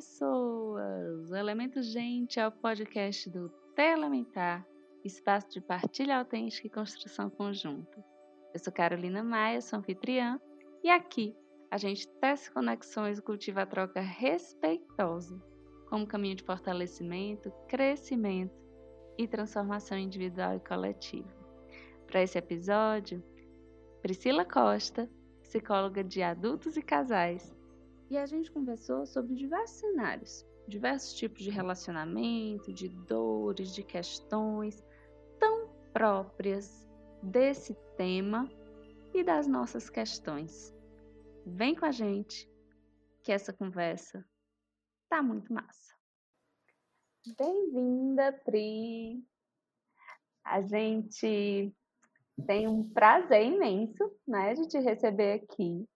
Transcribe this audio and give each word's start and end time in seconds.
Pessoas! 0.00 1.30
O 1.30 1.36
Elemento 1.36 1.82
Gente 1.82 2.40
é 2.40 2.48
o 2.48 2.50
podcast 2.50 3.28
do 3.28 3.50
Telementar, 3.76 4.66
espaço 5.04 5.50
de 5.50 5.60
partilha 5.60 6.16
autêntica 6.16 6.66
e 6.66 6.70
construção 6.70 7.28
conjunta. 7.28 8.02
Eu 8.54 8.58
sou 8.58 8.72
Carolina 8.72 9.22
Maia, 9.22 9.60
sou 9.60 9.78
anfitriã, 9.78 10.40
e 10.82 10.88
aqui 10.88 11.36
a 11.70 11.76
gente 11.76 12.08
testa 12.18 12.50
conexões 12.50 13.18
e 13.18 13.22
cultiva 13.22 13.60
a 13.60 13.66
troca 13.66 14.00
respeitosa 14.00 15.38
como 15.90 16.06
caminho 16.06 16.36
de 16.36 16.44
fortalecimento, 16.44 17.52
crescimento 17.68 18.56
e 19.18 19.28
transformação 19.28 19.98
individual 19.98 20.56
e 20.56 20.60
coletiva. 20.60 21.28
Para 22.06 22.22
esse 22.22 22.38
episódio, 22.38 23.22
Priscila 24.00 24.46
Costa, 24.46 25.10
psicóloga 25.42 26.02
de 26.02 26.22
adultos 26.22 26.78
e 26.78 26.82
casais, 26.82 27.54
e 28.10 28.18
a 28.18 28.26
gente 28.26 28.50
conversou 28.50 29.06
sobre 29.06 29.36
diversos 29.36 29.78
cenários, 29.78 30.44
diversos 30.66 31.14
tipos 31.14 31.44
de 31.44 31.50
relacionamento, 31.50 32.72
de 32.72 32.88
dores, 32.88 33.72
de 33.72 33.84
questões 33.84 34.84
tão 35.38 35.68
próprias 35.92 36.90
desse 37.22 37.72
tema 37.96 38.50
e 39.14 39.22
das 39.22 39.46
nossas 39.46 39.88
questões. 39.88 40.74
Vem 41.46 41.74
com 41.76 41.86
a 41.86 41.92
gente 41.92 42.50
que 43.22 43.30
essa 43.30 43.52
conversa 43.52 44.26
tá 45.08 45.22
muito 45.22 45.52
massa. 45.52 45.94
Bem-vinda, 47.38 48.32
Pri. 48.44 49.24
A 50.44 50.60
gente 50.62 51.72
tem 52.44 52.66
um 52.66 52.88
prazer 52.88 53.44
imenso, 53.44 54.10
né, 54.26 54.54
de 54.54 54.66
te 54.66 54.78
receber 54.78 55.34
aqui 55.34 55.86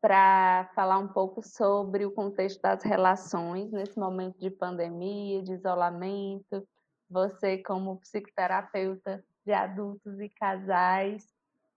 para 0.00 0.70
falar 0.74 0.98
um 0.98 1.08
pouco 1.08 1.42
sobre 1.42 2.06
o 2.06 2.12
contexto 2.12 2.60
das 2.62 2.82
relações 2.82 3.70
nesse 3.70 3.98
momento 3.98 4.38
de 4.38 4.50
pandemia, 4.50 5.42
de 5.42 5.52
isolamento. 5.52 6.66
Você, 7.08 7.58
como 7.58 7.98
psicoterapeuta 8.00 9.22
de 9.44 9.52
adultos 9.52 10.20
e 10.20 10.28
casais, 10.28 11.26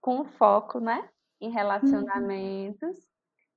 com 0.00 0.24
foco 0.24 0.78
né, 0.78 1.08
em 1.40 1.50
relacionamentos. 1.50 2.96
Uhum. 2.96 3.04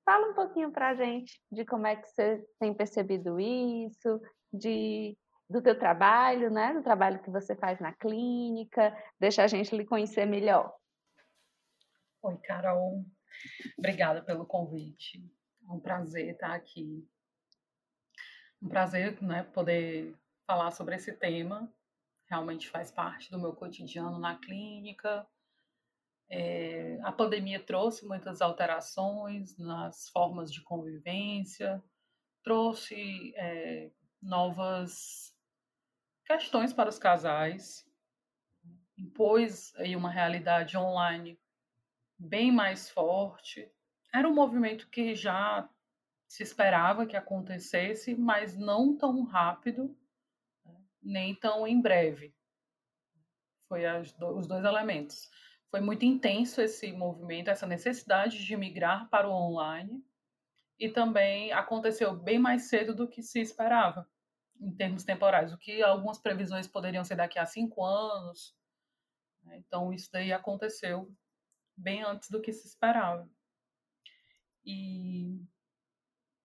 Fala 0.04 0.30
um 0.30 0.34
pouquinho 0.34 0.72
para 0.72 0.90
a 0.90 0.96
gente 0.96 1.42
de 1.52 1.66
como 1.66 1.86
é 1.86 1.96
que 1.96 2.08
você 2.08 2.44
tem 2.60 2.74
percebido 2.74 3.40
isso, 3.40 4.22
de, 4.52 5.18
do 5.50 5.62
teu 5.62 5.78
trabalho, 5.78 6.50
né, 6.50 6.74
do 6.74 6.82
trabalho 6.82 7.22
que 7.22 7.30
você 7.30 7.56
faz 7.56 7.80
na 7.80 7.94
clínica, 7.94 8.96
deixa 9.20 9.44
a 9.44 9.48
gente 9.48 9.76
lhe 9.76 9.86
conhecer 9.86 10.26
melhor. 10.26 10.74
Oi, 12.24 12.38
Carol. 12.38 13.06
Obrigada 13.78 14.22
pelo 14.22 14.46
convite. 14.46 15.24
É 15.68 15.72
um 15.72 15.80
prazer 15.80 16.34
estar 16.34 16.54
aqui. 16.54 17.08
Um 18.62 18.70
prazer 18.70 19.22
né, 19.22 19.44
poder 19.44 20.16
falar 20.46 20.72
sobre 20.72 20.96
esse 20.96 21.14
tema. 21.14 21.72
Realmente 22.30 22.70
faz 22.70 22.92
parte 22.92 23.30
do 23.32 23.40
meu 23.40 23.54
cotidiano 23.54 24.20
na 24.20 24.38
clínica. 24.38 25.28
É, 26.30 27.00
a 27.04 27.12
pandemia 27.12 27.60
trouxe 27.60 28.06
muitas 28.06 28.42
alterações 28.42 29.58
nas 29.58 30.10
formas 30.10 30.52
de 30.52 30.62
convivência, 30.62 31.82
trouxe 32.44 33.34
é, 33.38 33.90
novas 34.22 35.34
questões 36.26 36.74
para 36.74 36.90
os 36.90 37.00
casais, 37.00 37.90
impôs 38.98 39.74
aí 39.76 39.96
uma 39.96 40.10
realidade 40.10 40.76
online 40.76 41.40
bem 42.18 42.52
mais 42.52 42.90
forte. 42.90 43.72
Era 44.14 44.28
um 44.28 44.34
movimento 44.34 44.90
que 44.90 45.14
já 45.16 45.70
se 46.28 46.44
esperava 46.44 47.06
que 47.06 47.16
acontecesse, 47.16 48.16
mas 48.16 48.56
não 48.58 48.98
tão 48.98 49.24
rápido, 49.24 49.98
né, 50.66 50.84
nem 51.02 51.36
tão 51.36 51.68
em 51.68 51.82
breve. 51.82 52.36
Foi 53.68 53.84
os 54.02 54.48
dois 54.48 54.64
elementos. 54.64 55.30
Foi 55.70 55.82
muito 55.82 56.06
intenso 56.06 56.62
esse 56.62 56.92
movimento, 56.92 57.50
essa 57.50 57.68
necessidade 57.68 58.46
de 58.46 58.58
migrar 58.58 59.10
para 59.10 59.28
o 59.28 59.34
online, 59.34 60.04
e 60.80 60.90
também 60.90 61.52
aconteceu 61.52 62.16
bem 62.16 62.40
mais 62.40 62.64
cedo 62.70 62.94
do 62.94 63.08
que 63.08 63.22
se 63.22 63.40
esperava, 63.40 64.08
em 64.60 64.74
termos 64.74 65.04
temporais. 65.04 65.52
O 65.52 65.58
que 65.58 65.82
algumas 65.82 66.20
previsões 66.20 66.68
poderiam 66.68 67.04
ser 67.04 67.16
daqui 67.16 67.40
a 67.40 67.46
cinco 67.46 67.84
anos. 67.84 68.56
Né. 69.44 69.58
Então, 69.58 69.92
isso 69.92 70.10
daí 70.12 70.32
aconteceu 70.32 71.12
bem 71.78 72.04
antes 72.04 72.30
do 72.30 72.42
que 72.42 72.52
se 72.52 72.68
esperava. 72.68 73.30
E 74.66 75.46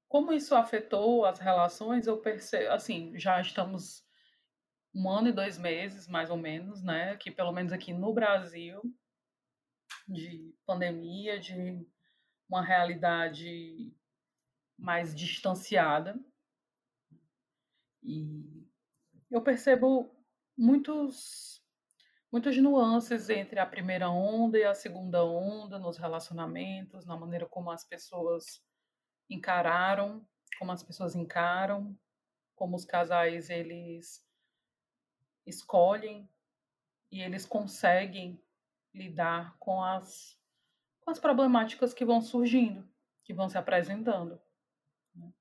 como 0.08 0.32
isso 0.32 0.54
afetou 0.54 1.24
as 1.24 1.38
relações, 1.38 2.06
eu 2.06 2.18
percebo, 2.18 2.70
assim, 2.70 3.18
já 3.18 3.40
estamos 3.40 4.06
um 4.94 5.08
ano 5.08 5.28
e 5.28 5.32
dois 5.32 5.56
meses, 5.56 6.06
mais 6.06 6.30
ou 6.30 6.36
menos, 6.36 6.82
né, 6.82 7.16
que 7.16 7.30
pelo 7.30 7.50
menos 7.50 7.72
aqui 7.72 7.94
no 7.94 8.12
Brasil, 8.12 8.82
de 10.06 10.54
pandemia, 10.66 11.40
de 11.40 11.84
uma 12.48 12.62
realidade 12.62 13.96
mais 14.78 15.14
distanciada. 15.14 16.18
E 18.02 18.68
eu 19.30 19.40
percebo 19.42 20.14
muitos 20.56 21.51
muitas 22.32 22.56
nuances 22.56 23.28
entre 23.28 23.60
a 23.60 23.66
primeira 23.66 24.08
onda 24.08 24.58
e 24.58 24.64
a 24.64 24.74
segunda 24.74 25.22
onda 25.22 25.78
nos 25.78 25.98
relacionamentos, 25.98 27.04
na 27.04 27.14
maneira 27.14 27.46
como 27.46 27.70
as 27.70 27.84
pessoas 27.84 28.64
encararam, 29.28 30.26
como 30.58 30.72
as 30.72 30.82
pessoas 30.82 31.14
encaram, 31.14 31.94
como 32.56 32.74
os 32.74 32.86
casais 32.86 33.50
eles 33.50 34.26
escolhem 35.44 36.26
e 37.10 37.20
eles 37.20 37.44
conseguem 37.44 38.42
lidar 38.94 39.56
com 39.58 39.82
as 39.82 40.40
com 41.00 41.10
as 41.10 41.18
problemáticas 41.18 41.92
que 41.92 42.04
vão 42.04 42.20
surgindo, 42.20 42.88
que 43.24 43.34
vão 43.34 43.48
se 43.48 43.58
apresentando. 43.58 44.40
Né. 45.12 45.32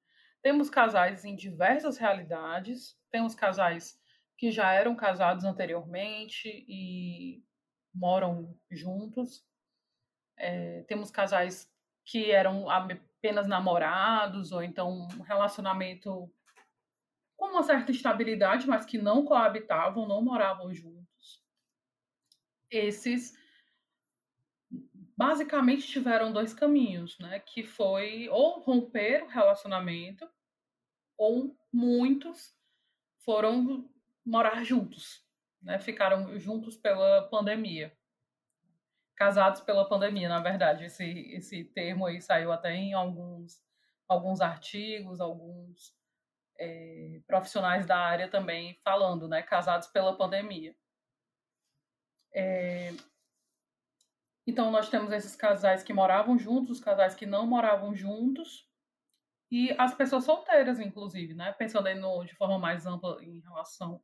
Temos 0.42 0.72
casais 0.72 1.24
em 1.24 1.36
diversas 1.36 2.00
realidades, 2.00 3.00
temos 3.12 3.36
casais 3.36 4.01
que 4.42 4.50
já 4.50 4.74
eram 4.74 4.96
casados 4.96 5.46
anteriormente 5.46 6.66
e 6.68 7.46
moram 7.94 8.58
juntos. 8.72 9.46
É, 10.36 10.82
temos 10.88 11.12
casais 11.12 11.72
que 12.04 12.32
eram 12.32 12.68
apenas 12.68 13.48
namorados, 13.48 14.52
ou 14.52 14.64
então 14.64 14.90
um 14.90 15.22
relacionamento 15.22 16.28
com 17.38 17.52
uma 17.52 17.62
certa 17.62 17.92
estabilidade, 17.92 18.66
mas 18.66 18.84
que 18.84 18.98
não 18.98 19.24
coabitavam, 19.24 20.08
não 20.08 20.24
moravam 20.24 20.74
juntos. 20.74 21.46
Esses 22.68 23.38
basicamente 25.16 25.86
tiveram 25.86 26.34
dois 26.34 26.52
caminhos, 26.52 27.16
né? 27.20 27.40
Que 27.42 27.64
foi 27.64 28.28
ou 28.30 28.60
romper 28.62 29.22
o 29.22 29.28
relacionamento, 29.28 30.28
ou 31.16 31.56
muitos 31.72 32.60
foram 33.24 33.88
morar 34.26 34.64
juntos, 34.64 35.24
né? 35.62 35.80
Ficaram 35.80 36.38
juntos 36.40 36.78
pela 36.78 37.24
pandemia. 37.30 37.96
Casados 39.16 39.62
pela 39.62 39.88
pandemia, 39.88 40.30
na 40.30 40.40
verdade. 40.40 40.86
Esse, 40.86 41.06
esse 41.34 41.64
termo 41.66 42.06
aí 42.06 42.22
saiu 42.22 42.52
até 42.52 42.74
em 42.74 42.94
alguns, 42.94 43.64
alguns 44.08 44.42
artigos, 44.42 45.22
alguns 45.22 45.96
é, 46.60 47.22
profissionais 47.28 47.86
da 47.86 47.98
área 47.98 48.28
também 48.28 48.80
falando, 48.84 49.28
né? 49.28 49.42
Casados 49.42 49.88
pela 49.88 50.18
pandemia. 50.18 50.76
É, 52.34 52.94
então, 54.46 54.72
nós 54.72 54.90
temos 54.90 55.12
esses 55.12 55.36
casais 55.36 55.84
que 55.84 55.94
moravam 55.94 56.38
juntos, 56.38 56.78
os 56.78 56.84
casais 56.84 57.14
que 57.14 57.26
não 57.26 57.46
moravam 57.46 57.96
juntos, 57.96 58.68
e 59.52 59.72
as 59.78 59.94
pessoas 59.94 60.24
solteiras, 60.24 60.80
inclusive, 60.80 61.34
né? 61.34 61.52
Pensando 61.54 61.94
no, 61.96 62.24
de 62.24 62.34
forma 62.36 62.58
mais 62.58 62.86
ampla 62.86 63.24
em 63.24 63.40
relação 63.40 64.02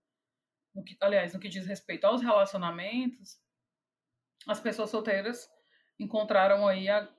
no 0.73 0.83
que, 0.83 0.97
aliás, 1.01 1.33
no 1.33 1.39
que 1.39 1.49
diz 1.49 1.65
respeito 1.65 2.05
aos 2.05 2.21
relacionamentos, 2.21 3.39
as 4.47 4.59
pessoas 4.59 4.89
solteiras 4.89 5.49
encontraram 5.99 6.67
aí 6.67 6.89
a 6.89 7.09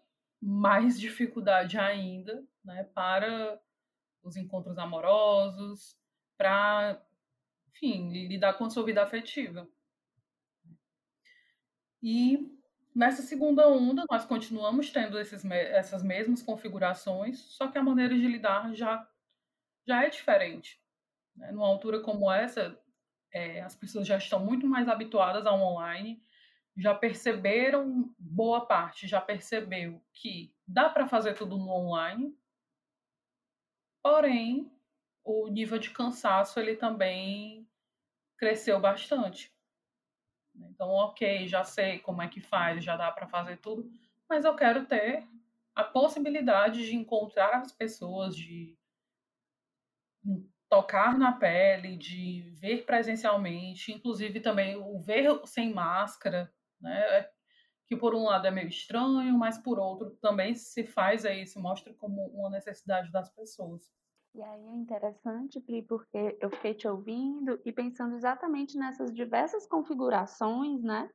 mais 0.41 0.99
dificuldade 1.01 1.77
ainda, 1.79 2.47
né, 2.65 2.85
para 2.95 3.61
os 4.23 4.37
encontros 4.37 4.79
amorosos, 4.79 5.97
para, 6.37 7.03
enfim, 7.71 8.11
lidar 8.29 8.55
com 8.55 8.65
a 8.65 8.71
sua 8.71 8.85
vida 8.85 9.03
afetiva. 9.03 9.69
E 12.03 12.59
nessa 12.95 13.23
segunda 13.23 13.69
onda, 13.69 14.05
nós 14.11 14.25
continuamos 14.25 14.91
tendo 14.91 15.19
esses, 15.19 15.45
essas 15.45 16.03
mesmas 16.03 16.43
configurações, 16.43 17.39
só 17.39 17.69
que 17.69 17.79
a 17.79 17.83
maneira 17.83 18.15
de 18.15 18.27
lidar 18.27 18.75
já, 18.75 19.09
já 19.87 20.05
é 20.05 20.11
diferente. 20.11 20.81
Né? 21.37 21.51
Numa 21.53 21.67
altura 21.67 22.01
como 22.01 22.31
essa, 22.31 22.79
é, 23.33 23.63
as 23.63 23.75
pessoas 23.75 24.07
já 24.07 24.17
estão 24.17 24.45
muito 24.45 24.67
mais 24.67 24.89
habituadas 24.89 25.47
ao 25.47 25.61
online, 25.61 26.23
já 26.77 26.95
perceberam, 26.95 28.15
boa 28.19 28.65
parte 28.65 29.09
já 29.09 29.21
percebeu 29.21 30.03
que 30.13 30.55
dá 30.67 30.89
para 30.89 31.09
fazer 31.09 31.35
tudo 31.35 31.57
no 31.57 31.71
online, 31.71 32.37
porém 34.03 34.71
o 35.25 35.49
nível 35.49 35.79
de 35.79 35.91
cansaço 35.91 36.59
ele 36.61 36.77
também 36.77 37.69
cresceu 38.37 38.81
bastante. 38.81 39.53
Então, 40.55 40.89
ok, 40.89 41.47
já 41.47 41.65
sei 41.65 41.99
como 41.99 42.23
é 42.23 42.29
que 42.29 42.41
faz, 42.41 42.83
já 42.83 42.97
dá 42.97 43.11
para 43.11 43.27
fazer 43.27 43.59
tudo, 43.59 43.91
mas 44.29 44.45
eu 44.45 44.55
quero 44.55 44.87
ter 44.87 45.27
a 45.75 45.85
possibilidade 45.85 46.85
de 46.85 46.95
encontrar 46.95 47.57
as 47.57 47.73
pessoas, 47.73 48.37
de 48.37 48.78
tocar 50.69 51.19
na 51.19 51.33
pele, 51.33 51.97
de 51.97 52.43
ver 52.61 52.85
presencialmente, 52.85 53.93
inclusive 53.93 54.41
também 54.41 54.77
o 54.77 54.99
ver 54.99 55.41
sem 55.45 55.73
máscara, 55.73 56.53
né? 56.81 57.27
Que 57.87 57.97
por 57.97 58.15
um 58.15 58.25
lado 58.25 58.47
é 58.47 58.51
meio 58.51 58.69
estranho, 58.69 59.39
mas 59.39 59.57
por 59.57 59.79
outro 59.79 60.11
também 60.21 60.55
se 60.55 60.85
faz 60.87 61.25
aí, 61.25 61.47
se 61.47 61.59
mostra 61.59 61.95
como 61.95 62.27
uma 62.29 62.51
necessidade 62.51 63.11
das 63.11 63.35
pessoas. 63.35 63.83
E 64.35 64.43
aí 64.43 64.67
é 64.67 64.75
interessante, 64.75 65.59
Pri, 65.61 65.83
porque 65.83 66.37
eu 66.41 66.51
fiquei 66.51 66.75
te 66.75 66.87
ouvindo 66.87 67.59
e 67.65 67.73
pensando 67.73 68.15
exatamente 68.15 68.77
nessas 68.77 69.13
diversas 69.15 69.67
configurações, 69.67 70.83
né? 70.83 71.09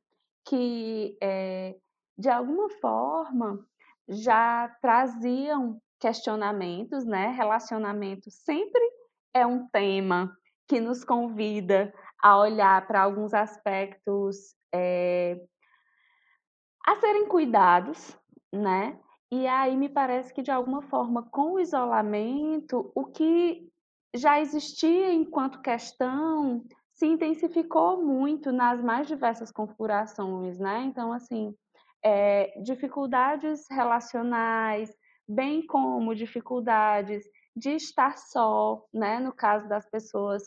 Que 0.46 1.16
é, 1.22 1.76
de 2.18 2.30
alguma 2.30 2.70
forma 2.82 3.66
já 4.10 4.68
traziam 4.82 5.80
questionamentos, 6.00 7.06
né? 7.06 7.28
Relacionamento 7.28 8.30
sempre 8.32 8.93
é 9.34 9.46
um 9.46 9.68
tema 9.68 10.36
que 10.68 10.80
nos 10.80 11.04
convida 11.04 11.94
a 12.22 12.38
olhar 12.38 12.86
para 12.88 13.02
alguns 13.02 13.34
aspectos 13.34 14.56
é, 14.74 15.38
a 16.86 16.96
serem 16.96 17.28
cuidados, 17.28 18.18
né? 18.52 19.00
E 19.32 19.48
aí 19.48 19.76
me 19.76 19.90
parece 19.90 20.34
que, 20.34 20.42
de 20.42 20.52
alguma 20.52 20.82
forma, 20.84 21.24
com 21.30 21.54
o 21.54 21.60
isolamento, 21.60 22.92
o 22.96 23.06
que 23.06 23.68
já 24.16 24.40
existia 24.40 25.12
enquanto 25.12 25.62
questão 25.62 26.64
se 26.94 27.08
intensificou 27.08 28.04
muito 28.04 28.52
nas 28.52 28.82
mais 28.82 29.08
diversas 29.08 29.52
configurações, 29.52 30.60
né? 30.60 30.84
Então, 30.84 31.12
assim, 31.12 31.56
é, 32.04 32.54
dificuldades 32.62 33.66
relacionais, 33.72 34.94
bem 35.28 35.66
como 35.66 36.14
dificuldades 36.14 37.26
de 37.56 37.72
estar 37.72 38.18
só, 38.18 38.84
né? 38.94 39.20
No 39.20 39.34
caso 39.34 39.68
das 39.68 39.90
pessoas 39.90 40.44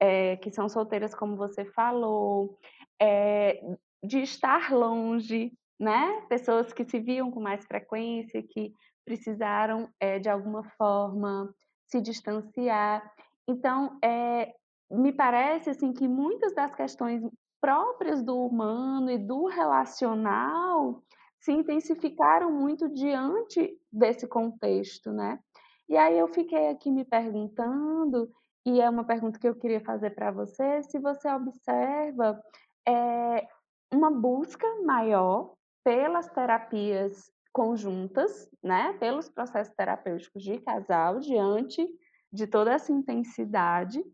é, 0.00 0.36
que 0.36 0.50
são 0.50 0.68
solteiras, 0.68 1.14
como 1.14 1.36
você 1.36 1.64
falou, 1.64 2.58
é, 3.00 3.60
de 4.02 4.20
estar 4.20 4.72
longe, 4.72 5.52
né? 5.78 6.22
Pessoas 6.28 6.72
que 6.72 6.84
se 6.84 7.00
viam 7.00 7.30
com 7.30 7.40
mais 7.40 7.64
frequência, 7.64 8.42
que 8.42 8.72
precisaram 9.04 9.88
é, 10.00 10.18
de 10.18 10.28
alguma 10.28 10.64
forma 10.76 11.52
se 11.86 12.00
distanciar. 12.00 13.02
Então, 13.48 13.98
é, 14.04 14.52
me 14.90 15.12
parece 15.12 15.70
assim 15.70 15.92
que 15.92 16.06
muitas 16.06 16.54
das 16.54 16.74
questões 16.74 17.22
próprias 17.60 18.22
do 18.22 18.36
humano 18.36 19.10
e 19.10 19.18
do 19.18 19.46
relacional 19.46 21.02
se 21.40 21.52
intensificaram 21.52 22.50
muito 22.52 22.88
diante 22.92 23.76
desse 23.92 24.26
contexto, 24.26 25.12
né? 25.12 25.38
E 25.88 25.96
aí 25.96 26.18
eu 26.18 26.28
fiquei 26.28 26.68
aqui 26.68 26.90
me 26.90 27.04
perguntando, 27.04 28.30
e 28.66 28.80
é 28.80 28.90
uma 28.90 29.04
pergunta 29.04 29.38
que 29.38 29.48
eu 29.48 29.54
queria 29.54 29.80
fazer 29.80 30.10
para 30.10 30.30
você, 30.30 30.82
se 30.82 30.98
você 30.98 31.30
observa 31.32 32.40
é, 32.86 33.46
uma 33.92 34.10
busca 34.10 34.66
maior 34.84 35.54
pelas 35.82 36.28
terapias 36.28 37.30
conjuntas, 37.52 38.50
né, 38.62 38.92
pelos 39.00 39.28
processos 39.28 39.74
terapêuticos 39.74 40.42
de 40.42 40.58
casal 40.60 41.18
diante 41.18 41.86
de 42.30 42.46
toda 42.46 42.72
essa 42.72 42.92
intensidade 42.92 44.04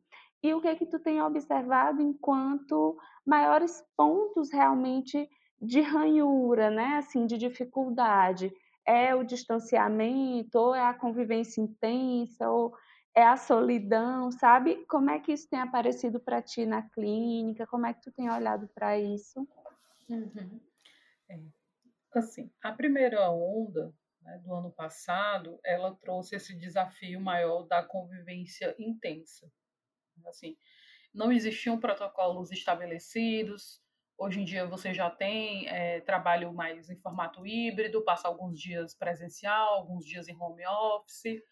e 0.43 0.55
o 0.55 0.61
que 0.61 0.69
é 0.69 0.77
que 0.77 0.87
tu 0.87 0.99
tem 1.01 1.21
observado 1.21 2.01
enquanto 2.01 2.97
maiores 3.27 3.83
pontos 3.97 4.53
realmente 4.53 5.29
de 5.61 5.81
ranhura, 5.81 6.71
né, 6.71 6.97
assim, 6.99 7.27
de 7.27 7.37
dificuldade, 7.37 8.53
é 8.87 9.15
o 9.15 9.25
distanciamento, 9.25 10.59
ou 10.59 10.75
é 10.75 10.83
a 10.83 10.95
convivência 10.95 11.61
intensa, 11.61 12.49
ou 12.51 12.77
é 13.15 13.23
a 13.23 13.37
solidão, 13.37 14.31
sabe? 14.31 14.85
Como 14.87 15.11
é 15.11 15.21
que 15.21 15.33
isso 15.33 15.49
tem 15.49 15.61
aparecido 15.61 16.19
para 16.19 16.43
ti 16.43 16.67
na 16.67 16.83
clínica? 16.83 17.67
Como 17.67 17.87
é 17.87 17.95
que 17.95 18.03
tu 18.03 18.13
tem 18.13 18.31
olhado 18.31 18.69
para 18.75 18.99
isso? 18.99 19.47
Uhum. 20.09 20.61
É 21.31 21.39
assim, 22.19 22.51
a 22.63 22.73
primeira 22.73 23.31
onda 23.31 23.95
né, 24.23 24.39
do 24.39 24.53
ano 24.55 24.71
passado, 24.71 25.59
ela 25.65 25.95
trouxe 25.97 26.37
esse 26.37 26.55
desafio 26.55 27.21
maior 27.21 27.65
da 27.65 27.83
convivência 27.83 28.75
intensa. 28.79 29.51
Assim, 30.27 30.57
não 31.13 31.33
existiam 31.33 31.79
protocolos 31.79 32.51
estabelecidos. 32.51 33.83
Hoje 34.17 34.41
em 34.41 34.45
dia 34.45 34.67
você 34.67 34.95
já 34.95 35.11
tem 35.11 35.69
é, 35.69 36.01
trabalho 36.01 36.53
mais 36.53 36.89
em 36.89 36.97
formato 36.97 37.47
híbrido, 37.47 38.05
passa 38.05 38.29
alguns 38.29 38.59
dias 38.59 38.95
presencial, 38.95 39.75
alguns 39.75 40.05
dias 40.05 40.29
em 40.29 40.37
home 40.37 40.65
office. 40.67 41.43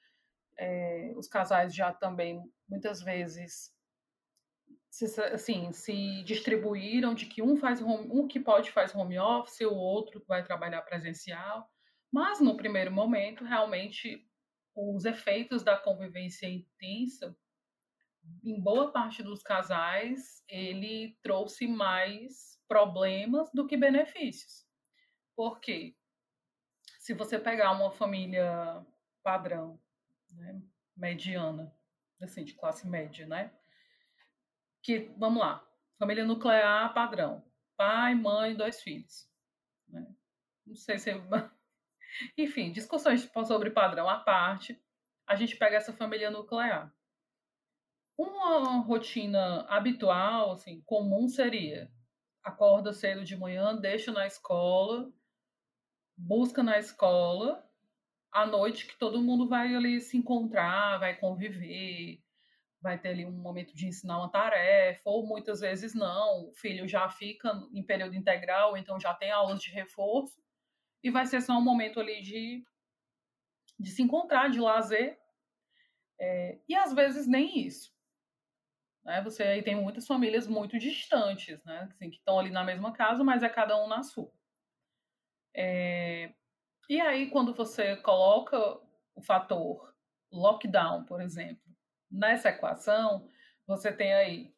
É, 0.59 1.13
os 1.17 1.27
casais 1.27 1.75
já 1.75 1.93
também 1.93 2.41
muitas 2.69 3.03
vezes 3.03 3.73
se, 4.93 5.07
assim, 5.23 5.73
se 5.73 6.23
distribuíram 6.23 7.15
de 7.15 7.25
que 7.25 7.43
um 7.43 7.57
faz 7.57 7.81
home, 7.81 8.09
um 8.11 8.29
que 8.29 8.39
pode 8.39 8.71
faz 8.71 8.95
home 8.95 9.19
office, 9.19 9.63
o 9.63 9.75
outro 9.75 10.23
vai 10.29 10.45
trabalhar 10.45 10.83
presencial. 10.83 11.67
Mas 12.13 12.41
no 12.41 12.59
primeiro 12.59 12.93
momento, 12.93 13.43
realmente 13.43 14.23
os 14.77 15.07
efeitos 15.07 15.63
da 15.63 15.79
convivência 15.79 16.47
intensa, 16.47 17.35
em 18.43 18.61
boa 18.61 18.93
parte 18.93 19.23
dos 19.23 19.43
casais, 19.43 20.43
ele 20.49 21.19
trouxe 21.23 21.67
mais 21.67 22.61
problemas 22.69 23.51
do 23.53 23.67
que 23.67 23.77
benefícios. 23.77 24.67
Por 25.37 25.61
quê? 25.61 25.97
Se 26.99 27.15
você 27.15 27.39
pegar 27.39 27.73
uma 27.73 27.91
família 27.91 28.85
padrão, 29.23 29.81
né, 30.33 30.63
mediana, 30.97 31.75
assim, 32.21 32.45
de 32.45 32.55
classe 32.55 32.89
média, 32.89 33.27
né? 33.27 33.53
que, 34.83 35.11
vamos 35.17 35.41
lá, 35.41 35.65
família 35.99 36.25
nuclear 36.25 36.93
padrão, 36.93 37.45
pai, 37.77 38.15
mãe, 38.15 38.55
dois 38.55 38.83
filhos. 38.83 39.29
Né? 39.89 40.07
Não 40.67 40.75
sei 40.75 40.99
se. 40.99 41.13
Enfim, 42.37 42.73
discussões 42.73 43.31
sobre 43.47 43.71
padrão 43.71 44.09
à 44.09 44.19
parte, 44.19 44.79
a 45.27 45.35
gente 45.35 45.57
pega 45.57 45.77
essa 45.77 45.93
família 45.93 46.31
nuclear. 46.31 46.93
Uma 48.17 48.81
rotina 48.81 49.63
habitual, 49.69 50.53
assim, 50.53 50.81
comum 50.83 51.29
seria 51.29 51.91
acorda 52.43 52.93
cedo 52.93 53.25
de 53.25 53.37
manhã, 53.37 53.77
deixa 53.77 54.11
na 54.11 54.27
escola, 54.27 55.13
busca 56.17 56.63
na 56.63 56.79
escola, 56.79 57.65
à 58.31 58.45
noite 58.47 58.87
que 58.87 58.99
todo 58.99 59.23
mundo 59.23 59.49
vai 59.49 59.75
ali 59.75 60.01
se 60.01 60.17
encontrar, 60.17 60.99
vai 60.99 61.17
conviver, 61.17 62.21
vai 62.81 62.99
ter 62.99 63.11
ali 63.11 63.25
um 63.25 63.31
momento 63.31 63.75
de 63.75 63.87
ensinar 63.87 64.19
uma 64.19 64.31
tarefa, 64.31 65.03
ou 65.05 65.27
muitas 65.27 65.61
vezes 65.61 65.95
não, 65.95 66.49
o 66.49 66.55
filho 66.55 66.89
já 66.89 67.09
fica 67.09 67.53
em 67.73 67.83
período 67.83 68.17
integral, 68.17 68.77
então 68.77 68.99
já 68.99 69.15
tem 69.15 69.31
aulas 69.31 69.63
de 69.63 69.71
reforço, 69.71 70.43
e 71.03 71.11
vai 71.11 71.27
ser 71.27 71.41
só 71.43 71.53
um 71.55 71.63
momento 71.63 72.01
ali 72.01 72.23
de, 72.23 72.65
de 73.79 73.91
se 73.91 74.03
encontrar, 74.03 74.51
de 74.51 74.61
lazer, 74.61 75.19
é, 76.21 76.59
e 76.69 76.75
às 76.75 76.93
vezes 76.93 77.27
nem 77.27 77.61
isso. 77.67 77.93
Né? 79.05 79.23
Você 79.23 79.43
aí 79.43 79.63
tem 79.63 79.75
muitas 79.75 80.07
famílias 80.07 80.47
muito 80.47 80.79
distantes, 80.79 81.63
né? 81.65 81.89
Assim, 81.91 82.11
que 82.11 82.19
estão 82.19 82.39
ali 82.39 82.51
na 82.51 82.65
mesma 82.65 82.93
casa, 82.93 83.25
mas 83.25 83.43
é 83.43 83.49
cada 83.49 83.77
um 83.83 83.89
na 83.89 84.03
sua. 84.03 84.33
É, 85.55 86.33
e 86.89 87.01
aí, 87.01 87.31
quando 87.31 87.55
você 87.55 87.97
coloca 87.97 88.59
o 89.15 89.23
fator 89.23 89.95
lockdown, 90.33 91.05
por 91.05 91.21
exemplo, 91.21 91.63
nessa 92.11 92.51
equação, 92.51 93.29
você 93.67 93.93
tem 93.93 94.13
aí 94.15 94.55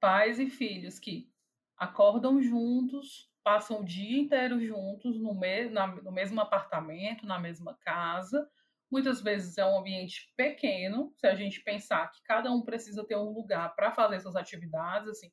pais 0.00 0.38
e 0.40 0.50
filhos 0.50 0.98
que 0.98 1.30
acordam 1.76 2.42
juntos, 2.42 3.30
passam 3.42 3.80
o 3.80 3.84
dia 3.84 4.20
inteiro 4.20 4.60
juntos 4.60 5.20
no, 5.20 5.34
me 5.34 5.68
na, 5.68 5.86
no 5.86 6.12
mesmo 6.12 6.40
apartamento, 6.40 7.26
na 7.26 7.38
mesma 7.38 7.74
casa. 7.82 8.50
Muitas 8.90 9.20
vezes 9.22 9.56
é 9.56 9.64
um 9.64 9.78
ambiente 9.78 10.32
pequeno, 10.36 11.14
se 11.16 11.26
a 11.26 11.34
gente 11.34 11.62
pensar 11.62 12.10
que 12.10 12.22
cada 12.24 12.50
um 12.50 12.62
precisa 12.62 13.06
ter 13.06 13.16
um 13.16 13.30
lugar 13.30 13.74
para 13.76 13.92
fazer 13.92 14.20
suas 14.20 14.34
atividades, 14.34 15.08
assim, 15.08 15.30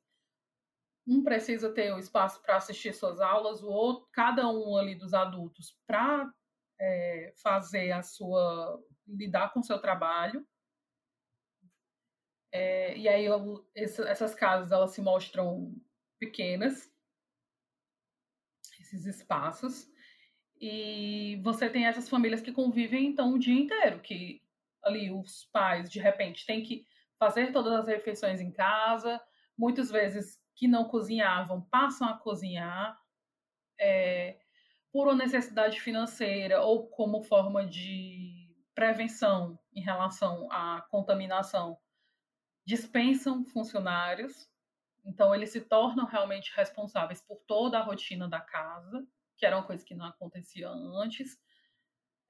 um 1.06 1.24
precisa 1.24 1.72
ter 1.72 1.90
o 1.92 1.96
um 1.96 1.98
espaço 1.98 2.40
para 2.42 2.56
assistir 2.56 2.92
suas 2.92 3.20
aulas, 3.20 3.62
o 3.62 3.68
outro, 3.68 4.08
cada 4.12 4.46
um 4.48 4.76
ali 4.76 4.94
dos 4.94 5.14
adultos 5.14 5.76
para 5.86 6.30
é, 6.78 7.32
fazer 7.42 7.92
a 7.92 8.02
sua 8.02 8.78
lidar 9.06 9.52
com 9.52 9.60
o 9.60 9.64
seu 9.64 9.80
trabalho. 9.80 10.46
É, 12.52 12.96
e 12.96 13.08
aí 13.08 13.24
eu, 13.24 13.66
essas 13.74 14.34
casas 14.34 14.70
elas 14.70 14.92
se 14.92 15.00
mostram 15.00 15.74
pequenas, 16.18 16.90
esses 18.80 19.06
espaços, 19.06 19.90
e 20.60 21.40
você 21.42 21.68
tem 21.68 21.86
essas 21.86 22.08
famílias 22.08 22.40
que 22.40 22.52
convivem 22.52 23.06
então 23.06 23.34
o 23.34 23.38
dia 23.38 23.58
inteiro, 23.58 24.00
que 24.00 24.42
ali 24.82 25.10
os 25.10 25.48
pais, 25.52 25.90
de 25.90 26.00
repente, 26.00 26.46
têm 26.46 26.62
que 26.62 26.84
fazer 27.18 27.52
todas 27.52 27.72
as 27.72 27.86
refeições 27.86 28.40
em 28.40 28.50
casa, 28.50 29.20
muitas 29.56 29.90
vezes 29.90 30.38
que 30.54 30.68
não 30.68 30.84
cozinhavam 30.84 31.62
passam 31.62 32.08
a 32.08 32.16
cozinhar 32.18 32.98
é, 33.78 34.38
por 34.92 35.14
necessidade 35.14 35.80
financeira 35.80 36.60
ou 36.62 36.88
como 36.88 37.22
forma 37.22 37.66
de 37.66 38.56
prevenção 38.74 39.58
em 39.74 39.80
relação 39.80 40.50
à 40.52 40.86
contaminação, 40.90 41.78
dispensam 42.64 43.44
funcionários, 43.44 44.48
então 45.04 45.34
eles 45.34 45.50
se 45.50 45.60
tornam 45.60 46.06
realmente 46.06 46.52
responsáveis 46.54 47.20
por 47.20 47.38
toda 47.46 47.78
a 47.78 47.82
rotina 47.82 48.28
da 48.28 48.40
casa, 48.40 49.06
que 49.38 49.46
era 49.46 49.56
uma 49.56 49.66
coisa 49.66 49.84
que 49.84 49.94
não 49.94 50.06
acontecia 50.06 50.68
antes. 50.68 51.38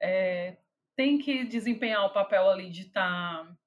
É, 0.01 0.57
tem 0.95 1.17
que 1.17 1.43
desempenhar 1.43 2.05
o 2.05 2.13
papel 2.13 2.49
ali 2.49 2.69
de 2.69 2.83
estar 2.83 3.45
tá 3.45 3.57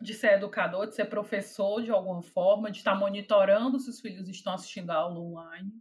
de 0.00 0.14
ser 0.14 0.32
educador, 0.32 0.88
de 0.88 0.96
ser 0.96 1.04
professor 1.04 1.82
de 1.82 1.90
alguma 1.90 2.22
forma, 2.22 2.70
de 2.70 2.78
estar 2.78 2.94
monitorando 2.94 3.78
se 3.78 3.88
os 3.88 4.00
filhos 4.00 4.28
estão 4.28 4.54
assistindo 4.54 4.90
a 4.90 4.96
aula 4.96 5.20
online. 5.20 5.72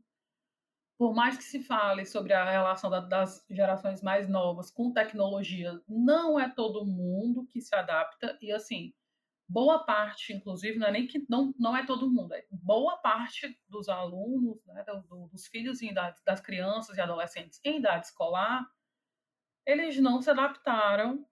Por 0.98 1.15
mais 1.15 1.36
que 1.36 1.43
se 1.43 1.63
fale 1.63 2.05
sobre 2.05 2.31
a 2.31 2.50
relação 2.50 2.89
da, 2.89 3.00
das 3.00 3.43
gerações 3.50 4.03
mais 4.03 4.29
novas 4.29 4.70
com 4.70 4.93
tecnologia, 4.93 5.81
não 5.88 6.39
é 6.39 6.48
todo 6.48 6.86
mundo 6.86 7.48
que 7.48 7.60
se 7.60 7.74
adapta. 7.74 8.38
E 8.39 8.51
assim, 8.51 8.93
boa 9.51 9.84
parte, 9.84 10.31
inclusive, 10.31 10.79
não 10.79 10.88
é 10.88 10.91
nem 10.91 11.05
que 11.05 11.25
não, 11.29 11.53
não 11.60 11.75
é 11.75 11.86
todo 11.86 12.10
mundo, 12.10 12.34
é 12.34 12.46
boa 12.50 12.98
parte 12.98 13.60
dos 13.67 13.89
alunos, 13.89 14.65
né, 14.67 14.84
do, 14.84 15.27
dos 15.27 15.46
filhos 15.48 15.81
em 15.81 15.89
idade, 15.89 16.22
das 16.25 16.39
crianças 16.39 16.98
e 16.98 17.01
adolescentes 17.01 17.60
em 17.63 17.79
idade 17.79 18.08
escolar, 18.08 18.65
eles 19.65 20.00
não 20.00 20.22
se 20.22 20.29
adaptaram 20.29 21.25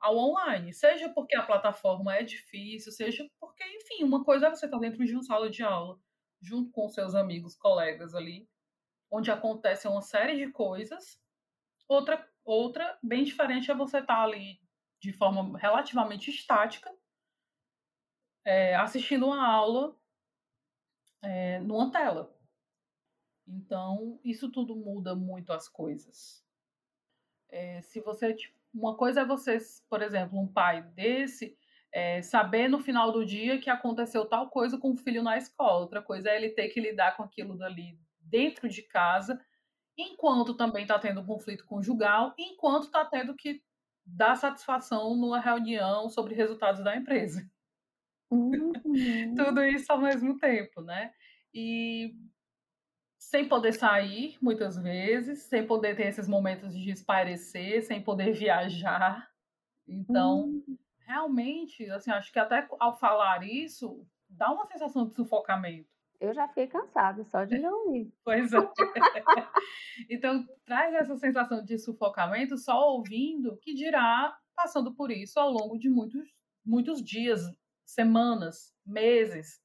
ao 0.00 0.16
online, 0.18 0.72
seja 0.72 1.08
porque 1.10 1.36
a 1.36 1.44
plataforma 1.44 2.14
é 2.16 2.24
difícil, 2.24 2.90
seja 2.90 3.24
porque, 3.38 3.62
enfim, 3.64 4.02
uma 4.02 4.24
coisa 4.24 4.48
é 4.48 4.50
você 4.50 4.66
estar 4.66 4.78
dentro 4.78 5.04
de 5.04 5.12
uma 5.12 5.22
sala 5.22 5.48
de 5.48 5.62
aula, 5.62 5.96
junto 6.40 6.72
com 6.72 6.88
seus 6.88 7.14
amigos, 7.14 7.54
colegas 7.54 8.12
ali, 8.12 8.48
onde 9.08 9.30
acontecem 9.30 9.88
uma 9.88 10.02
série 10.02 10.36
de 10.36 10.50
coisas. 10.50 11.16
Outra, 11.86 12.28
outra 12.44 12.98
bem 13.00 13.22
diferente 13.22 13.70
é 13.70 13.74
você 13.74 13.98
estar 13.98 14.20
ali 14.24 14.58
de 15.00 15.12
forma 15.12 15.56
relativamente 15.56 16.30
estática, 16.30 16.92
é, 18.44 18.74
assistindo 18.74 19.26
uma 19.26 19.46
aula 19.46 19.96
é, 21.22 21.60
numa 21.60 21.90
tela. 21.90 22.34
Então, 23.46 24.20
isso 24.24 24.50
tudo 24.50 24.74
muda 24.74 25.14
muito 25.14 25.52
as 25.52 25.68
coisas. 25.68 26.44
É, 27.48 27.82
se 27.82 28.00
você 28.00 28.34
tipo, 28.34 28.56
uma 28.72 28.96
coisa 28.96 29.20
é 29.20 29.24
você, 29.24 29.58
por 29.88 30.00
exemplo, 30.00 30.38
um 30.38 30.46
pai 30.46 30.82
desse, 30.82 31.56
é, 31.92 32.22
saber 32.22 32.68
no 32.68 32.80
final 32.80 33.12
do 33.12 33.24
dia 33.24 33.60
que 33.60 33.68
aconteceu 33.68 34.24
tal 34.24 34.48
coisa 34.48 34.78
com 34.78 34.92
o 34.92 34.96
filho 34.96 35.22
na 35.22 35.36
escola. 35.36 35.80
Outra 35.80 36.00
coisa 36.00 36.30
é 36.30 36.36
ele 36.36 36.50
ter 36.50 36.68
que 36.68 36.80
lidar 36.80 37.16
com 37.16 37.22
aquilo 37.22 37.56
dali 37.56 37.98
dentro 38.18 38.68
de 38.68 38.82
casa, 38.82 39.38
enquanto 39.96 40.54
também 40.54 40.82
está 40.82 40.98
tendo 40.98 41.20
um 41.20 41.26
conflito 41.26 41.66
conjugal, 41.66 42.34
enquanto 42.38 42.84
está 42.84 43.04
tendo 43.04 43.34
que 43.34 43.62
dar 44.04 44.36
satisfação 44.36 45.14
numa 45.14 45.38
reunião 45.38 46.08
sobre 46.08 46.34
resultados 46.34 46.82
da 46.82 46.96
empresa. 46.96 47.48
Uhum. 48.34 49.34
Tudo 49.36 49.62
isso 49.64 49.92
ao 49.92 50.00
mesmo 50.00 50.38
tempo, 50.38 50.80
né? 50.80 51.12
E 51.54 52.14
sem 53.18 53.48
poder 53.48 53.72
sair, 53.72 54.36
muitas 54.40 54.76
vezes, 54.76 55.42
sem 55.44 55.66
poder 55.66 55.96
ter 55.96 56.06
esses 56.06 56.26
momentos 56.26 56.76
de 56.76 56.90
espairecer, 56.90 57.82
sem 57.82 58.02
poder 58.02 58.32
viajar. 58.32 59.28
Então, 59.86 60.46
hum. 60.46 60.78
realmente, 61.06 61.88
assim, 61.90 62.10
acho 62.10 62.32
que 62.32 62.38
até 62.38 62.66
ao 62.80 62.98
falar 62.98 63.42
isso, 63.46 64.06
dá 64.28 64.50
uma 64.50 64.66
sensação 64.66 65.06
de 65.06 65.14
sufocamento. 65.14 65.88
Eu 66.20 66.32
já 66.32 66.46
fiquei 66.48 66.68
cansada 66.68 67.24
só 67.24 67.44
de 67.44 67.64
ouvir. 67.66 68.12
Pois 68.24 68.52
é. 68.52 68.58
então, 70.08 70.46
traz 70.64 70.94
essa 70.94 71.16
sensação 71.16 71.64
de 71.64 71.78
sufocamento 71.78 72.56
só 72.56 72.92
ouvindo, 72.92 73.58
que 73.58 73.74
dirá 73.74 74.36
passando 74.54 74.94
por 74.94 75.10
isso 75.10 75.40
ao 75.40 75.50
longo 75.50 75.78
de 75.78 75.88
muitos, 75.88 76.28
muitos 76.64 77.02
dias, 77.02 77.40
semanas, 77.84 78.74
meses. 78.84 79.60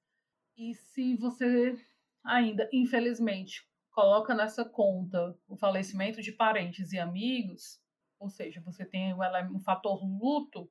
E 0.55 0.73
se 0.73 1.15
você 1.15 1.77
ainda, 2.23 2.69
infelizmente, 2.73 3.67
coloca 3.91 4.35
nessa 4.35 4.63
conta 4.63 5.35
o 5.47 5.55
falecimento 5.55 6.21
de 6.21 6.31
parentes 6.31 6.91
e 6.93 6.99
amigos, 6.99 7.79
ou 8.19 8.29
seja, 8.29 8.61
você 8.61 8.85
tem 8.85 9.13
um 9.13 9.59
fator 9.59 10.03
luto, 10.03 10.69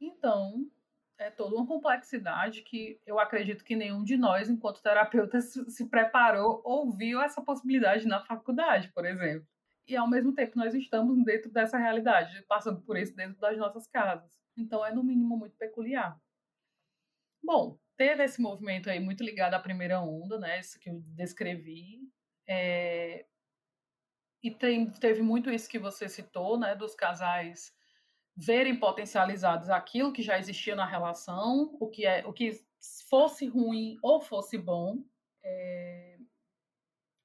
então 0.00 0.68
é 1.18 1.30
toda 1.30 1.54
uma 1.54 1.66
complexidade 1.66 2.62
que 2.62 3.00
eu 3.06 3.18
acredito 3.18 3.64
que 3.64 3.76
nenhum 3.76 4.02
de 4.02 4.16
nós, 4.16 4.48
enquanto 4.48 4.82
terapeutas, 4.82 5.52
se 5.68 5.88
preparou 5.88 6.60
ou 6.64 6.92
viu 6.92 7.20
essa 7.20 7.40
possibilidade 7.40 8.06
na 8.06 8.20
faculdade, 8.24 8.92
por 8.92 9.04
exemplo. 9.04 9.46
E 9.86 9.96
ao 9.96 10.08
mesmo 10.08 10.34
tempo 10.34 10.56
nós 10.56 10.74
estamos 10.74 11.24
dentro 11.24 11.50
dessa 11.50 11.76
realidade, 11.76 12.42
passando 12.48 12.80
por 12.82 12.96
isso 12.96 13.14
dentro 13.14 13.38
das 13.40 13.56
nossas 13.58 13.86
casas. 13.86 14.30
Então 14.56 14.84
é 14.84 14.92
no 14.92 15.02
mínimo 15.02 15.36
muito 15.36 15.56
peculiar. 15.56 16.20
Bom, 17.42 17.78
teve 17.96 18.24
esse 18.24 18.40
movimento 18.40 18.88
aí 18.88 19.00
muito 19.00 19.24
ligado 19.24 19.54
à 19.54 19.60
primeira 19.60 20.00
onda, 20.00 20.38
né? 20.38 20.60
Isso 20.60 20.78
que 20.78 20.90
eu 20.90 21.00
descrevi. 21.06 22.00
É... 22.48 23.26
E 24.42 24.50
tem, 24.50 24.90
teve 24.90 25.22
muito 25.22 25.50
isso 25.50 25.68
que 25.68 25.78
você 25.78 26.08
citou, 26.08 26.58
né? 26.58 26.74
Dos 26.74 26.94
casais 26.94 27.74
verem 28.36 28.78
potencializados 28.78 29.68
aquilo 29.68 30.12
que 30.12 30.22
já 30.22 30.38
existia 30.38 30.74
na 30.74 30.86
relação, 30.86 31.76
o 31.78 31.88
que 31.88 32.06
é 32.06 32.26
o 32.26 32.32
que 32.32 32.50
fosse 33.08 33.46
ruim 33.46 33.98
ou 34.02 34.20
fosse 34.20 34.56
bom. 34.58 35.04
É... 35.44 36.18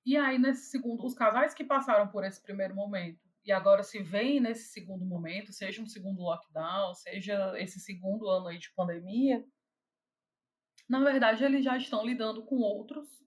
E 0.05 0.15
aí, 0.15 0.38
nesse 0.39 0.69
segundo, 0.69 1.05
os 1.05 1.13
casais 1.13 1.53
que 1.53 1.63
passaram 1.63 2.07
por 2.07 2.24
esse 2.24 2.41
primeiro 2.41 2.74
momento 2.75 3.27
e 3.47 3.51
agora 3.51 3.81
se 3.81 4.03
veem 4.03 4.41
nesse 4.41 4.69
segundo 4.69 5.05
momento, 5.05 5.53
seja 5.53 5.81
um 5.81 5.88
segundo 5.88 6.21
lockdown, 6.21 6.93
seja 6.93 7.53
esse 7.57 7.79
segundo 7.79 8.27
ano 8.27 8.47
aí 8.47 8.57
de 8.57 8.69
pandemia, 8.74 9.43
na 10.88 11.00
verdade 11.00 11.44
eles 11.44 11.63
já 11.63 11.77
estão 11.77 12.06
lidando 12.06 12.44
com 12.44 12.58
outros, 12.58 13.25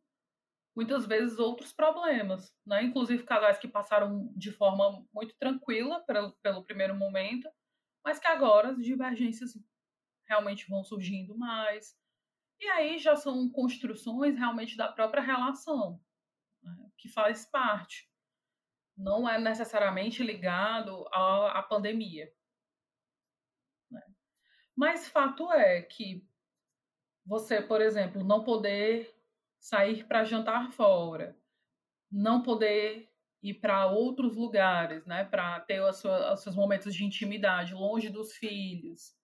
muitas 0.74 1.06
vezes 1.06 1.38
outros 1.38 1.72
problemas, 1.72 2.54
né? 2.64 2.82
Inclusive 2.82 3.24
casais 3.24 3.58
que 3.58 3.68
passaram 3.68 4.32
de 4.36 4.50
forma 4.52 5.06
muito 5.12 5.34
tranquila 5.36 6.00
pelo, 6.04 6.32
pelo 6.42 6.64
primeiro 6.64 6.94
momento, 6.94 7.48
mas 8.04 8.18
que 8.18 8.26
agora 8.26 8.70
as 8.70 8.78
divergências 8.78 9.52
realmente 10.26 10.68
vão 10.68 10.82
surgindo 10.82 11.36
mais. 11.36 11.98
E 12.58 12.66
aí 12.68 12.98
já 12.98 13.16
são 13.16 13.50
construções 13.50 14.36
realmente 14.36 14.76
da 14.76 14.90
própria 14.90 15.22
relação, 15.22 16.00
né? 16.62 16.90
que 16.96 17.08
faz 17.08 17.44
parte. 17.46 18.08
Não 18.96 19.28
é 19.28 19.38
necessariamente 19.38 20.22
ligado 20.22 21.06
à, 21.12 21.58
à 21.58 21.62
pandemia. 21.62 22.32
Né? 23.90 24.02
Mas 24.76 25.08
fato 25.08 25.50
é 25.52 25.82
que 25.82 26.26
você, 27.30 27.62
por 27.62 27.80
exemplo, 27.80 28.24
não 28.24 28.42
poder 28.42 29.14
sair 29.56 30.04
para 30.04 30.24
jantar 30.24 30.72
fora, 30.72 31.38
não 32.10 32.42
poder 32.42 33.08
ir 33.40 33.54
para 33.54 33.86
outros 33.86 34.34
lugares, 34.34 35.06
né, 35.06 35.24
para 35.24 35.60
ter 35.60 35.80
os 35.80 36.02
seus 36.42 36.56
momentos 36.56 36.92
de 36.92 37.04
intimidade 37.04 37.72
longe 37.72 38.10
dos 38.10 38.32
filhos, 38.32 39.16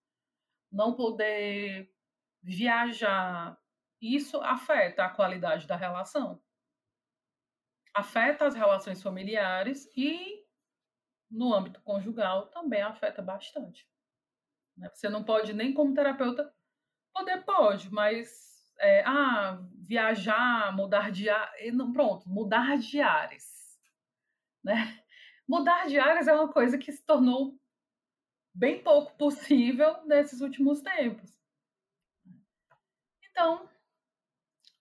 não 0.71 0.95
poder 0.95 1.93
viajar, 2.41 3.61
isso 4.01 4.39
afeta 4.39 5.03
a 5.03 5.09
qualidade 5.09 5.67
da 5.67 5.75
relação. 5.75 6.41
Afeta 7.93 8.45
as 8.45 8.55
relações 8.55 9.03
familiares 9.03 9.85
e 9.97 10.45
no 11.29 11.53
âmbito 11.53 11.81
conjugal 11.81 12.47
também 12.47 12.81
afeta 12.81 13.21
bastante. 13.21 13.85
Né? 14.77 14.89
Você 14.93 15.09
não 15.09 15.25
pode 15.25 15.51
nem 15.51 15.73
como 15.73 15.93
terapeuta 15.93 16.55
Poder 17.17 17.43
pode, 17.43 17.91
mas 17.91 18.63
é, 18.79 19.03
ah, 19.03 19.59
viajar, 19.79 20.71
mudar 20.75 21.11
de 21.11 21.25
não 21.73 21.91
pronto, 21.91 22.29
mudar 22.29 22.77
de 22.77 23.01
ares, 23.01 23.75
né? 24.63 24.75
Mudar 25.49 25.87
de 25.87 25.97
ares 25.97 26.27
é 26.27 26.33
uma 26.33 26.51
coisa 26.51 26.77
que 26.77 26.91
se 26.91 27.01
tornou 27.05 27.57
bem 28.53 28.83
pouco 28.83 29.15
possível 29.17 30.05
nesses 30.05 30.41
últimos 30.41 30.81
tempos. 30.81 31.39
Então, 33.31 33.67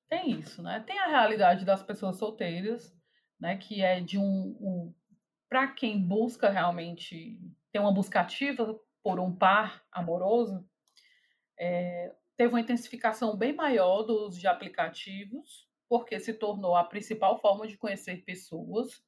tem 0.08 0.32
isso, 0.32 0.60
né? 0.62 0.80
Tem 0.80 0.98
a 0.98 1.06
realidade 1.06 1.64
das 1.64 1.84
pessoas 1.84 2.16
solteiras, 2.16 2.94
né? 3.40 3.56
Que 3.56 3.80
é 3.80 4.00
de 4.00 4.18
um, 4.18 4.56
um 4.60 4.94
para 5.48 5.68
quem 5.68 6.02
busca 6.02 6.50
realmente 6.50 7.40
ter 7.72 7.78
uma 7.78 7.94
busca 7.94 8.20
ativa 8.20 8.78
por 9.02 9.20
um 9.20 9.34
par 9.34 9.86
amoroso, 9.92 10.68
é, 11.58 12.12
teve 12.36 12.52
uma 12.52 12.60
intensificação 12.60 13.36
bem 13.36 13.54
maior 13.54 14.02
do 14.02 14.26
uso 14.26 14.38
de 14.38 14.46
aplicativos, 14.46 15.68
porque 15.88 16.18
se 16.20 16.34
tornou 16.34 16.76
a 16.76 16.84
principal 16.84 17.38
forma 17.38 17.66
de 17.66 17.76
conhecer 17.76 18.24
pessoas. 18.24 19.02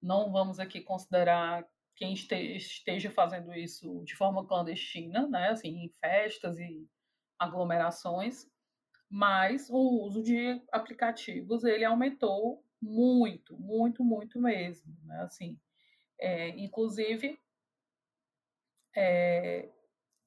Não 0.00 0.32
vamos 0.32 0.58
aqui 0.58 0.80
considerar 0.80 1.66
quem 1.94 2.14
esteja 2.14 3.10
fazendo 3.10 3.54
isso 3.54 4.02
de 4.04 4.16
forma 4.16 4.46
clandestina, 4.46 5.28
né, 5.28 5.50
assim, 5.50 5.84
em 5.84 5.88
festas 6.00 6.58
e 6.58 6.88
aglomerações, 7.38 8.50
mas 9.08 9.68
o 9.70 10.04
uso 10.04 10.22
de 10.22 10.60
aplicativos 10.72 11.64
ele 11.64 11.84
aumentou 11.84 12.64
muito, 12.80 13.56
muito, 13.58 14.02
muito 14.02 14.40
mesmo, 14.40 14.96
né, 15.04 15.20
assim, 15.22 15.60
é, 16.18 16.48
inclusive 16.48 17.38
é, 18.96 19.68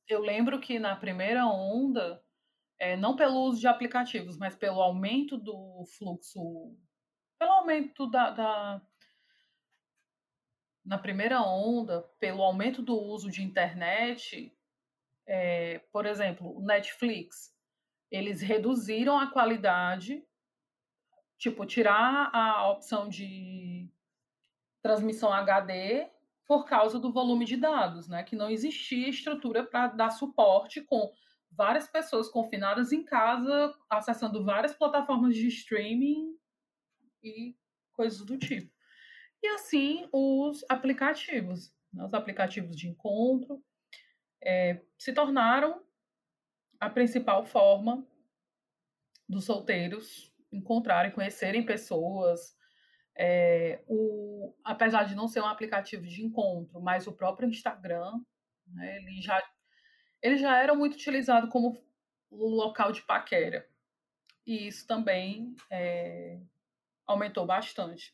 eu 0.08 0.22
lembro 0.22 0.60
que 0.60 0.80
na 0.80 0.96
primeira 0.96 1.46
onda, 1.48 2.24
é, 2.80 2.96
não 2.96 3.16
pelo 3.16 3.42
uso 3.42 3.60
de 3.60 3.68
aplicativos, 3.68 4.38
mas 4.38 4.56
pelo 4.56 4.82
aumento 4.82 5.38
do 5.38 5.86
fluxo, 5.98 6.76
pelo 7.40 7.52
aumento 7.52 8.08
da, 8.08 8.32
da 8.32 8.82
na 10.84 10.98
primeira 10.98 11.42
onda, 11.42 12.04
pelo 12.20 12.44
aumento 12.44 12.82
do 12.82 12.96
uso 12.96 13.32
de 13.32 13.42
internet, 13.42 14.56
é, 15.26 15.80
por 15.92 16.06
exemplo, 16.06 16.56
o 16.56 16.62
Netflix, 16.62 17.54
eles 18.12 18.42
reduziram 18.42 19.20
a 19.20 19.32
qualidade, 19.32 20.24
tipo, 21.38 21.66
tirar 21.66 22.30
a 22.32 22.70
opção 22.70 23.10
de 23.10 23.90
transmissão 24.84 25.34
HD 25.34 26.08
por 26.46 26.66
causa 26.66 27.00
do 27.00 27.12
volume 27.12 27.44
de 27.44 27.58
dados, 27.58 28.08
né? 28.08 28.24
Que 28.24 28.36
não 28.36 28.52
existia 28.52 29.10
estrutura 29.10 29.64
para 29.64 29.88
dar 29.88 30.12
suporte 30.12 30.82
com 30.82 31.12
várias 31.56 31.88
pessoas 31.88 32.30
confinadas 32.30 32.92
em 32.92 33.04
casa, 33.04 33.74
acessando 33.90 34.44
várias 34.44 34.74
plataformas 34.74 35.36
de 35.36 35.48
streaming 35.48 36.38
e 37.24 37.56
coisas 37.94 38.26
do 38.26 38.38
tipo. 38.38 38.72
E 39.42 39.48
assim 39.50 40.08
os 40.12 40.66
aplicativos, 40.70 41.74
né, 41.94 42.04
os 42.04 42.14
aplicativos 42.14 42.76
de 42.76 42.88
encontro, 42.88 43.64
é, 44.42 44.82
se 44.98 45.14
tornaram 45.14 45.84
a 46.80 46.90
principal 46.90 47.46
forma 47.46 48.06
dos 49.28 49.46
solteiros 49.46 50.34
encontrarem, 50.52 51.12
conhecerem 51.12 51.66
pessoas. 51.66 52.56
É, 53.18 53.82
o, 53.88 54.54
apesar 54.64 55.04
de 55.06 55.16
não 55.16 55.28
ser 55.28 55.42
um 55.42 55.48
aplicativo 55.48 56.06
de 56.06 56.24
encontro, 56.24 56.82
mas 56.82 57.08
o 57.08 57.14
próprio 57.14 57.48
Instagram, 57.48 58.12
né, 58.68 58.98
ele, 58.98 59.22
já, 59.22 59.42
ele 60.26 60.38
já 60.38 60.58
era 60.58 60.74
muito 60.74 60.96
utilizado 60.96 61.48
como 61.50 61.80
local 62.32 62.92
de 62.92 63.04
paquera. 63.04 63.70
E 64.44 64.66
isso 64.66 64.88
também 64.88 65.56
é, 65.70 66.40
aumentou 67.06 67.46
bastante. 67.46 68.12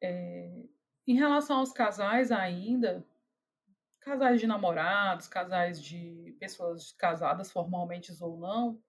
É, 0.00 0.64
em 1.06 1.14
relação 1.14 1.58
aos 1.58 1.70
casais 1.70 2.32
ainda, 2.32 3.06
casais 4.00 4.40
de 4.40 4.46
namorados, 4.46 5.28
casais 5.28 5.82
de 5.82 6.34
pessoas 6.40 6.92
casadas 6.92 7.52
formalmente 7.52 8.10
ou 8.18 8.38
não, 8.38 8.82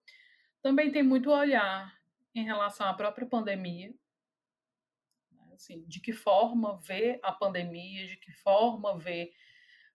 também 0.61 0.89
tem 0.89 1.03
muito 1.03 1.29
olhar 1.29 1.93
em 2.33 2.45
relação 2.45 2.87
à 2.87 2.93
própria 2.93 3.27
pandemia, 3.27 3.93
assim, 5.53 5.83
de 5.85 5.99
que 5.99 6.13
forma 6.13 6.77
ver 6.77 7.19
a 7.21 7.33
pandemia, 7.33 8.07
de 8.07 8.15
que 8.15 8.31
forma 8.31 8.97
ver 8.97 9.33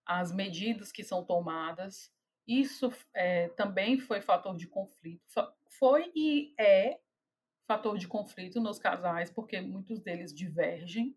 as 0.07 0.33
medidas 0.33 0.91
que 0.91 1.05
são 1.05 1.25
tomadas. 1.25 2.13
Isso 2.47 2.93
é, 3.15 3.49
também 3.51 3.99
foi 3.99 4.21
fator 4.21 4.57
de 4.57 4.67
conflito, 4.67 5.23
foi 5.69 6.11
e 6.15 6.55
é 6.59 7.01
fator 7.67 7.97
de 7.97 8.09
conflito 8.09 8.61
nos 8.61 8.79
casais, 8.79 9.31
porque 9.31 9.61
muitos 9.61 10.01
deles 10.01 10.35
divergem. 10.35 11.17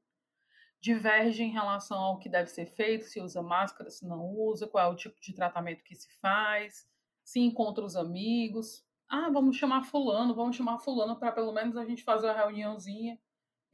Divergem 0.80 1.50
em 1.50 1.54
relação 1.54 1.98
ao 1.98 2.20
que 2.20 2.30
deve 2.30 2.50
ser 2.50 2.68
feito, 2.68 3.06
se 3.06 3.20
usa 3.20 3.42
máscara, 3.42 3.90
se 3.90 4.06
não 4.08 4.24
usa, 4.24 4.68
qual 4.68 4.92
é 4.92 4.94
o 4.94 4.96
tipo 4.96 5.20
de 5.20 5.34
tratamento 5.34 5.84
que 5.84 5.96
se 5.96 6.08
faz, 6.20 6.88
se 7.24 7.40
encontra 7.40 7.84
os 7.84 7.96
amigos. 7.96 8.86
Ah, 9.10 9.30
vamos 9.32 9.58
chamar 9.58 9.84
fulano, 9.84 10.36
vamos 10.36 10.56
chamar 10.56 10.80
fulano 10.80 11.18
para 11.18 11.32
pelo 11.32 11.52
menos 11.52 11.76
a 11.76 11.86
gente 11.86 12.04
fazer 12.04 12.28
uma 12.28 12.38
reuniãozinha 12.38 13.20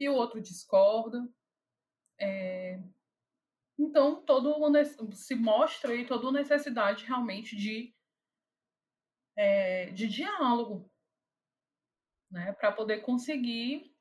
e 0.00 0.08
o 0.08 0.14
outro 0.14 0.40
discorda. 0.40 1.28
É... 2.18 2.80
Então, 3.82 4.22
todo 4.24 4.54
se 5.12 5.34
mostra 5.34 5.92
aí 5.92 6.06
toda 6.06 6.28
a 6.28 6.32
necessidade 6.32 7.04
realmente 7.04 7.56
de, 7.56 7.92
é, 9.36 9.90
de 9.90 10.06
diálogo, 10.06 10.88
né, 12.30 12.52
para 12.52 12.70
poder 12.70 13.00
conseguir 13.00 13.92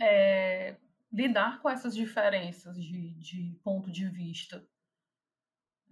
é, 0.00 0.76
lidar 1.12 1.60
com 1.60 1.68
essas 1.68 1.94
diferenças 1.94 2.80
de, 2.80 3.14
de, 3.14 3.60
ponto 3.64 3.90
de 3.90 4.08
vista, 4.08 4.64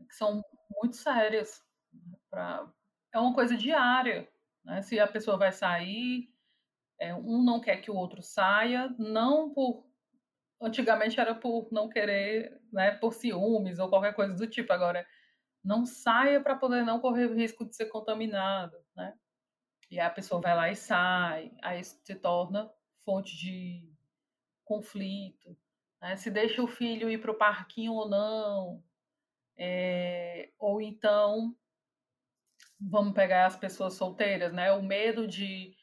que 0.08 0.14
são 0.14 0.44
muito 0.80 0.94
sérias. 0.94 1.60
Né, 1.92 2.16
pra, 2.30 2.72
é 3.12 3.18
uma 3.18 3.34
coisa 3.34 3.56
diária. 3.56 4.30
Né? 4.64 4.80
Se 4.82 5.00
a 5.00 5.08
pessoa 5.08 5.36
vai 5.36 5.50
sair, 5.50 6.32
é, 7.00 7.12
um 7.12 7.42
não 7.42 7.60
quer 7.60 7.78
que 7.78 7.90
o 7.90 7.96
outro 7.96 8.22
saia, 8.22 8.94
não 8.96 9.52
por. 9.52 9.84
Antigamente 10.60 11.20
era 11.20 11.34
por 11.34 11.68
não 11.70 11.88
querer, 11.88 12.60
né, 12.72 12.92
por 12.92 13.12
ciúmes 13.12 13.78
ou 13.78 13.88
qualquer 13.88 14.14
coisa 14.14 14.34
do 14.34 14.46
tipo. 14.46 14.72
Agora, 14.72 15.06
não 15.62 15.84
saia 15.84 16.40
para 16.40 16.56
poder 16.56 16.84
não 16.84 17.00
correr 17.00 17.26
o 17.26 17.34
risco 17.34 17.64
de 17.64 17.74
ser 17.74 17.86
contaminado, 17.86 18.76
né? 18.94 19.14
E 19.90 20.00
a 20.00 20.10
pessoa 20.10 20.40
vai 20.40 20.54
lá 20.54 20.70
e 20.70 20.76
sai, 20.76 21.52
aí 21.62 21.82
se 21.84 22.14
torna 22.16 22.70
fonte 23.04 23.36
de 23.36 23.88
conflito. 24.64 25.56
Né? 26.00 26.16
Se 26.16 26.30
deixa 26.30 26.62
o 26.62 26.66
filho 26.66 27.10
ir 27.10 27.20
para 27.20 27.30
o 27.30 27.38
parquinho 27.38 27.92
ou 27.92 28.08
não. 28.08 28.82
É, 29.56 30.50
ou 30.58 30.82
então, 30.82 31.56
vamos 32.80 33.14
pegar 33.14 33.46
as 33.46 33.56
pessoas 33.56 33.94
solteiras, 33.94 34.52
né? 34.52 34.72
O 34.72 34.82
medo 34.82 35.26
de 35.26 35.74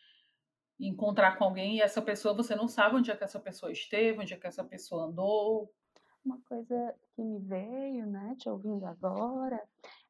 encontrar 0.79 1.37
com 1.37 1.45
alguém 1.45 1.77
e 1.77 1.81
essa 1.81 2.01
pessoa, 2.01 2.33
você 2.33 2.55
não 2.55 2.67
sabe 2.67 2.95
onde 2.95 3.11
é 3.11 3.15
que 3.15 3.23
essa 3.23 3.39
pessoa 3.39 3.71
esteve, 3.71 4.19
onde 4.19 4.33
é 4.33 4.37
que 4.37 4.47
essa 4.47 4.63
pessoa 4.63 5.05
andou. 5.05 5.71
Uma 6.25 6.39
coisa 6.47 6.95
que 7.15 7.23
me 7.23 7.39
veio, 7.39 8.05
né, 8.05 8.35
te 8.37 8.49
ouvindo 8.49 8.85
agora, 8.85 9.61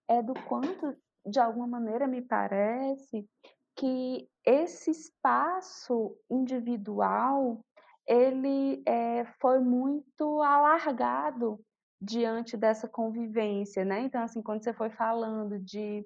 é 0.08 0.22
do 0.22 0.34
quanto, 0.48 0.96
de 1.26 1.40
alguma 1.40 1.68
maneira, 1.68 2.08
me 2.08 2.22
parece 2.22 3.28
que 3.76 4.30
esse 4.46 4.92
espaço 4.92 6.16
individual 6.30 7.60
ele 8.06 8.84
é, 8.86 9.26
foi 9.40 9.60
muito 9.60 10.42
alargado 10.42 11.60
diante 12.02 12.58
dessa 12.58 12.88
convivência, 12.88 13.86
né? 13.86 14.02
Então, 14.02 14.22
assim, 14.22 14.42
quando 14.42 14.62
você 14.62 14.74
foi 14.74 14.90
falando 14.90 15.58
de 15.58 16.06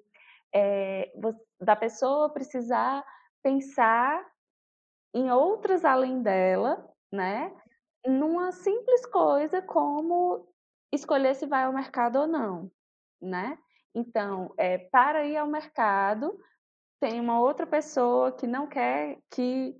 é, 0.54 1.12
da 1.60 1.74
pessoa 1.74 2.32
precisar 2.32 3.04
pensar 3.42 4.24
em 5.14 5.30
outras 5.30 5.84
além 5.84 6.22
dela, 6.22 6.86
né? 7.12 7.52
Numa 8.06 8.52
simples 8.52 9.06
coisa 9.06 9.60
como 9.62 10.46
escolher 10.92 11.34
se 11.34 11.46
vai 11.46 11.64
ao 11.64 11.72
mercado 11.72 12.20
ou 12.20 12.26
não, 12.26 12.70
né? 13.20 13.58
Então, 13.94 14.52
é, 14.56 14.78
para 14.78 15.24
ir 15.26 15.36
ao 15.36 15.46
mercado, 15.46 16.38
tem 17.00 17.20
uma 17.20 17.40
outra 17.40 17.66
pessoa 17.66 18.32
que 18.32 18.46
não 18.46 18.66
quer 18.66 19.18
que 19.30 19.76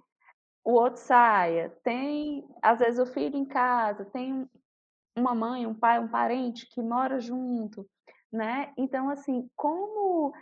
o 0.64 0.72
outro 0.72 1.00
saia, 1.00 1.70
tem 1.82 2.46
às 2.62 2.80
vezes 2.80 2.98
o 2.98 3.06
filho 3.06 3.36
em 3.36 3.44
casa, 3.44 4.04
tem 4.04 4.48
uma 5.16 5.34
mãe, 5.34 5.66
um 5.66 5.74
pai, 5.74 5.98
um 5.98 6.08
parente 6.08 6.68
que 6.68 6.82
mora 6.82 7.18
junto, 7.20 7.88
né? 8.32 8.72
Então 8.76 9.08
assim, 9.08 9.48
como 9.56 10.32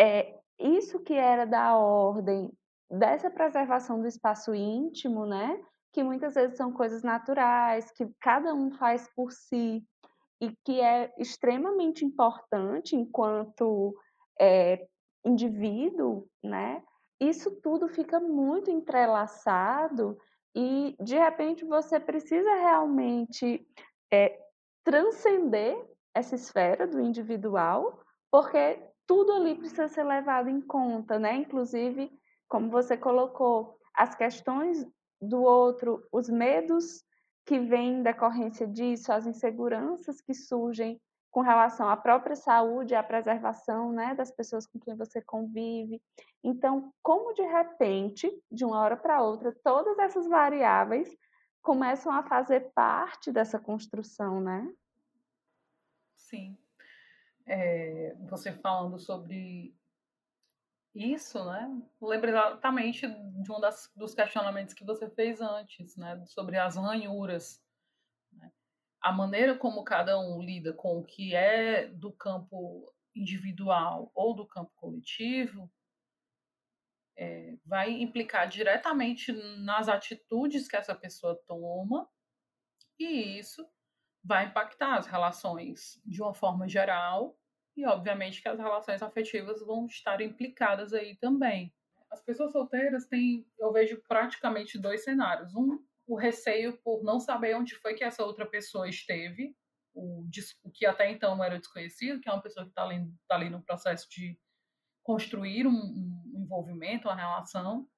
é 0.00 0.34
isso 0.58 1.00
que 1.00 1.14
era 1.14 1.44
da 1.44 1.76
ordem 1.76 2.50
dessa 2.90 3.30
preservação 3.30 4.00
do 4.00 4.06
espaço 4.06 4.54
íntimo, 4.54 5.26
né? 5.26 5.60
Que 5.92 6.02
muitas 6.02 6.34
vezes 6.34 6.56
são 6.56 6.72
coisas 6.72 7.02
naturais, 7.02 7.90
que 7.92 8.08
cada 8.20 8.54
um 8.54 8.70
faz 8.72 9.08
por 9.14 9.32
si 9.32 9.84
e 10.40 10.52
que 10.64 10.80
é 10.80 11.12
extremamente 11.18 12.04
importante 12.04 12.94
enquanto 12.94 13.94
é, 14.40 14.86
indivíduo, 15.24 16.26
né? 16.42 16.82
Isso 17.20 17.60
tudo 17.60 17.88
fica 17.88 18.20
muito 18.20 18.70
entrelaçado 18.70 20.16
e 20.54 20.96
de 21.00 21.16
repente 21.16 21.64
você 21.64 21.98
precisa 21.98 22.54
realmente 22.54 23.66
é, 24.12 24.38
transcender 24.84 25.76
essa 26.14 26.34
esfera 26.34 26.86
do 26.86 27.00
individual, 27.00 28.00
porque 28.30 28.80
tudo 29.06 29.32
ali 29.32 29.56
precisa 29.56 29.88
ser 29.88 30.04
levado 30.04 30.48
em 30.48 30.60
conta, 30.60 31.18
né? 31.18 31.36
Inclusive, 31.36 32.10
como 32.48 32.70
você 32.70 32.96
colocou, 32.96 33.78
as 33.94 34.14
questões 34.14 34.86
do 35.20 35.42
outro, 35.42 36.06
os 36.12 36.28
medos 36.28 37.04
que 37.44 37.58
vêm 37.58 37.98
em 37.98 38.02
decorrência 38.02 38.66
disso, 38.66 39.12
as 39.12 39.26
inseguranças 39.26 40.20
que 40.20 40.34
surgem 40.34 41.00
com 41.30 41.40
relação 41.40 41.88
à 41.88 41.96
própria 41.96 42.36
saúde, 42.36 42.94
à 42.94 43.02
preservação 43.02 43.92
né, 43.92 44.14
das 44.14 44.30
pessoas 44.30 44.66
com 44.66 44.78
quem 44.78 44.96
você 44.96 45.20
convive. 45.20 46.02
Então, 46.42 46.92
como 47.02 47.34
de 47.34 47.42
repente, 47.42 48.30
de 48.50 48.64
uma 48.64 48.80
hora 48.80 48.96
para 48.96 49.22
outra, 49.22 49.54
todas 49.62 49.98
essas 49.98 50.26
variáveis 50.26 51.08
começam 51.62 52.12
a 52.12 52.22
fazer 52.22 52.72
parte 52.74 53.30
dessa 53.30 53.58
construção, 53.58 54.40
né? 54.40 54.72
Sim. 56.16 56.56
É, 57.46 58.14
você 58.28 58.52
falando 58.52 58.98
sobre 58.98 59.74
isso, 60.98 61.44
né? 61.44 61.80
Lembro 62.02 62.30
exatamente 62.30 63.06
de 63.06 63.52
um 63.52 63.60
das, 63.60 63.90
dos 63.94 64.14
questionamentos 64.14 64.74
que 64.74 64.84
você 64.84 65.08
fez 65.08 65.40
antes, 65.40 65.96
né? 65.96 66.20
Sobre 66.26 66.58
as 66.58 66.76
ranhuras. 66.76 67.62
Né? 68.32 68.50
A 69.00 69.12
maneira 69.12 69.56
como 69.56 69.84
cada 69.84 70.18
um 70.18 70.42
lida 70.42 70.72
com 70.72 70.98
o 70.98 71.04
que 71.04 71.34
é 71.34 71.86
do 71.86 72.12
campo 72.12 72.92
individual 73.14 74.10
ou 74.14 74.34
do 74.34 74.46
campo 74.46 74.72
coletivo 74.74 75.70
é, 77.16 77.56
vai 77.64 77.90
implicar 77.90 78.48
diretamente 78.48 79.32
nas 79.58 79.88
atitudes 79.88 80.68
que 80.68 80.76
essa 80.76 80.94
pessoa 80.94 81.40
toma 81.46 82.08
e 82.98 83.38
isso 83.38 83.68
vai 84.22 84.46
impactar 84.46 84.96
as 84.96 85.06
relações 85.06 86.00
de 86.04 86.20
uma 86.22 86.34
forma 86.34 86.68
geral 86.68 87.36
e, 87.78 87.86
obviamente, 87.86 88.42
que 88.42 88.48
as 88.48 88.58
relações 88.58 89.00
afetivas 89.00 89.64
vão 89.64 89.86
estar 89.86 90.20
implicadas 90.20 90.92
aí 90.92 91.14
também. 91.16 91.72
As 92.10 92.20
pessoas 92.20 92.50
solteiras 92.50 93.06
têm, 93.06 93.46
eu 93.56 93.72
vejo 93.72 94.02
praticamente 94.08 94.76
dois 94.76 95.04
cenários. 95.04 95.54
Um, 95.54 95.78
o 96.04 96.16
receio 96.16 96.76
por 96.78 97.04
não 97.04 97.20
saber 97.20 97.54
onde 97.54 97.76
foi 97.76 97.94
que 97.94 98.02
essa 98.02 98.24
outra 98.24 98.44
pessoa 98.44 98.88
esteve, 98.88 99.54
o, 99.94 100.26
o 100.64 100.70
que 100.72 100.86
até 100.86 101.08
então 101.08 101.42
era 101.44 101.58
desconhecido, 101.58 102.20
que 102.20 102.28
é 102.28 102.32
uma 102.32 102.42
pessoa 102.42 102.64
que 102.64 102.72
está 102.72 102.82
ali, 102.82 103.08
tá 103.28 103.36
ali 103.36 103.48
no 103.48 103.62
processo 103.62 104.08
de 104.10 104.36
construir 105.04 105.64
um, 105.64 105.70
um 105.70 106.42
envolvimento, 106.42 107.06
uma 107.06 107.14
relação. 107.14 107.88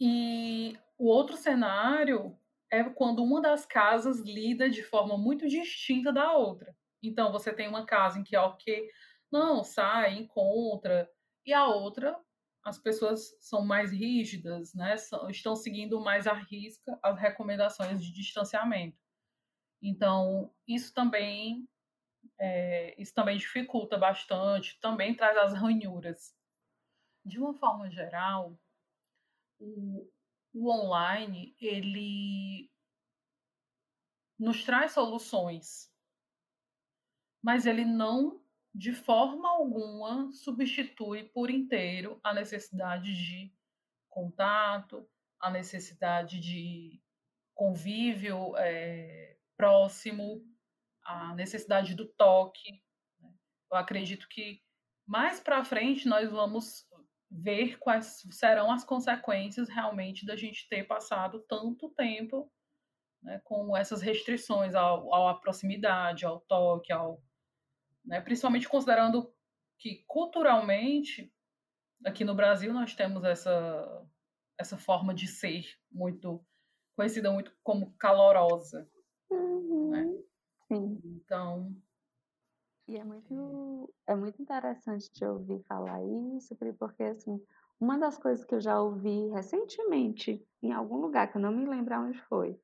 E 0.00 0.74
o 0.96 1.06
outro 1.06 1.36
cenário 1.36 2.34
é 2.72 2.82
quando 2.82 3.22
uma 3.22 3.42
das 3.42 3.66
casas 3.66 4.20
lida 4.20 4.70
de 4.70 4.82
forma 4.82 5.18
muito 5.18 5.46
distinta 5.46 6.10
da 6.10 6.32
outra. 6.32 6.74
Então, 7.02 7.32
você 7.32 7.52
tem 7.52 7.68
uma 7.68 7.86
casa 7.86 8.18
em 8.18 8.24
que, 8.24 8.36
ok, 8.36 8.88
não, 9.30 9.62
sai, 9.64 10.16
encontra, 10.18 11.10
e 11.46 11.52
a 11.52 11.66
outra, 11.66 12.18
as 12.64 12.78
pessoas 12.78 13.36
são 13.40 13.64
mais 13.64 13.92
rígidas, 13.92 14.74
né? 14.74 14.94
estão 15.28 15.56
seguindo 15.56 16.00
mais 16.00 16.26
à 16.26 16.34
risca 16.34 16.98
as 17.02 17.18
recomendações 17.18 18.04
de 18.04 18.12
distanciamento. 18.12 18.98
Então, 19.82 20.52
isso 20.68 20.92
também, 20.92 21.66
é, 22.38 23.00
isso 23.00 23.14
também 23.14 23.38
dificulta 23.38 23.96
bastante, 23.96 24.78
também 24.80 25.14
traz 25.14 25.36
as 25.38 25.54
ranhuras. 25.54 26.36
De 27.24 27.38
uma 27.38 27.54
forma 27.54 27.90
geral, 27.90 28.58
o, 29.58 30.10
o 30.52 30.70
online, 30.70 31.54
ele 31.58 32.70
nos 34.38 34.64
traz 34.64 34.92
soluções 34.92 35.90
mas 37.42 37.66
ele 37.66 37.84
não, 37.84 38.40
de 38.74 38.92
forma 38.92 39.48
alguma, 39.48 40.30
substitui 40.32 41.24
por 41.24 41.50
inteiro 41.50 42.20
a 42.22 42.34
necessidade 42.34 43.14
de 43.14 43.52
contato, 44.08 45.08
a 45.40 45.50
necessidade 45.50 46.38
de 46.38 47.00
convívio 47.54 48.56
é, 48.56 49.36
próximo, 49.56 50.44
a 51.04 51.34
necessidade 51.34 51.94
do 51.94 52.06
toque. 52.06 52.82
Né? 53.20 53.32
Eu 53.72 53.78
acredito 53.78 54.28
que 54.28 54.62
mais 55.06 55.40
para 55.40 55.64
frente 55.64 56.08
nós 56.08 56.30
vamos 56.30 56.86
ver 57.30 57.78
quais 57.78 58.22
serão 58.30 58.72
as 58.72 58.84
consequências 58.84 59.68
realmente 59.68 60.26
da 60.26 60.36
gente 60.36 60.68
ter 60.68 60.84
passado 60.84 61.44
tanto 61.48 61.88
tempo 61.90 62.50
né, 63.22 63.40
com 63.44 63.76
essas 63.76 64.02
restrições 64.02 64.74
ao, 64.74 65.12
ao, 65.14 65.28
à 65.28 65.34
proximidade, 65.34 66.26
ao 66.26 66.40
toque, 66.40 66.92
ao, 66.92 67.22
né? 68.04 68.20
principalmente 68.20 68.68
considerando 68.68 69.32
que 69.78 70.04
culturalmente 70.06 71.32
aqui 72.04 72.24
no 72.24 72.34
Brasil 72.34 72.72
nós 72.72 72.94
temos 72.94 73.24
essa 73.24 74.06
essa 74.58 74.76
forma 74.76 75.14
de 75.14 75.26
ser 75.26 75.64
muito 75.90 76.44
conhecida 76.94 77.32
muito 77.32 77.56
como 77.62 77.94
calorosa, 77.94 78.86
uhum. 79.30 79.90
né? 79.90 80.22
Sim. 80.68 81.00
Então 81.04 81.74
e 82.86 82.96
é 82.96 83.04
muito 83.04 83.94
é 84.06 84.14
muito 84.14 84.42
interessante 84.42 85.10
te 85.10 85.24
ouvir 85.24 85.62
falar 85.64 86.02
isso, 86.36 86.56
porque 86.78 87.04
assim 87.04 87.40
uma 87.80 87.96
das 87.98 88.18
coisas 88.18 88.44
que 88.44 88.54
eu 88.54 88.60
já 88.60 88.78
ouvi 88.80 89.28
recentemente 89.30 90.46
em 90.62 90.72
algum 90.72 90.96
lugar 90.96 91.30
que 91.30 91.38
eu 91.38 91.40
não 91.40 91.50
me 91.50 91.64
lembro 91.64 91.98
onde 91.98 92.20
foi, 92.24 92.60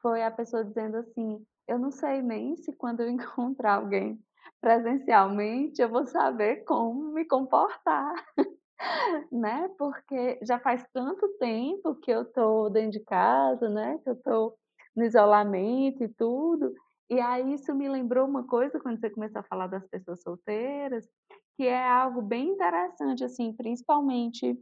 foi 0.00 0.24
a 0.24 0.30
pessoa 0.30 0.64
dizendo 0.64 0.96
assim: 0.96 1.46
eu 1.68 1.78
não 1.78 1.92
sei 1.92 2.20
nem 2.20 2.56
se 2.56 2.72
quando 2.72 3.00
eu 3.00 3.08
encontrar 3.10 3.74
alguém 3.74 4.20
presencialmente, 4.60 5.80
eu 5.82 5.88
vou 5.88 6.06
saber 6.06 6.64
como 6.64 7.12
me 7.12 7.24
comportar, 7.24 8.12
né? 9.32 9.68
Porque 9.78 10.38
já 10.42 10.58
faz 10.58 10.84
tanto 10.92 11.28
tempo 11.38 11.94
que 11.96 12.10
eu 12.10 12.24
tô 12.24 12.68
dentro 12.70 12.92
de 12.92 13.04
casa, 13.04 13.68
né? 13.68 13.98
Que 14.02 14.10
eu 14.10 14.16
tô 14.22 14.56
no 14.94 15.04
isolamento 15.04 16.02
e 16.02 16.08
tudo. 16.08 16.72
E 17.08 17.20
aí 17.20 17.54
isso 17.54 17.74
me 17.74 17.88
lembrou 17.88 18.26
uma 18.26 18.46
coisa 18.46 18.80
quando 18.80 18.98
você 18.98 19.10
começou 19.10 19.40
a 19.40 19.44
falar 19.44 19.68
das 19.68 19.86
pessoas 19.88 20.20
solteiras, 20.22 21.06
que 21.56 21.66
é 21.66 21.86
algo 21.88 22.20
bem 22.20 22.48
interessante, 22.50 23.24
assim, 23.24 23.52
principalmente 23.52 24.58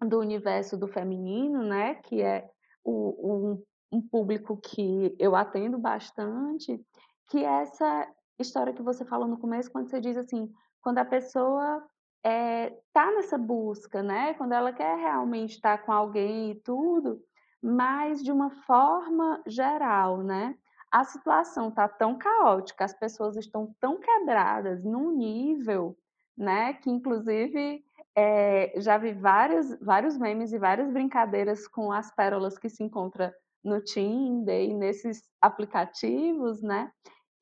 do 0.00 0.18
universo 0.18 0.76
do 0.76 0.88
feminino, 0.88 1.62
né? 1.62 1.96
Que 1.96 2.22
é 2.22 2.48
o, 2.84 3.52
um, 3.52 3.98
um 3.98 4.08
público 4.08 4.56
que 4.58 5.14
eu 5.18 5.34
atendo 5.36 5.78
bastante, 5.78 6.80
que 7.28 7.38
é 7.38 7.62
essa 7.62 8.08
história 8.42 8.72
que 8.72 8.82
você 8.82 9.04
falou 9.04 9.26
no 9.26 9.38
começo, 9.38 9.70
quando 9.70 9.88
você 9.88 10.00
diz 10.00 10.16
assim, 10.16 10.52
quando 10.82 10.98
a 10.98 11.04
pessoa 11.04 11.82
está 12.24 13.10
eh, 13.10 13.14
nessa 13.16 13.38
busca, 13.38 14.02
né? 14.02 14.34
Quando 14.34 14.52
ela 14.52 14.72
quer 14.72 14.96
realmente 14.96 15.54
estar 15.54 15.78
com 15.78 15.92
alguém 15.92 16.52
e 16.52 16.54
tudo, 16.56 17.20
mas 17.62 18.22
de 18.22 18.32
uma 18.32 18.50
forma 18.50 19.42
geral, 19.46 20.22
né? 20.22 20.56
A 20.90 21.04
situação 21.04 21.68
está 21.68 21.88
tão 21.88 22.16
caótica, 22.16 22.84
as 22.84 22.92
pessoas 22.92 23.36
estão 23.36 23.74
tão 23.80 23.98
quebradas 23.98 24.84
num 24.84 25.10
nível, 25.12 25.96
né? 26.36 26.74
Que 26.74 26.90
inclusive 26.90 27.84
é, 28.16 28.72
já 28.80 28.96
vi 28.96 29.12
vários, 29.12 29.78
vários 29.80 30.16
memes 30.16 30.52
e 30.52 30.58
várias 30.58 30.90
brincadeiras 30.90 31.68
com 31.68 31.92
as 31.92 32.14
pérolas 32.14 32.58
que 32.58 32.68
se 32.68 32.82
encontra 32.82 33.34
no 33.62 33.80
Tinder 33.80 34.62
e 34.62 34.72
nesses 34.72 35.22
aplicativos, 35.40 36.62
né? 36.62 36.90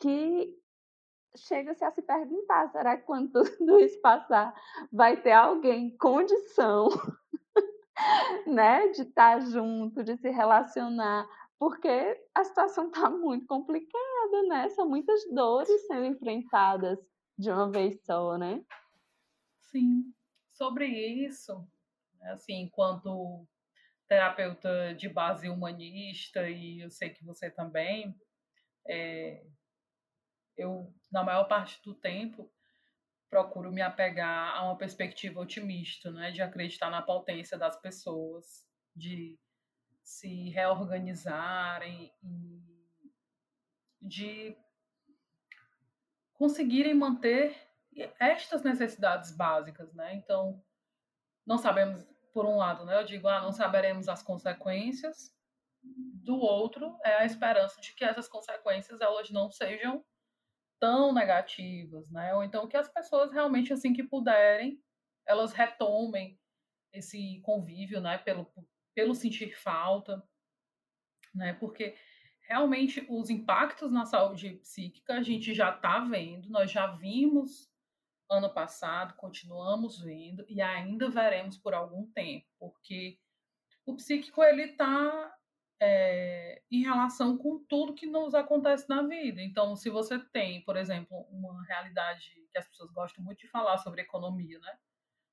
Que 0.00 0.54
chega-se 1.36 1.84
a 1.84 1.90
se 1.90 2.02
perguntar: 2.02 2.68
será 2.70 2.96
que 2.96 3.04
quando 3.04 3.30
tudo 3.30 3.78
isso 3.80 4.00
passar, 4.00 4.54
vai 4.92 5.20
ter 5.20 5.32
alguém 5.32 5.96
condição 5.96 6.88
né, 8.46 8.88
de 8.88 9.02
estar 9.02 9.40
junto, 9.40 10.02
de 10.02 10.16
se 10.16 10.30
relacionar? 10.30 11.28
Porque 11.58 12.20
a 12.34 12.44
situação 12.44 12.88
está 12.88 13.08
muito 13.08 13.46
complicada, 13.46 14.42
né? 14.48 14.68
São 14.70 14.88
muitas 14.88 15.24
dores 15.32 15.86
sendo 15.86 16.04
enfrentadas 16.06 16.98
de 17.38 17.50
uma 17.50 17.70
vez 17.70 18.00
só, 18.04 18.36
né? 18.36 18.64
Sim. 19.60 20.12
Sobre 20.52 20.86
isso, 20.86 21.66
assim, 22.22 22.62
enquanto 22.62 23.46
terapeuta 24.06 24.94
de 24.94 25.08
base 25.08 25.48
humanista, 25.48 26.48
e 26.48 26.80
eu 26.80 26.90
sei 26.90 27.10
que 27.10 27.24
você 27.24 27.50
também, 27.50 28.14
é, 28.86 29.44
eu, 30.56 30.92
na 31.10 31.22
maior 31.22 31.44
parte 31.44 31.82
do 31.82 31.94
tempo, 31.94 32.50
procuro 33.28 33.72
me 33.72 33.82
apegar 33.82 34.56
a 34.56 34.64
uma 34.64 34.78
perspectiva 34.78 35.40
otimista, 35.40 36.10
né? 36.10 36.30
de 36.30 36.40
acreditar 36.40 36.90
na 36.90 37.02
potência 37.02 37.58
das 37.58 37.76
pessoas, 37.76 38.66
de 38.94 39.38
se 40.02 40.50
reorganizarem 40.50 42.12
e 42.22 42.62
de 44.00 44.56
conseguirem 46.34 46.94
manter 46.94 47.56
estas 48.20 48.62
necessidades 48.62 49.32
básicas, 49.32 49.94
né? 49.94 50.14
Então, 50.14 50.62
não 51.46 51.56
sabemos, 51.56 52.04
por 52.32 52.44
um 52.44 52.56
lado, 52.56 52.84
né? 52.84 53.00
Eu 53.00 53.04
digo, 53.04 53.28
ah, 53.28 53.40
não 53.40 53.52
saberemos 53.52 54.08
as 54.08 54.22
consequências. 54.22 55.32
Do 55.82 56.36
outro, 56.36 56.98
é 57.04 57.16
a 57.16 57.24
esperança 57.24 57.80
de 57.80 57.94
que 57.94 58.04
essas 58.04 58.28
consequências 58.28 59.00
elas 59.00 59.30
não 59.30 59.50
sejam 59.50 60.04
tão 60.84 61.14
negativas, 61.14 62.10
né? 62.10 62.34
Ou 62.34 62.44
então 62.44 62.68
que 62.68 62.76
as 62.76 62.90
pessoas 62.90 63.32
realmente 63.32 63.72
assim 63.72 63.94
que 63.94 64.02
puderem, 64.02 64.78
elas 65.26 65.54
retomem 65.54 66.38
esse 66.92 67.40
convívio, 67.40 68.02
né, 68.02 68.18
pelo 68.18 68.46
pelo 68.94 69.14
sentir 69.14 69.56
falta, 69.56 70.22
né? 71.34 71.54
Porque 71.54 71.96
realmente 72.42 73.04
os 73.08 73.30
impactos 73.30 73.90
na 73.90 74.04
saúde 74.04 74.56
psíquica 74.56 75.14
a 75.14 75.22
gente 75.22 75.54
já 75.54 75.74
está 75.74 76.00
vendo, 76.00 76.50
nós 76.50 76.70
já 76.70 76.86
vimos 76.88 77.72
ano 78.30 78.52
passado, 78.52 79.14
continuamos 79.14 79.98
vendo 79.98 80.44
e 80.46 80.60
ainda 80.60 81.08
veremos 81.08 81.56
por 81.56 81.72
algum 81.72 82.06
tempo, 82.12 82.46
porque 82.58 83.18
o 83.86 83.96
psíquico 83.96 84.42
ele 84.42 84.64
está 84.64 85.33
é, 85.84 86.62
em 86.70 86.82
relação 86.82 87.36
com 87.36 87.62
tudo 87.68 87.94
que 87.94 88.06
nos 88.06 88.34
acontece 88.34 88.88
na 88.88 89.02
vida. 89.02 89.42
Então, 89.42 89.76
se 89.76 89.90
você 89.90 90.18
tem, 90.18 90.62
por 90.64 90.76
exemplo, 90.76 91.26
uma 91.30 91.62
realidade 91.64 92.30
que 92.50 92.58
as 92.58 92.66
pessoas 92.66 92.90
gostam 92.90 93.22
muito 93.22 93.40
de 93.40 93.48
falar 93.48 93.76
sobre 93.78 94.00
economia, 94.00 94.58
né? 94.58 94.78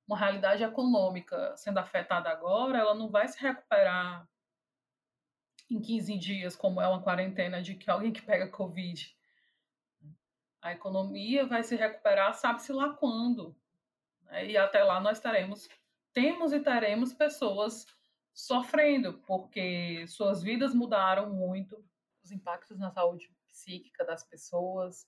Uma 0.05 0.17
realidade 0.17 0.63
econômica 0.63 1.55
sendo 1.55 1.77
afetada 1.77 2.29
agora, 2.29 2.79
ela 2.79 2.93
não 2.93 3.09
vai 3.09 3.27
se 3.27 3.39
recuperar 3.39 4.27
em 5.69 5.79
15 5.79 6.17
dias, 6.17 6.55
como 6.55 6.81
é 6.81 6.87
uma 6.87 7.01
quarentena 7.01 7.61
de 7.61 7.75
que 7.75 7.89
alguém 7.89 8.11
que 8.11 8.21
pega 8.21 8.49
Covid. 8.49 9.15
A 10.61 10.73
economia 10.73 11.45
vai 11.45 11.63
se 11.63 11.75
recuperar, 11.77 12.33
sabe-se 12.33 12.73
lá 12.73 12.89
quando. 12.89 13.55
Né? 14.23 14.47
E 14.47 14.57
até 14.57 14.83
lá 14.83 14.99
nós 14.99 15.21
teremos, 15.21 15.69
temos 16.11 16.51
e 16.51 16.59
teremos 16.59 17.13
pessoas 17.13 17.85
sofrendo, 18.33 19.19
porque 19.25 20.05
suas 20.07 20.41
vidas 20.41 20.73
mudaram 20.73 21.33
muito, 21.33 21.83
os 22.23 22.31
impactos 22.31 22.79
na 22.79 22.91
saúde 22.91 23.33
psíquica 23.47 24.05
das 24.05 24.23
pessoas. 24.23 25.07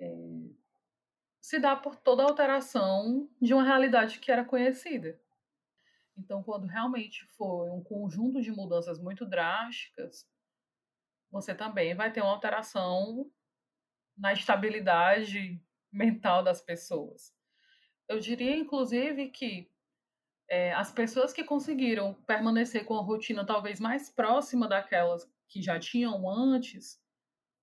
É, 0.00 0.06
se 1.40 1.58
dá 1.58 1.74
por 1.74 1.96
toda 1.96 2.22
alteração 2.22 3.28
de 3.40 3.52
uma 3.52 3.64
realidade 3.64 4.20
que 4.20 4.30
era 4.30 4.44
conhecida. 4.44 5.20
Então, 6.16 6.42
quando 6.42 6.66
realmente 6.66 7.26
foi 7.36 7.70
um 7.70 7.82
conjunto 7.82 8.40
de 8.40 8.52
mudanças 8.52 8.98
muito 8.98 9.26
drásticas, 9.26 10.28
você 11.30 11.54
também 11.54 11.94
vai 11.94 12.12
ter 12.12 12.20
uma 12.20 12.30
alteração 12.30 13.30
na 14.16 14.32
estabilidade 14.32 15.60
mental 15.90 16.44
das 16.44 16.60
pessoas. 16.60 17.34
Eu 18.06 18.20
diria, 18.20 18.54
inclusive, 18.54 19.30
que 19.30 19.71
é, 20.52 20.70
as 20.74 20.92
pessoas 20.92 21.32
que 21.32 21.42
conseguiram 21.42 22.12
permanecer 22.26 22.84
com 22.84 22.94
a 22.98 23.00
rotina 23.00 23.42
talvez 23.42 23.80
mais 23.80 24.10
próxima 24.10 24.68
daquelas 24.68 25.26
que 25.48 25.62
já 25.62 25.80
tinham 25.80 26.28
antes, 26.28 27.00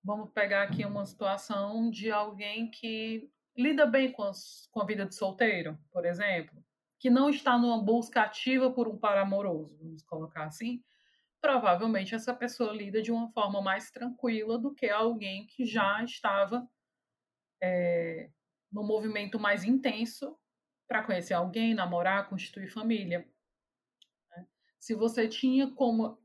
vamos 0.02 0.28
pegar 0.30 0.64
aqui 0.64 0.84
uma 0.84 1.06
situação 1.06 1.88
de 1.88 2.10
alguém 2.10 2.68
que 2.68 3.30
lida 3.56 3.86
bem 3.86 4.10
com, 4.10 4.24
as, 4.24 4.68
com 4.72 4.82
a 4.82 4.84
vida 4.84 5.06
de 5.06 5.14
solteiro, 5.14 5.78
por 5.92 6.04
exemplo, 6.04 6.60
que 6.98 7.08
não 7.08 7.30
está 7.30 7.56
numa 7.56 7.80
busca 7.80 8.22
ativa 8.22 8.72
por 8.72 8.88
um 8.88 8.98
par 8.98 9.16
amoroso, 9.18 9.78
vamos 9.78 10.02
colocar 10.02 10.46
assim, 10.46 10.82
provavelmente 11.40 12.16
essa 12.16 12.34
pessoa 12.34 12.72
lida 12.72 13.00
de 13.00 13.12
uma 13.12 13.30
forma 13.30 13.62
mais 13.62 13.92
tranquila 13.92 14.58
do 14.58 14.74
que 14.74 14.90
alguém 14.90 15.46
que 15.46 15.64
já 15.64 16.02
estava 16.02 16.68
é, 17.62 18.30
no 18.72 18.82
movimento 18.82 19.38
mais 19.38 19.62
intenso 19.62 20.36
para 20.90 21.04
conhecer 21.04 21.34
alguém, 21.34 21.72
namorar, 21.72 22.28
constituir 22.28 22.66
família. 22.66 23.24
Né? 24.36 24.44
Se 24.80 24.92
você 24.92 25.28
tinha 25.28 25.70
como 25.70 26.18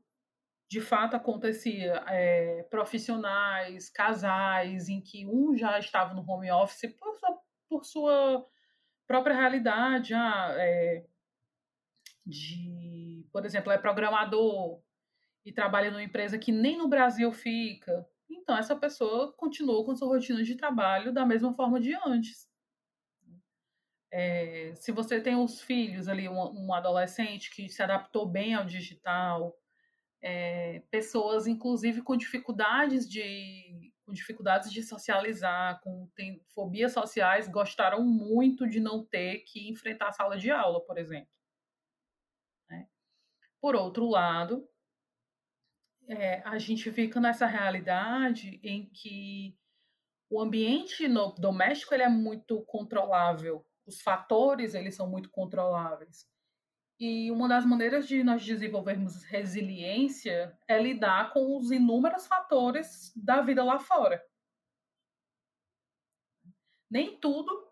de 0.68 0.80
fato 0.80 1.14
acontecia 1.14 2.02
é, 2.08 2.64
profissionais, 2.64 3.88
casais, 3.88 4.88
em 4.88 5.00
que 5.00 5.24
um 5.24 5.56
já 5.56 5.78
estava 5.78 6.12
no 6.12 6.28
home 6.28 6.50
office 6.50 6.92
por 6.98 7.14
sua, 7.14 7.40
por 7.68 7.84
sua 7.84 8.46
própria 9.06 9.36
realidade, 9.36 10.12
ah, 10.14 10.52
é, 10.58 11.06
de, 12.26 13.24
por 13.32 13.46
exemplo, 13.46 13.70
é 13.70 13.78
programador 13.78 14.82
e 15.44 15.52
trabalha 15.52 15.92
numa 15.92 16.02
empresa 16.02 16.40
que 16.40 16.50
nem 16.50 16.76
no 16.76 16.88
Brasil 16.88 17.30
fica. 17.30 18.04
Então, 18.28 18.58
essa 18.58 18.74
pessoa 18.74 19.32
continuou 19.34 19.84
com 19.84 19.94
sua 19.94 20.08
rotina 20.08 20.42
de 20.42 20.56
trabalho 20.56 21.12
da 21.12 21.24
mesma 21.24 21.54
forma 21.54 21.78
de 21.78 21.94
antes. 22.04 22.48
É, 24.18 24.72
se 24.76 24.92
você 24.92 25.20
tem 25.20 25.36
os 25.36 25.60
filhos 25.60 26.08
ali, 26.08 26.26
um, 26.26 26.40
um, 26.40 26.72
adolescente 26.72 27.54
que 27.54 27.68
se 27.68 27.82
adaptou 27.82 28.26
bem 28.26 28.54
ao 28.54 28.64
digital, 28.64 29.54
é, 30.22 30.80
pessoas 30.90 31.46
inclusive 31.46 32.00
com 32.00 32.16
dificuldades 32.16 33.06
de 33.06 33.92
com 34.06 34.14
dificuldades 34.14 34.72
de 34.72 34.82
socializar, 34.82 35.82
com 35.82 36.08
tem, 36.14 36.42
fobias 36.54 36.94
sociais, 36.94 37.46
gostaram 37.46 38.02
muito 38.04 38.66
de 38.66 38.80
não 38.80 39.04
ter 39.04 39.40
que 39.40 39.68
enfrentar 39.68 40.08
a 40.08 40.12
sala 40.12 40.38
de 40.38 40.50
aula, 40.50 40.80
por 40.80 40.96
exemplo. 40.96 41.28
Né? 42.70 42.88
Por 43.60 43.76
outro 43.76 44.08
lado, 44.08 44.66
é, 46.08 46.40
a 46.42 46.56
gente 46.56 46.90
fica 46.90 47.20
nessa 47.20 47.44
realidade 47.44 48.60
em 48.62 48.88
que 48.88 49.58
o 50.30 50.40
ambiente 50.40 51.06
no, 51.06 51.34
doméstico 51.34 51.92
ele 51.92 52.04
é 52.04 52.08
muito 52.08 52.64
controlável 52.64 53.66
os 53.86 54.02
fatores 54.02 54.74
eles 54.74 54.94
são 54.94 55.08
muito 55.08 55.30
controláveis. 55.30 56.28
E 56.98 57.30
uma 57.30 57.46
das 57.46 57.64
maneiras 57.64 58.08
de 58.08 58.24
nós 58.24 58.44
desenvolvermos 58.44 59.22
resiliência 59.24 60.58
é 60.66 60.80
lidar 60.80 61.32
com 61.32 61.56
os 61.56 61.70
inúmeros 61.70 62.26
fatores 62.26 63.12
da 63.14 63.42
vida 63.42 63.62
lá 63.62 63.78
fora. 63.78 64.24
Nem 66.90 67.18
tudo 67.18 67.66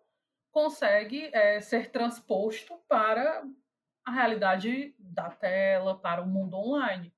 consegue 0.50 1.30
é, 1.32 1.60
ser 1.60 1.90
transposto 1.90 2.76
para 2.86 3.44
a 4.04 4.10
realidade 4.10 4.94
da 4.98 5.30
tela, 5.30 5.98
para 5.98 6.22
o 6.22 6.28
mundo 6.28 6.56
online. 6.56 7.12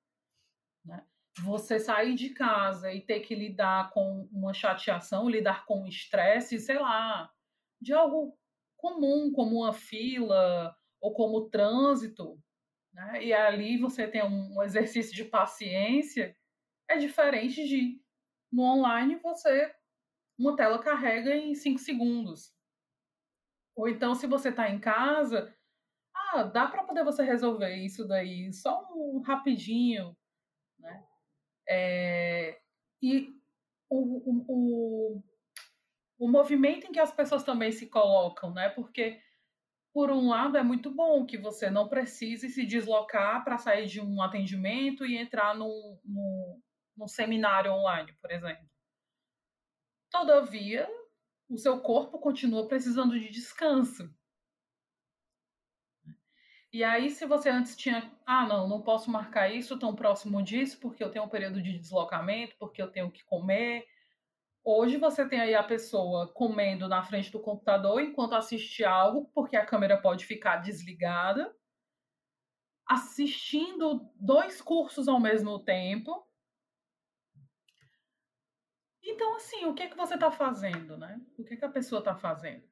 Né? 0.84 1.04
Você 1.40 1.80
sair 1.80 2.14
de 2.14 2.30
casa 2.30 2.92
e 2.92 3.00
ter 3.00 3.20
que 3.20 3.34
lidar 3.34 3.90
com 3.90 4.28
uma 4.30 4.54
chateação, 4.54 5.28
lidar 5.28 5.66
com 5.66 5.86
estresse, 5.86 6.60
sei 6.60 6.78
lá, 6.78 7.30
de 7.80 7.92
algo 7.92 8.38
comum, 8.76 9.32
como 9.32 9.62
uma 9.62 9.72
fila 9.72 10.76
ou 11.00 11.12
como 11.14 11.48
trânsito, 11.48 12.38
né? 12.92 13.24
e 13.24 13.32
ali 13.32 13.78
você 13.78 14.06
tem 14.06 14.24
um, 14.24 14.62
exercício 14.62 15.14
de 15.14 15.24
paciência, 15.24 16.36
é 16.88 16.96
diferente 16.96 17.66
de 17.66 18.00
no 18.52 18.62
online 18.62 19.16
você 19.16 19.74
uma 20.38 20.54
tela 20.54 20.78
carrega 20.78 21.34
em 21.34 21.54
cinco 21.54 21.78
segundos. 21.78 22.54
Ou 23.74 23.88
então, 23.88 24.14
se 24.14 24.26
você 24.26 24.50
está 24.50 24.70
em 24.70 24.78
casa, 24.78 25.54
ah, 26.14 26.42
dá 26.44 26.66
para 26.66 26.84
poder 26.84 27.04
você 27.04 27.22
resolver 27.22 27.74
isso 27.76 28.06
daí 28.06 28.52
só 28.52 28.86
um 28.94 29.20
rapidinho, 29.20 30.16
né? 30.78 31.06
É, 31.68 32.60
e 33.02 33.34
o, 33.90 34.44
o, 34.48 35.22
o 36.18 36.28
movimento 36.28 36.86
em 36.86 36.92
que 36.92 37.00
as 37.00 37.12
pessoas 37.12 37.42
também 37.44 37.72
se 37.72 37.86
colocam, 37.88 38.52
né? 38.52 38.68
Porque 38.70 39.20
por 39.92 40.10
um 40.10 40.28
lado 40.28 40.56
é 40.56 40.62
muito 40.62 40.90
bom 40.90 41.24
que 41.24 41.38
você 41.38 41.70
não 41.70 41.88
precise 41.88 42.48
se 42.48 42.66
deslocar 42.66 43.42
para 43.44 43.58
sair 43.58 43.86
de 43.86 44.00
um 44.00 44.20
atendimento 44.20 45.06
e 45.06 45.16
entrar 45.16 45.54
num, 45.54 45.98
num, 46.04 46.60
num 46.96 47.08
seminário 47.08 47.72
online, 47.72 48.12
por 48.20 48.30
exemplo. 48.30 48.68
Todavia, 50.10 50.88
o 51.48 51.56
seu 51.56 51.80
corpo 51.80 52.18
continua 52.18 52.68
precisando 52.68 53.18
de 53.18 53.30
descanso. 53.30 54.14
E 56.72 56.84
aí, 56.84 57.08
se 57.08 57.24
você 57.24 57.48
antes 57.48 57.74
tinha, 57.74 58.12
ah, 58.26 58.46
não, 58.46 58.68
não 58.68 58.82
posso 58.82 59.10
marcar 59.10 59.48
isso 59.48 59.78
tão 59.78 59.94
próximo 59.94 60.42
disso, 60.42 60.78
porque 60.78 61.02
eu 61.02 61.10
tenho 61.10 61.24
um 61.24 61.28
período 61.28 61.62
de 61.62 61.78
deslocamento, 61.78 62.54
porque 62.58 62.82
eu 62.82 62.90
tenho 62.90 63.10
que 63.10 63.24
comer, 63.24 63.86
Hoje 64.68 64.96
você 64.96 65.24
tem 65.24 65.40
aí 65.40 65.54
a 65.54 65.62
pessoa 65.62 66.26
comendo 66.32 66.88
na 66.88 67.00
frente 67.00 67.30
do 67.30 67.38
computador 67.38 68.02
enquanto 68.02 68.34
assiste 68.34 68.82
algo, 68.82 69.30
porque 69.32 69.54
a 69.54 69.64
câmera 69.64 69.96
pode 69.96 70.26
ficar 70.26 70.56
desligada, 70.56 71.56
assistindo 72.84 74.10
dois 74.16 74.60
cursos 74.60 75.06
ao 75.06 75.20
mesmo 75.20 75.60
tempo. 75.60 76.26
Então, 79.00 79.36
assim, 79.36 79.66
o 79.66 79.72
que 79.72 79.84
é 79.84 79.88
que 79.88 79.96
você 79.96 80.14
está 80.14 80.32
fazendo, 80.32 80.96
né? 80.96 81.24
O 81.38 81.44
que, 81.44 81.54
é 81.54 81.56
que 81.56 81.64
a 81.64 81.70
pessoa 81.70 82.00
está 82.00 82.16
fazendo? 82.16 82.68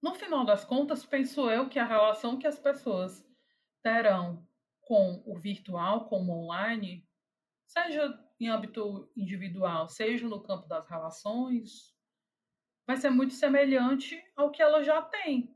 No 0.00 0.14
final 0.14 0.42
das 0.42 0.64
contas, 0.64 1.04
penso 1.04 1.50
eu 1.50 1.68
que 1.68 1.78
a 1.78 1.84
relação 1.84 2.38
que 2.38 2.46
as 2.46 2.58
pessoas 2.58 3.22
terão 3.82 4.48
com 4.80 5.22
o 5.26 5.36
virtual, 5.36 6.08
com 6.08 6.22
o 6.22 6.30
online, 6.30 7.06
seja 7.66 8.26
em 8.40 8.48
âmbito 8.48 9.10
individual, 9.16 9.88
seja 9.88 10.28
no 10.28 10.40
campo 10.40 10.68
das 10.68 10.88
relações, 10.88 11.94
vai 12.86 12.96
ser 12.96 13.10
muito 13.10 13.34
semelhante 13.34 14.22
ao 14.36 14.50
que 14.50 14.62
ela 14.62 14.82
já 14.82 15.02
tem, 15.02 15.54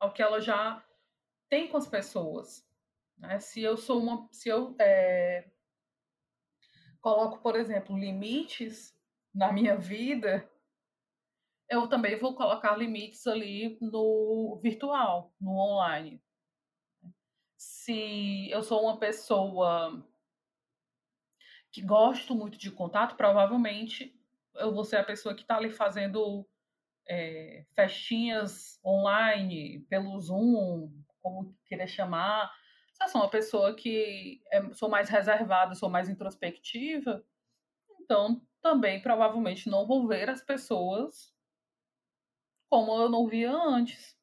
ao 0.00 0.12
que 0.12 0.22
ela 0.22 0.40
já 0.40 0.84
tem 1.48 1.68
com 1.68 1.76
as 1.76 1.86
pessoas. 1.86 2.66
Né? 3.18 3.38
Se 3.38 3.62
eu 3.62 3.76
sou 3.76 4.00
uma, 4.00 4.28
se 4.32 4.48
eu 4.48 4.74
é, 4.80 5.50
coloco, 7.00 7.42
por 7.42 7.56
exemplo, 7.56 7.98
limites 7.98 8.96
na 9.34 9.52
minha 9.52 9.76
vida, 9.76 10.50
eu 11.68 11.88
também 11.88 12.18
vou 12.18 12.34
colocar 12.34 12.76
limites 12.76 13.26
ali 13.26 13.78
no 13.80 14.58
virtual, 14.62 15.34
no 15.40 15.52
online. 15.52 16.22
Se 17.56 18.50
eu 18.50 18.62
sou 18.62 18.82
uma 18.82 18.98
pessoa 18.98 20.04
que 21.72 21.80
gosto 21.82 22.34
muito 22.34 22.58
de 22.58 22.70
contato, 22.70 23.16
provavelmente 23.16 24.14
eu 24.56 24.72
vou 24.72 24.84
ser 24.84 24.96
a 24.96 25.04
pessoa 25.04 25.34
que 25.34 25.42
está 25.42 25.56
ali 25.56 25.70
fazendo 25.70 26.46
é, 27.08 27.64
festinhas 27.74 28.78
online, 28.84 29.80
pelo 29.88 30.20
Zoom, 30.20 30.92
como 31.22 31.56
queira 31.64 31.86
chamar. 31.86 32.52
eu 33.00 33.08
sou 33.08 33.22
uma 33.22 33.30
pessoa 33.30 33.74
que 33.74 34.42
é, 34.52 34.72
sou 34.74 34.88
mais 34.88 35.08
reservada, 35.08 35.74
sou 35.74 35.88
mais 35.90 36.08
introspectiva, 36.08 37.24
então 38.00 38.40
também 38.60 39.00
provavelmente 39.02 39.68
não 39.68 39.86
vou 39.86 40.06
ver 40.06 40.28
as 40.30 40.42
pessoas 40.42 41.32
como 42.68 42.94
eu 42.94 43.08
não 43.08 43.26
via 43.26 43.50
antes. 43.52 44.16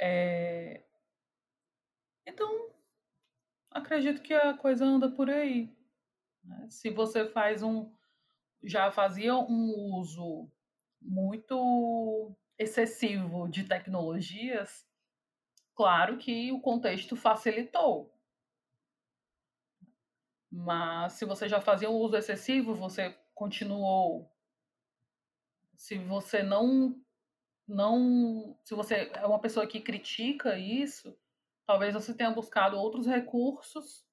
É... 0.00 0.82
Então, 2.26 2.69
acredito 3.70 4.22
que 4.22 4.34
a 4.34 4.54
coisa 4.54 4.84
anda 4.84 5.10
por 5.10 5.30
aí. 5.30 5.74
Né? 6.44 6.66
Se 6.68 6.90
você 6.90 7.26
faz 7.28 7.62
um. 7.62 7.92
Já 8.62 8.90
fazia 8.90 9.34
um 9.36 9.94
uso 9.94 10.50
muito 11.00 12.36
excessivo 12.58 13.48
de 13.48 13.64
tecnologias, 13.64 14.86
claro 15.74 16.18
que 16.18 16.52
o 16.52 16.60
contexto 16.60 17.16
facilitou. 17.16 18.14
Mas 20.50 21.14
se 21.14 21.24
você 21.24 21.48
já 21.48 21.60
fazia 21.60 21.88
um 21.88 21.96
uso 21.96 22.16
excessivo, 22.16 22.74
você 22.74 23.16
continuou. 23.34 24.30
Se 25.74 25.96
você 25.96 26.42
não 26.42 27.00
não, 27.66 28.58
se 28.64 28.74
você 28.74 29.10
é 29.14 29.24
uma 29.24 29.38
pessoa 29.38 29.66
que 29.66 29.80
critica 29.80 30.58
isso, 30.58 31.16
talvez 31.70 31.94
você 31.94 32.12
tenha 32.12 32.32
buscado 32.32 32.76
outros 32.76 33.06
recursos 33.06 34.04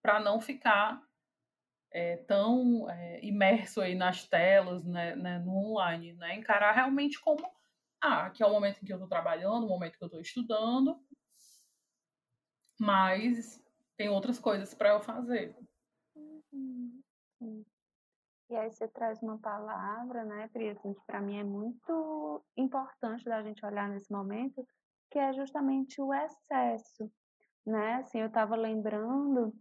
para 0.00 0.20
não 0.20 0.40
ficar 0.40 1.02
é, 1.90 2.18
tão 2.18 2.88
é, 2.88 3.18
imerso 3.24 3.80
aí 3.80 3.96
nas 3.96 4.24
telas, 4.28 4.84
né, 4.84 5.16
né, 5.16 5.40
no 5.40 5.50
online, 5.50 6.12
né? 6.12 6.36
Encarar 6.36 6.70
realmente 6.70 7.20
como, 7.20 7.44
ah, 8.00 8.26
aqui 8.26 8.40
é 8.40 8.46
o 8.46 8.52
momento 8.52 8.80
em 8.80 8.86
que 8.86 8.92
eu 8.92 8.98
estou 8.98 9.08
trabalhando, 9.08 9.66
o 9.66 9.68
momento 9.68 9.98
que 9.98 10.04
eu 10.04 10.06
estou 10.06 10.20
estudando, 10.20 10.96
mas 12.78 13.60
tem 13.96 14.08
outras 14.08 14.38
coisas 14.38 14.72
para 14.72 14.90
eu 14.90 15.00
fazer. 15.00 15.58
Uhum. 16.14 17.02
E 18.48 18.54
aí 18.54 18.70
você 18.70 18.86
traz 18.86 19.20
uma 19.20 19.38
palavra, 19.38 20.24
né, 20.24 20.48
Pri, 20.52 20.68
assim, 20.68 20.94
que 20.94 21.04
para 21.04 21.20
mim 21.20 21.36
é 21.36 21.42
muito 21.42 22.44
importante 22.56 23.24
da 23.24 23.42
gente 23.42 23.66
olhar 23.66 23.88
nesse 23.88 24.12
momento, 24.12 24.64
que 25.12 25.18
é 25.18 25.32
justamente 25.34 26.00
o 26.00 26.12
excesso, 26.12 27.08
né? 27.66 27.96
Assim, 27.96 28.20
eu 28.20 28.28
estava 28.28 28.56
lembrando 28.56 29.52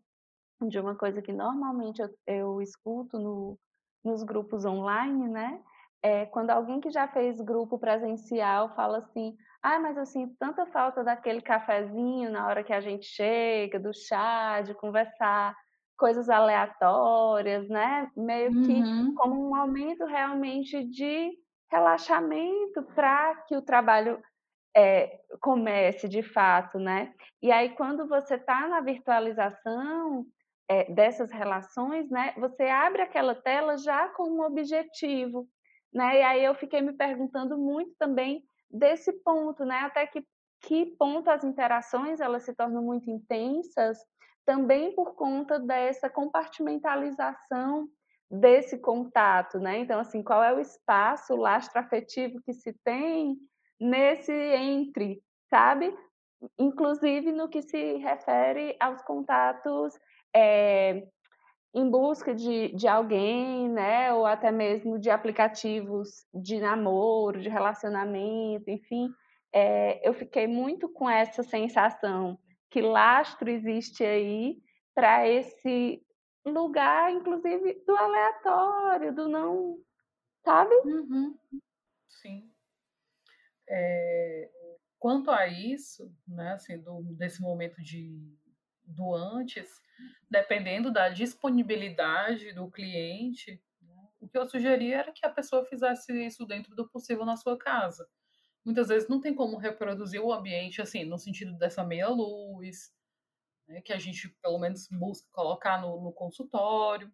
de 0.67 0.79
uma 0.79 0.95
coisa 0.95 1.21
que 1.21 1.33
normalmente 1.33 2.01
eu, 2.01 2.09
eu 2.25 2.61
escuto 2.61 3.19
no, 3.19 3.59
nos 4.03 4.23
grupos 4.23 4.63
online, 4.63 5.27
né? 5.27 5.61
É 6.01 6.25
quando 6.25 6.49
alguém 6.49 6.79
que 6.79 6.89
já 6.89 7.07
fez 7.07 7.39
grupo 7.41 7.77
presencial 7.77 8.73
fala 8.75 8.99
assim, 8.99 9.35
ah, 9.61 9.79
mas 9.79 9.97
eu 9.97 10.05
sinto 10.05 10.33
tanta 10.39 10.65
falta 10.67 11.03
daquele 11.03 11.41
cafezinho 11.41 12.31
na 12.31 12.47
hora 12.47 12.63
que 12.63 12.73
a 12.73 12.81
gente 12.81 13.05
chega, 13.05 13.77
do 13.77 13.93
chá, 13.93 14.61
de 14.61 14.73
conversar, 14.73 15.55
coisas 15.97 16.29
aleatórias, 16.29 17.67
né? 17.67 18.09
Meio 18.15 18.49
que 18.63 18.73
uhum. 18.73 19.13
como 19.15 19.47
um 19.47 19.49
momento 19.49 20.05
realmente 20.05 20.83
de 20.85 21.31
relaxamento 21.69 22.83
para 22.95 23.35
que 23.47 23.55
o 23.55 23.61
trabalho 23.61 24.19
é, 24.75 25.19
comece 25.41 26.07
de 26.07 26.23
fato, 26.23 26.79
né? 26.79 27.13
E 27.41 27.51
aí 27.51 27.69
quando 27.75 28.07
você 28.07 28.35
está 28.35 28.67
na 28.67 28.81
virtualização, 28.81 30.25
é, 30.69 30.91
dessas 30.91 31.31
relações, 31.31 32.09
né, 32.09 32.33
você 32.37 32.63
abre 32.63 33.01
aquela 33.01 33.35
tela 33.35 33.77
já 33.77 34.07
com 34.09 34.23
um 34.23 34.41
objetivo, 34.41 35.47
né? 35.93 36.19
E 36.19 36.23
aí 36.23 36.43
eu 36.45 36.55
fiquei 36.55 36.81
me 36.81 36.93
perguntando 36.93 37.57
muito 37.57 37.93
também 37.99 38.43
desse 38.69 39.11
ponto, 39.23 39.65
né? 39.65 39.79
Até 39.79 40.07
que 40.07 40.25
que 40.61 40.85
ponto 40.97 41.29
as 41.29 41.43
interações 41.43 42.19
elas 42.19 42.43
se 42.43 42.53
tornam 42.53 42.83
muito 42.83 43.09
intensas, 43.09 43.97
também 44.45 44.93
por 44.93 45.15
conta 45.15 45.59
dessa 45.59 46.09
compartimentalização 46.09 47.87
desse 48.29 48.77
contato, 48.77 49.59
né? 49.59 49.79
Então, 49.79 49.99
assim, 49.99 50.23
qual 50.23 50.41
é 50.43 50.53
o 50.53 50.59
espaço, 50.59 51.33
o 51.33 51.37
lastro 51.37 51.79
afetivo 51.79 52.41
que 52.45 52.53
se 52.53 52.73
tem 52.83 53.35
nesse 53.81 54.31
entre, 54.31 55.21
sabe? 55.49 55.93
Inclusive 56.59 57.31
no 57.31 57.49
que 57.49 57.61
se 57.61 57.97
refere 57.97 58.75
aos 58.79 59.01
contatos 59.01 59.93
é, 60.35 61.03
em 61.73 61.89
busca 61.89 62.35
de, 62.35 62.69
de 62.75 62.87
alguém, 62.87 63.69
né, 63.69 64.13
ou 64.13 64.25
até 64.25 64.51
mesmo 64.51 64.99
de 64.99 65.09
aplicativos 65.09 66.25
de 66.33 66.59
namoro, 66.59 67.41
de 67.41 67.49
relacionamento, 67.49 68.69
enfim, 68.69 69.09
é, 69.53 70.07
eu 70.07 70.13
fiquei 70.13 70.47
muito 70.47 70.89
com 70.89 71.09
essa 71.09 71.43
sensação 71.43 72.37
que 72.69 72.81
lastro 72.81 73.49
existe 73.49 74.03
aí 74.03 74.57
para 74.93 75.27
esse 75.27 76.01
lugar, 76.45 77.11
inclusive 77.11 77.81
do 77.85 77.95
aleatório, 77.95 79.13
do 79.13 79.27
não, 79.27 79.77
sabe? 80.43 80.75
Uhum. 80.85 81.35
Sim. 82.09 82.50
É, 83.73 84.49
quanto 84.99 85.31
a 85.31 85.47
isso, 85.47 86.13
né, 86.27 86.53
assim, 86.53 86.77
do, 86.77 87.01
desse 87.15 87.41
momento 87.41 87.81
de 87.81 88.37
do 88.83 89.15
antes, 89.15 89.81
dependendo 90.29 90.91
da 90.91 91.07
disponibilidade 91.09 92.51
do 92.51 92.69
cliente, 92.69 93.63
né, 93.81 94.09
o 94.19 94.27
que 94.27 94.37
eu 94.37 94.45
sugeria 94.45 94.97
era 94.97 95.11
que 95.13 95.25
a 95.25 95.29
pessoa 95.29 95.65
fizesse 95.65 96.11
isso 96.25 96.45
dentro 96.45 96.75
do 96.75 96.89
possível 96.89 97.25
na 97.25 97.37
sua 97.37 97.57
casa. 97.57 98.07
Muitas 98.65 98.89
vezes 98.89 99.07
não 99.09 99.21
tem 99.21 99.33
como 99.33 99.57
reproduzir 99.57 100.21
o 100.21 100.33
ambiente 100.33 100.81
assim, 100.81 101.05
no 101.05 101.17
sentido 101.17 101.57
dessa 101.57 101.83
meia 101.83 102.09
luz, 102.09 102.93
né, 103.67 103.81
que 103.81 103.93
a 103.93 103.97
gente 103.97 104.29
pelo 104.41 104.59
menos 104.59 104.87
busca 104.91 105.27
colocar 105.31 105.81
no, 105.81 106.01
no 106.01 106.11
consultório. 106.11 107.11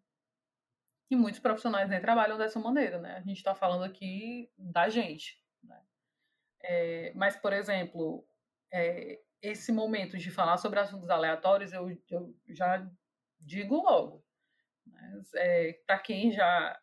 E 1.10 1.16
muitos 1.16 1.40
profissionais 1.40 1.90
nem 1.90 2.02
trabalham 2.02 2.38
dessa 2.38 2.60
maneira, 2.60 3.00
né? 3.00 3.16
A 3.16 3.22
gente 3.22 3.38
está 3.38 3.56
falando 3.56 3.86
aqui 3.86 4.52
da 4.58 4.90
gente. 4.90 5.42
É, 6.64 7.12
mas, 7.16 7.36
por 7.36 7.54
exemplo, 7.54 8.26
é, 8.72 9.20
esse 9.42 9.72
momento 9.72 10.18
de 10.18 10.32
falar 10.32 10.58
sobre 10.58 10.80
assuntos 10.80 11.10
aleatórios, 11.10 11.72
eu, 11.74 11.90
eu 12.10 12.36
já 12.50 12.86
digo 13.40 13.76
logo. 13.78 14.24
É, 15.36 15.74
para 15.86 16.00
quem 16.00 16.32
já. 16.32 16.80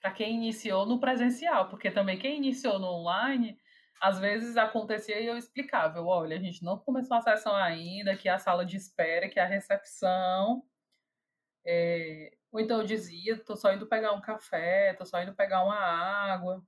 Para 0.00 0.12
quem 0.12 0.34
iniciou 0.34 0.84
no 0.84 0.98
presencial, 0.98 1.68
porque 1.68 1.88
também 1.90 2.18
quem 2.18 2.36
iniciou 2.36 2.76
no 2.80 2.88
online, 2.88 3.56
às 4.00 4.18
vezes 4.18 4.56
acontecia 4.56 5.20
e 5.20 5.26
eu 5.26 5.36
explicava: 5.36 5.98
eu, 5.98 6.06
olha, 6.06 6.36
a 6.36 6.40
gente 6.40 6.64
não 6.64 6.78
começou 6.78 7.16
a 7.16 7.20
sessão 7.20 7.54
ainda, 7.54 8.16
que 8.16 8.28
é 8.28 8.32
a 8.32 8.38
sala 8.38 8.64
de 8.66 8.76
espera, 8.76 9.28
que 9.28 9.38
é 9.38 9.42
a 9.42 9.46
recepção. 9.46 10.64
É, 11.64 12.32
ou 12.50 12.60
então 12.60 12.80
eu 12.80 12.86
dizia: 12.86 13.34
estou 13.34 13.56
só 13.56 13.72
indo 13.72 13.86
pegar 13.86 14.12
um 14.12 14.20
café, 14.20 14.90
estou 14.90 15.06
só 15.06 15.22
indo 15.22 15.34
pegar 15.34 15.64
uma 15.64 15.76
água. 15.76 16.64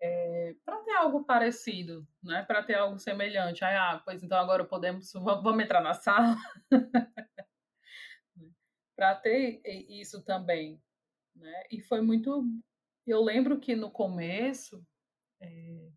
É, 0.00 0.54
para 0.64 0.78
ter 0.84 0.92
algo 0.92 1.24
parecido, 1.24 2.06
né? 2.22 2.42
Para 2.42 2.62
ter 2.62 2.74
algo 2.74 2.98
semelhante. 2.98 3.64
Aí, 3.64 3.74
ah, 3.76 4.00
pois 4.04 4.22
então 4.22 4.38
agora 4.38 4.64
podemos, 4.64 5.12
vamos 5.14 5.64
entrar 5.64 5.80
na 5.80 5.94
sala. 5.94 6.36
para 8.96 9.14
ter 9.16 9.60
isso 9.64 10.22
também, 10.22 10.82
né? 11.34 11.62
E 11.70 11.80
foi 11.80 12.00
muito. 12.00 12.44
Eu 13.06 13.22
lembro 13.22 13.60
que 13.60 13.76
no 13.76 13.90
começo 13.90 14.84
é, 15.40 15.90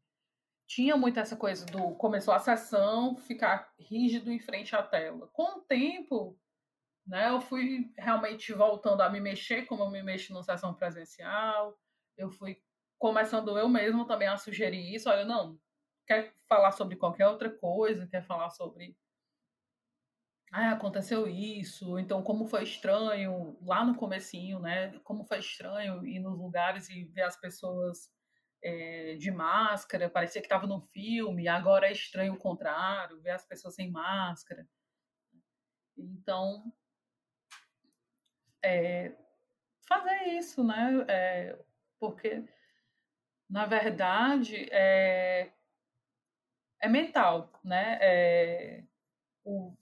tinha 0.67 0.95
muito 0.95 1.19
essa 1.19 1.35
coisa 1.35 1.65
do 1.65 1.95
começou 1.95 2.33
a 2.33 2.39
sessão, 2.39 3.17
ficar 3.17 3.73
rígido 3.79 4.31
em 4.31 4.39
frente 4.39 4.75
à 4.75 4.83
tela. 4.83 5.27
Com 5.33 5.59
o 5.59 5.61
tempo, 5.61 6.37
né? 7.07 7.29
Eu 7.29 7.41
fui 7.41 7.91
realmente 7.97 8.53
voltando 8.53 9.01
a 9.01 9.09
me 9.09 9.19
mexer 9.19 9.65
como 9.65 9.83
eu 9.83 9.89
me 9.89 10.03
mexo 10.03 10.33
na 10.33 10.43
sessão 10.43 10.73
presencial. 10.73 11.77
Eu 12.17 12.29
fui 12.29 12.61
começando 12.99 13.57
eu 13.57 13.69
mesmo 13.69 14.05
também 14.05 14.27
a 14.27 14.37
sugerir 14.37 14.93
isso, 14.93 15.09
olha, 15.09 15.25
não, 15.25 15.57
quer 16.05 16.33
falar 16.47 16.71
sobre 16.71 16.95
qualquer 16.97 17.27
outra 17.27 17.49
coisa, 17.49 18.07
quer 18.07 18.23
falar 18.23 18.49
sobre 18.51 18.95
ah, 20.51 20.71
aconteceu 20.71 21.27
isso, 21.27 21.99
então 21.99 22.23
como 22.23 22.47
foi 22.47 22.63
estranho 22.63 23.57
lá 23.61 23.85
no 23.85 23.95
comecinho, 23.95 24.59
né? 24.59 24.97
Como 25.03 25.23
foi 25.23 25.39
estranho 25.39 26.05
ir 26.05 26.19
nos 26.19 26.37
lugares 26.37 26.89
e 26.89 27.03
ver 27.05 27.21
as 27.21 27.39
pessoas 27.39 28.11
é, 28.63 29.15
de 29.15 29.31
máscara, 29.31 30.09
parecia 30.09 30.41
que 30.41 30.47
estava 30.47 30.65
no 30.67 30.81
filme, 30.81 31.47
agora 31.47 31.87
é 31.87 31.91
estranho 31.91 32.33
o 32.33 32.37
contrário, 32.37 33.21
ver 33.21 33.31
as 33.31 33.45
pessoas 33.45 33.75
sem 33.75 33.91
máscara. 33.91 34.67
Então, 35.95 36.73
é, 38.63 39.15
fazer 39.87 40.23
isso, 40.29 40.63
né? 40.63 41.05
É, 41.07 41.59
porque 41.99 42.43
na 43.49 43.65
verdade, 43.65 44.67
é, 44.71 45.51
é 46.81 46.87
mental, 46.87 47.51
né? 47.63 47.97
É, 48.01 48.83
o, 49.43 49.75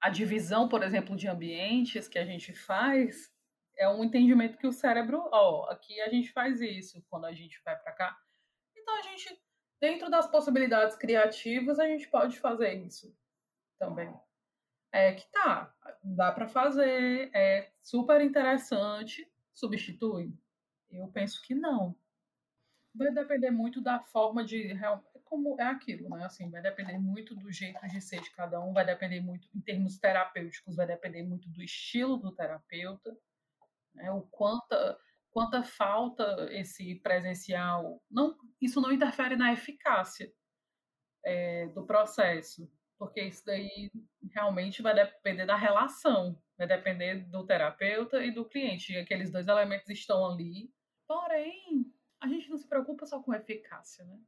a 0.00 0.08
divisão, 0.08 0.68
por 0.68 0.82
exemplo, 0.82 1.16
de 1.16 1.28
ambientes 1.28 2.08
que 2.08 2.18
a 2.18 2.24
gente 2.24 2.54
faz 2.54 3.32
é 3.76 3.88
um 3.88 4.04
entendimento 4.04 4.58
que 4.58 4.66
o 4.66 4.72
cérebro, 4.72 5.28
ó, 5.32 5.70
aqui 5.70 6.00
a 6.00 6.08
gente 6.08 6.30
faz 6.32 6.60
isso 6.60 7.02
quando 7.08 7.24
a 7.24 7.32
gente 7.32 7.60
vai 7.64 7.76
para 7.78 7.92
cá. 7.92 8.18
Então 8.76 8.98
a 8.98 9.02
gente 9.02 9.40
dentro 9.80 10.10
das 10.10 10.30
possibilidades 10.30 10.94
criativas, 10.96 11.78
a 11.78 11.86
gente 11.86 12.06
pode 12.08 12.38
fazer 12.38 12.74
isso 12.74 13.16
também. 13.78 14.14
É 14.92 15.14
que 15.14 15.26
tá, 15.32 15.74
dá 16.02 16.30
para 16.30 16.46
fazer, 16.46 17.30
é 17.34 17.72
super 17.80 18.20
interessante, 18.20 19.26
substitui? 19.54 20.34
Eu 20.90 21.08
penso 21.08 21.40
que 21.42 21.54
não. 21.54 21.96
Vai 22.94 23.12
depender 23.12 23.50
muito 23.50 23.80
da 23.80 24.00
forma 24.00 24.44
de 24.44 24.74
como 25.24 25.60
é 25.60 25.64
aquilo, 25.64 26.08
né? 26.08 26.24
Assim, 26.24 26.50
vai 26.50 26.60
depender 26.60 26.98
muito 26.98 27.36
do 27.36 27.52
jeito 27.52 27.80
de 27.86 28.00
ser 28.00 28.20
de 28.20 28.30
cada 28.32 28.60
um, 28.60 28.72
vai 28.72 28.84
depender 28.84 29.20
muito 29.20 29.48
em 29.54 29.60
termos 29.60 29.98
terapêuticos, 29.98 30.74
vai 30.74 30.86
depender 30.86 31.22
muito 31.22 31.48
do 31.48 31.62
estilo 31.62 32.16
do 32.16 32.34
terapeuta, 32.34 33.16
né? 33.94 34.10
O 34.10 34.22
quanta 34.22 34.98
quanta 35.30 35.62
falta 35.62 36.48
esse 36.50 36.96
presencial, 36.96 38.02
não, 38.10 38.36
isso 38.60 38.80
não 38.80 38.92
interfere 38.92 39.36
na 39.36 39.52
eficácia 39.52 40.30
é, 41.24 41.68
do 41.68 41.86
processo, 41.86 42.70
porque 42.98 43.22
isso 43.22 43.44
daí 43.46 43.90
realmente 44.32 44.82
vai 44.82 44.94
depender 44.94 45.46
da 45.46 45.56
relação, 45.56 46.38
vai 46.58 46.66
depender 46.66 47.26
do 47.30 47.46
terapeuta 47.46 48.24
e 48.24 48.30
do 48.30 48.44
cliente. 48.44 48.92
E 48.92 48.98
aqueles 48.98 49.30
dois 49.30 49.48
elementos 49.48 49.88
estão 49.88 50.26
ali. 50.26 50.70
Porém, 51.06 51.86
a 52.20 52.28
gente 52.28 52.50
não 52.50 52.58
se 52.58 52.66
preocupa 52.66 53.06
só 53.06 53.20
com 53.20 53.34
eficácia, 53.34 54.04
né? 54.04 54.20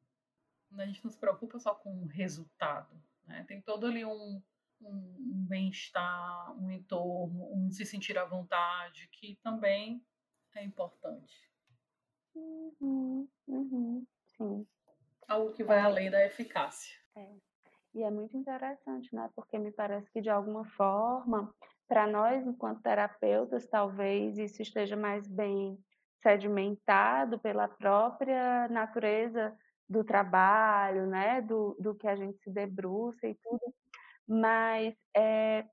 A 0.78 0.86
gente 0.86 1.04
não 1.04 1.10
se 1.10 1.18
preocupa 1.18 1.58
só 1.58 1.74
com 1.74 2.02
o 2.02 2.06
resultado. 2.06 2.98
Né? 3.26 3.44
Tem 3.46 3.60
todo 3.60 3.86
ali 3.86 4.04
um, 4.04 4.42
um, 4.80 5.44
bem-estar, 5.46 6.56
um 6.58 6.70
entorno, 6.70 7.52
um 7.52 7.70
se 7.70 7.84
sentir 7.84 8.16
à 8.16 8.24
vontade, 8.24 9.08
que 9.12 9.36
também 9.42 10.02
é 10.54 10.64
importante. 10.64 11.50
Uhum, 12.34 13.28
uhum, 13.46 14.06
sim. 14.26 14.66
Algo 15.28 15.52
que 15.52 15.62
vai 15.62 15.78
é. 15.78 15.82
além 15.82 16.10
da 16.10 16.24
eficácia. 16.24 16.98
É. 17.14 17.36
E 17.94 18.02
é 18.02 18.10
muito 18.10 18.34
interessante, 18.34 19.14
né? 19.14 19.30
Porque 19.36 19.58
me 19.58 19.70
parece 19.70 20.10
que 20.10 20.22
de 20.22 20.30
alguma 20.30 20.64
forma, 20.64 21.54
para 21.86 22.06
nós, 22.06 22.46
enquanto 22.46 22.82
terapeutas, 22.82 23.66
talvez 23.66 24.38
isso 24.38 24.62
esteja 24.62 24.96
mais 24.96 25.28
bem 25.28 25.78
sedimentado 26.22 27.38
pela 27.38 27.68
própria 27.68 28.68
natureza 28.68 29.56
do 29.88 30.04
trabalho, 30.04 31.06
né? 31.06 31.40
Do, 31.40 31.76
do 31.78 31.94
que 31.94 32.06
a 32.08 32.16
gente 32.16 32.38
se 32.42 32.50
debruça 32.50 33.26
e 33.26 33.34
tudo. 33.34 33.74
Mas 34.26 34.94
é, 35.14 35.64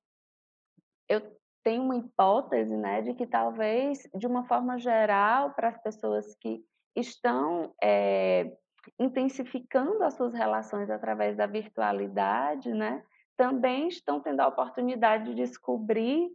eu 1.07 1.21
tenho 1.63 1.83
uma 1.83 1.97
hipótese, 1.97 2.75
né, 2.75 3.01
de 3.01 3.13
que 3.13 3.27
talvez, 3.27 4.07
de 4.15 4.25
uma 4.25 4.45
forma 4.45 4.79
geral, 4.79 5.51
para 5.51 5.69
as 5.69 5.77
pessoas 5.81 6.35
que 6.35 6.63
estão 6.95 7.73
é, 7.81 8.51
intensificando 8.97 10.03
as 10.03 10.15
suas 10.15 10.33
relações 10.33 10.89
através 10.89 11.35
da 11.35 11.45
virtualidade, 11.45 12.73
né, 12.73 13.03
também 13.35 13.87
estão 13.87 14.19
tendo 14.19 14.39
a 14.41 14.47
oportunidade 14.47 15.25
de 15.25 15.35
descobrir 15.35 16.29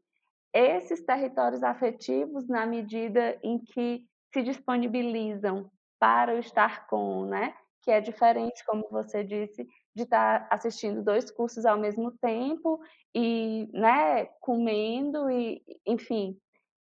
esses 0.55 1.05
territórios 1.05 1.63
afetivos 1.63 2.47
na 2.49 2.65
medida 2.65 3.39
em 3.43 3.59
que 3.59 4.07
se 4.33 4.43
disponibilizam 4.43 5.71
para 5.99 6.35
o 6.35 6.39
estar 6.39 6.87
com, 6.87 7.27
né? 7.27 7.55
Que 7.83 7.91
é 7.91 8.01
diferente, 8.01 8.65
como 8.65 8.89
você 8.91 9.25
disse, 9.25 9.67
de 9.95 10.05
estar 10.05 10.47
assistindo 10.51 11.03
dois 11.03 11.31
cursos 11.31 11.67
ao 11.67 11.79
mesmo 11.79 12.13
tempo 12.19 12.81
e, 13.15 13.69
né, 13.73 14.27
comendo 14.41 15.29
e, 15.31 15.63
enfim. 15.87 16.39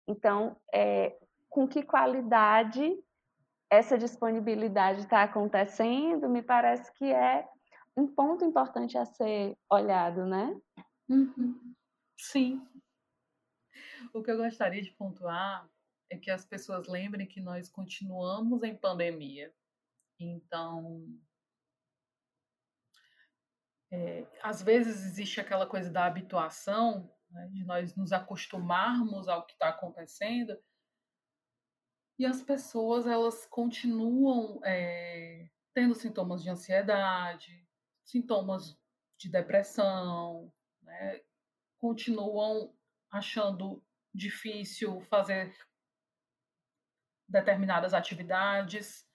Então, 0.08 0.56
é, 0.72 1.16
com 1.48 1.66
que 1.66 1.82
qualidade 1.82 2.96
essa 3.70 3.98
disponibilidade 3.98 5.00
está 5.00 5.22
acontecendo, 5.22 6.28
me 6.28 6.42
parece 6.42 6.92
que 6.94 7.12
é 7.12 7.46
um 7.96 8.06
ponto 8.06 8.44
importante 8.44 8.96
a 8.96 9.04
ser 9.04 9.56
olhado, 9.70 10.26
né? 10.26 10.56
Uhum. 11.08 11.74
Sim. 12.18 12.62
O 14.12 14.22
que 14.22 14.30
eu 14.30 14.36
gostaria 14.36 14.82
de 14.82 14.90
pontuar 14.92 15.68
é 16.10 16.16
que 16.16 16.30
as 16.30 16.44
pessoas 16.44 16.86
lembrem 16.86 17.26
que 17.26 17.40
nós 17.40 17.68
continuamos 17.68 18.62
em 18.62 18.76
pandemia. 18.76 19.52
Então, 20.18 21.06
é, 23.90 24.26
às 24.42 24.62
vezes 24.62 25.04
existe 25.04 25.40
aquela 25.40 25.66
coisa 25.66 25.90
da 25.90 26.04
habituação, 26.04 27.12
né, 27.30 27.48
de 27.48 27.64
nós 27.64 27.94
nos 27.96 28.12
acostumarmos 28.12 29.28
ao 29.28 29.44
que 29.44 29.52
está 29.52 29.68
acontecendo, 29.68 30.56
e 32.18 32.24
as 32.24 32.42
pessoas 32.42 33.06
elas 33.06 33.44
continuam 33.46 34.60
é, 34.64 35.48
tendo 35.72 35.94
sintomas 35.94 36.42
de 36.42 36.50
ansiedade, 36.50 37.68
sintomas 38.04 38.78
de 39.18 39.28
depressão, 39.28 40.52
né, 40.82 41.22
continuam 41.78 42.72
achando 43.10 43.82
difícil 44.14 45.00
fazer 45.02 45.54
determinadas 47.28 47.92
atividades, 47.92 49.06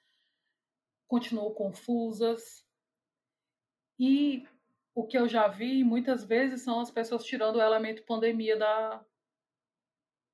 continuam 1.08 1.54
confusas. 1.54 2.68
E 3.98 4.48
o 4.94 5.06
que 5.06 5.18
eu 5.18 5.28
já 5.28 5.48
vi 5.48 5.84
muitas 5.84 6.24
vezes 6.24 6.62
são 6.62 6.80
as 6.80 6.92
pessoas 6.92 7.24
tirando 7.24 7.56
o 7.58 7.62
elemento 7.62 8.06
pandemia 8.06 8.58
da, 8.58 9.06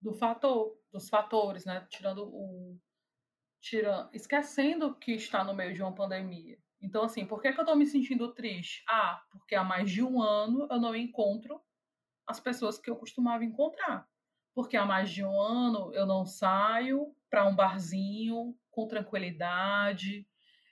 do 0.02 0.14
fator, 0.14 0.78
dos 0.92 1.08
fatores, 1.10 1.66
né? 1.66 1.86
Tirando 1.90 2.28
o. 2.28 2.80
Tirando, 3.62 4.10
esquecendo 4.14 4.96
que 4.96 5.14
está 5.14 5.44
no 5.44 5.54
meio 5.54 5.74
de 5.74 5.82
uma 5.82 5.94
pandemia. 5.94 6.60
Então, 6.80 7.04
assim, 7.04 7.26
por 7.26 7.42
que, 7.42 7.52
que 7.52 7.60
eu 7.60 7.64
estou 7.64 7.76
me 7.76 7.88
sentindo 7.88 8.32
triste? 8.34 8.84
Ah, 8.88 9.24
porque 9.32 9.56
há 9.56 9.64
mais 9.64 9.90
de 9.90 10.04
um 10.04 10.22
ano 10.22 10.68
eu 10.70 10.80
não 10.80 10.96
encontro 10.96 11.60
as 12.28 12.40
pessoas 12.40 12.78
que 12.78 12.90
eu 12.90 12.96
costumava 12.96 13.44
encontrar. 13.44 14.08
Porque 14.56 14.78
há 14.78 14.86
mais 14.86 15.12
de 15.12 15.24
um 15.24 15.40
ano 15.40 15.94
eu 15.94 16.06
não 16.08 16.26
saio 16.26 17.14
para 17.30 17.46
um 17.46 17.56
barzinho 17.56 18.58
com 18.72 18.88
tranquilidade. 18.88 20.28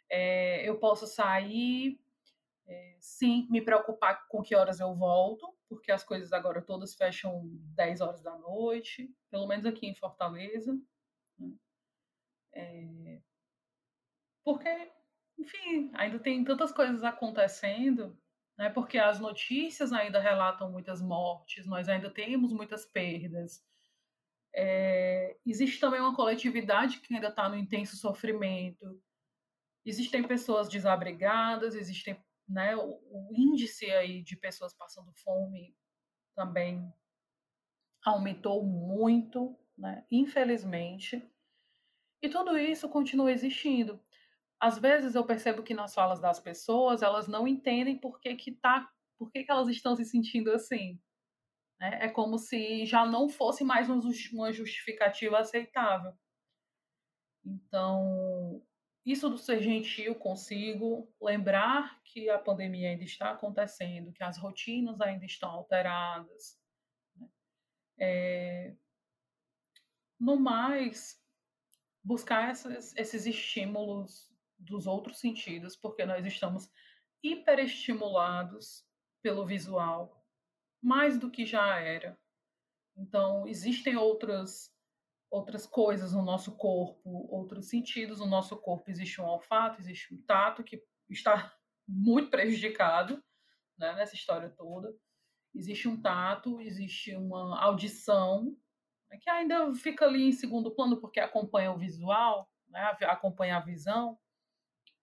É, 0.10 0.68
eu 0.68 0.80
posso 0.80 1.06
sair 1.06 2.00
é, 2.66 2.96
sem 3.00 3.48
me 3.50 3.62
preocupar 3.62 4.26
com 4.28 4.42
que 4.42 4.56
horas 4.56 4.80
eu 4.80 4.96
volto, 4.96 5.54
porque 5.68 5.92
as 5.92 6.04
coisas 6.04 6.32
agora 6.32 6.62
todas 6.62 6.96
fecham 6.96 7.42
10 7.76 8.02
horas 8.02 8.22
da 8.22 8.38
noite, 8.38 9.14
pelo 9.30 9.48
menos 9.48 9.66
aqui 9.66 9.88
em 9.88 9.96
Fortaleza. 9.96 10.74
Né? 11.38 11.52
É, 12.54 13.22
porque, 14.44 14.92
enfim, 15.38 15.92
ainda 15.94 16.20
tem 16.20 16.44
tantas 16.44 16.72
coisas 16.72 17.04
acontecendo, 17.04 18.18
né? 18.58 18.70
porque 18.70 18.98
as 18.98 19.20
notícias 19.20 19.92
ainda 19.92 20.20
relatam 20.20 20.72
muitas 20.72 21.02
mortes, 21.02 21.66
nós 21.66 21.90
ainda 21.90 22.10
temos 22.10 22.54
muitas 22.54 22.86
perdas. 22.86 23.66
É, 24.56 25.38
existe 25.46 25.80
também 25.80 26.00
uma 26.00 26.16
coletividade 26.16 27.00
que 27.00 27.14
ainda 27.14 27.30
está 27.30 27.50
no 27.50 27.56
intenso 27.56 27.96
sofrimento. 27.98 29.02
Existem 29.86 30.24
pessoas 30.24 30.70
desabrigadas, 30.70 31.76
existem 31.76 32.18
né, 32.48 32.76
o, 32.76 33.00
o 33.10 33.30
índice 33.36 33.90
aí 33.92 34.22
de 34.22 34.36
pessoas 34.36 34.74
passando 34.74 35.12
fome 35.24 35.76
também 36.36 36.92
aumentou 38.06 38.64
muito, 38.64 39.58
né, 39.78 40.06
infelizmente. 40.12 41.24
E 42.22 42.30
tudo 42.30 42.58
isso 42.58 42.90
continua 42.90 43.32
existindo. 43.32 44.00
Às 44.60 44.78
vezes 44.78 45.16
eu 45.16 45.26
percebo 45.26 45.64
que 45.64 45.74
nas 45.74 45.94
falas 45.94 46.20
das 46.20 46.40
pessoas 46.40 47.02
elas 47.02 47.28
não 47.28 47.48
entendem 47.48 47.98
por 47.98 48.20
que, 48.20 48.36
que, 48.36 48.52
tá, 48.52 48.90
por 49.18 49.32
que, 49.32 49.44
que 49.44 49.52
elas 49.52 49.68
estão 49.68 49.96
se 49.96 50.06
sentindo 50.06 50.52
assim. 50.52 51.00
Né? 51.84 52.00
É 52.02 52.08
como 52.08 52.38
se 52.38 52.86
já 52.86 53.06
não 53.06 53.28
fosse 53.28 53.62
mais 53.62 53.90
uma 53.90 54.54
justificativa 54.54 55.38
aceitável. 55.38 56.14
Então, 57.46 58.66
isso 59.06 59.30
do 59.30 59.38
ser 59.38 59.62
gentil 59.62 60.16
consigo, 60.16 61.14
lembrar 61.22 62.02
que 62.06 62.30
a 62.30 62.40
pandemia 62.40 62.92
ainda 62.92 63.04
está 63.04 63.32
acontecendo, 63.32 64.14
que 64.14 64.24
as 64.24 64.38
rotinas 64.38 65.02
ainda 65.02 65.26
estão 65.26 65.52
alteradas. 65.52 66.58
Né? 67.18 67.30
É, 67.98 68.76
no 70.18 70.38
mais, 70.38 71.22
buscar 72.02 72.50
esses, 72.50 72.96
esses 72.96 73.26
estímulos 73.26 74.32
dos 74.58 74.88
outros 74.88 75.20
sentidos, 75.20 75.76
porque 75.76 76.06
nós 76.06 76.26
estamos 76.26 76.72
hiperestimulados 77.22 78.88
pelo 79.22 79.46
visual, 79.46 80.23
mais 80.84 81.18
do 81.18 81.32
que 81.32 81.46
já 81.46 81.80
era. 81.80 82.20
Então, 82.96 83.48
existem 83.48 83.96
outras 83.96 84.72
outras 85.32 85.66
coisas 85.66 86.14
no 86.14 86.22
nosso 86.22 86.56
corpo, 86.56 87.10
outros 87.32 87.68
sentidos 87.68 88.20
no 88.20 88.28
nosso 88.28 88.56
corpo. 88.56 88.92
Existe 88.92 89.20
um 89.20 89.26
olfato, 89.26 89.82
existe 89.82 90.14
um 90.14 90.22
tato 90.28 90.64
que 90.64 90.80
está 91.10 91.52
muito 91.88 92.30
prejudicado 92.30 93.24
né, 93.76 93.96
nessa 93.96 94.14
história 94.14 94.48
toda. 94.52 94.96
Existe 95.56 95.88
um 95.88 96.00
tato, 96.00 96.62
existe 96.62 97.16
uma 97.16 97.60
audição, 97.60 98.56
né, 99.10 99.18
que 99.20 99.28
ainda 99.28 99.74
fica 99.74 100.06
ali 100.06 100.24
em 100.24 100.32
segundo 100.32 100.70
plano 100.70 101.02
porque 101.02 101.20
acompanha 101.20 101.72
o 101.72 101.80
visual, 101.80 102.48
né, 102.68 102.96
acompanha 103.02 103.58
a 103.58 103.60
visão, 103.60 104.20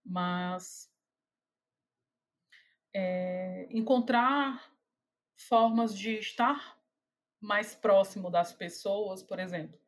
mas 0.04 0.88
é, 2.94 3.66
encontrar 3.70 4.64
formas 5.48 5.96
de 5.96 6.14
estar 6.18 6.78
mais 7.40 7.74
próximo 7.74 8.30
das 8.30 8.52
pessoas, 8.52 9.22
por 9.22 9.38
exemplo. 9.38 9.78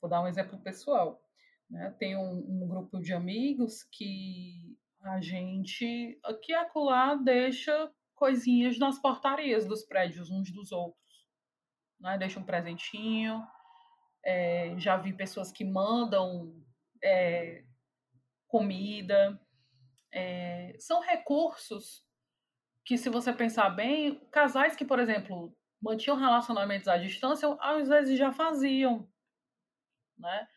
Vou 0.00 0.08
dar 0.08 0.22
um 0.22 0.28
exemplo 0.28 0.58
pessoal. 0.58 1.22
Né? 1.68 1.90
Tem 1.98 2.16
um, 2.16 2.62
um 2.62 2.68
grupo 2.68 3.00
de 3.00 3.12
amigos 3.12 3.82
que 3.82 4.76
a 5.00 5.20
gente 5.20 6.18
aqui 6.22 6.52
e 6.52 6.54
acolá 6.54 7.14
deixa 7.14 7.92
coisinhas 8.14 8.78
nas 8.78 8.98
portarias 8.98 9.66
dos 9.66 9.84
prédios 9.84 10.30
uns 10.30 10.50
dos 10.50 10.72
outros. 10.72 11.26
Né? 12.00 12.16
Deixa 12.18 12.38
um 12.38 12.44
presentinho. 12.44 13.44
É, 14.24 14.74
já 14.78 14.96
vi 14.96 15.12
pessoas 15.12 15.50
que 15.50 15.64
mandam 15.64 16.54
é, 17.02 17.64
comida. 18.46 19.40
É, 20.12 20.76
são 20.78 21.00
recursos 21.00 22.04
que, 22.84 22.98
se 22.98 23.08
você 23.08 23.32
pensar 23.32 23.70
bem, 23.70 24.20
casais 24.30 24.76
que, 24.76 24.84
por 24.84 24.98
exemplo, 24.98 25.56
mantinham 25.80 26.16
relacionamentos 26.16 26.88
à 26.88 26.96
distância, 26.98 27.48
às 27.60 27.88
vezes 27.88 28.18
já 28.18 28.32
faziam, 28.32 29.08
né? 30.18 30.48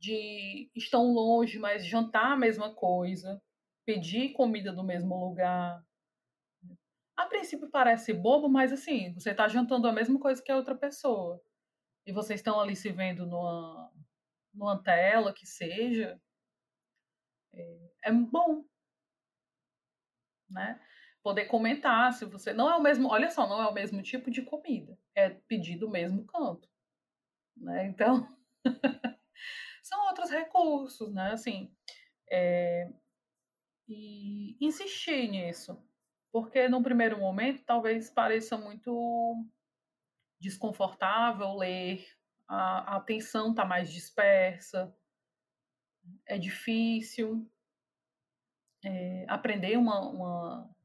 De 0.00 0.70
estão 0.74 1.12
longe, 1.12 1.58
mas 1.58 1.86
jantar 1.86 2.32
a 2.32 2.36
mesma 2.36 2.74
coisa, 2.74 3.42
pedir 3.84 4.32
comida 4.32 4.72
do 4.72 4.84
mesmo 4.84 5.16
lugar. 5.18 5.84
A 7.16 7.26
princípio 7.26 7.68
parece 7.70 8.12
bobo, 8.12 8.48
mas 8.48 8.72
assim, 8.72 9.12
você 9.14 9.30
está 9.30 9.48
jantando 9.48 9.88
a 9.88 9.92
mesma 9.92 10.18
coisa 10.20 10.42
que 10.42 10.52
a 10.52 10.56
outra 10.56 10.74
pessoa. 10.76 11.42
E 12.06 12.12
vocês 12.12 12.40
estão 12.40 12.60
ali 12.60 12.76
se 12.76 12.90
vendo 12.92 13.26
numa, 13.26 13.92
numa 14.54 14.82
tela 14.82 15.32
que 15.32 15.46
seja. 15.46 16.20
É, 17.52 17.90
é 18.04 18.12
bom. 18.12 18.64
Né? 20.50 20.80
Poder 21.22 21.46
comentar 21.46 22.12
se 22.12 22.24
você 22.24 22.52
não 22.52 22.70
é 22.70 22.76
o 22.76 22.82
mesmo, 22.82 23.08
olha 23.08 23.30
só, 23.30 23.46
não 23.48 23.60
é 23.62 23.66
o 23.66 23.74
mesmo 23.74 24.02
tipo 24.02 24.30
de 24.30 24.42
comida, 24.42 24.98
é 25.14 25.30
pedir 25.30 25.76
do 25.76 25.90
mesmo 25.90 26.24
canto, 26.24 26.68
né? 27.56 27.86
Então 27.86 28.28
são 29.82 30.06
outros 30.06 30.30
recursos, 30.30 31.12
né? 31.12 31.32
Assim, 31.32 31.72
é... 32.30 32.90
e 33.88 34.56
insistir 34.60 35.28
nisso, 35.28 35.82
porque 36.32 36.68
no 36.68 36.82
primeiro 36.82 37.18
momento 37.18 37.64
talvez 37.64 38.10
pareça 38.10 38.56
muito 38.56 39.44
desconfortável 40.40 41.54
ler, 41.56 42.06
a, 42.46 42.94
a 42.94 42.96
atenção 42.96 43.50
está 43.50 43.64
mais 43.64 43.90
dispersa, 43.92 44.94
é 46.26 46.38
difícil 46.38 47.46
é, 48.84 49.26
aprender 49.28 49.76
uma, 49.76 50.00
uma 50.00 50.76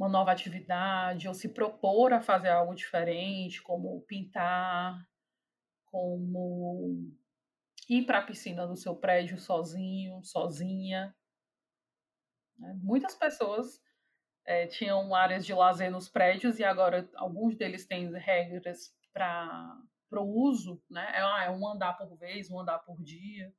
uma 0.00 0.08
nova 0.08 0.32
atividade 0.32 1.28
ou 1.28 1.34
se 1.34 1.46
propor 1.46 2.14
a 2.14 2.22
fazer 2.22 2.48
algo 2.48 2.74
diferente, 2.74 3.60
como 3.60 4.00
pintar, 4.08 5.06
como 5.84 7.12
ir 7.86 8.06
para 8.06 8.20
a 8.20 8.24
piscina 8.24 8.66
do 8.66 8.76
seu 8.76 8.96
prédio 8.96 9.38
sozinho, 9.38 10.24
sozinha. 10.24 11.14
Né? 12.58 12.80
Muitas 12.82 13.14
pessoas 13.14 13.78
é, 14.46 14.66
tinham 14.66 15.14
áreas 15.14 15.44
de 15.44 15.52
lazer 15.52 15.90
nos 15.90 16.08
prédios 16.08 16.58
e 16.58 16.64
agora 16.64 17.06
alguns 17.16 17.54
deles 17.54 17.86
têm 17.86 18.10
regras 18.10 18.96
para 19.12 19.76
o 20.12 20.48
uso, 20.48 20.82
né? 20.88 21.12
É, 21.14 21.20
ah, 21.20 21.44
é 21.44 21.50
um 21.50 21.68
andar 21.68 21.92
por 21.98 22.16
vez, 22.16 22.50
um 22.50 22.58
andar 22.58 22.78
por 22.78 23.02
dia. 23.02 23.54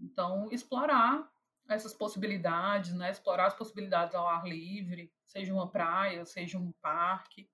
Então, 0.00 0.50
explorar 0.50 1.30
essas 1.68 1.92
possibilidades, 1.92 2.94
né? 2.94 3.10
explorar 3.10 3.46
as 3.46 3.54
possibilidades 3.54 4.14
ao 4.14 4.26
ar 4.26 4.46
livre, 4.46 5.12
seja 5.26 5.52
uma 5.52 5.70
praia, 5.70 6.24
seja 6.24 6.58
um 6.58 6.72
parque. 6.80 7.48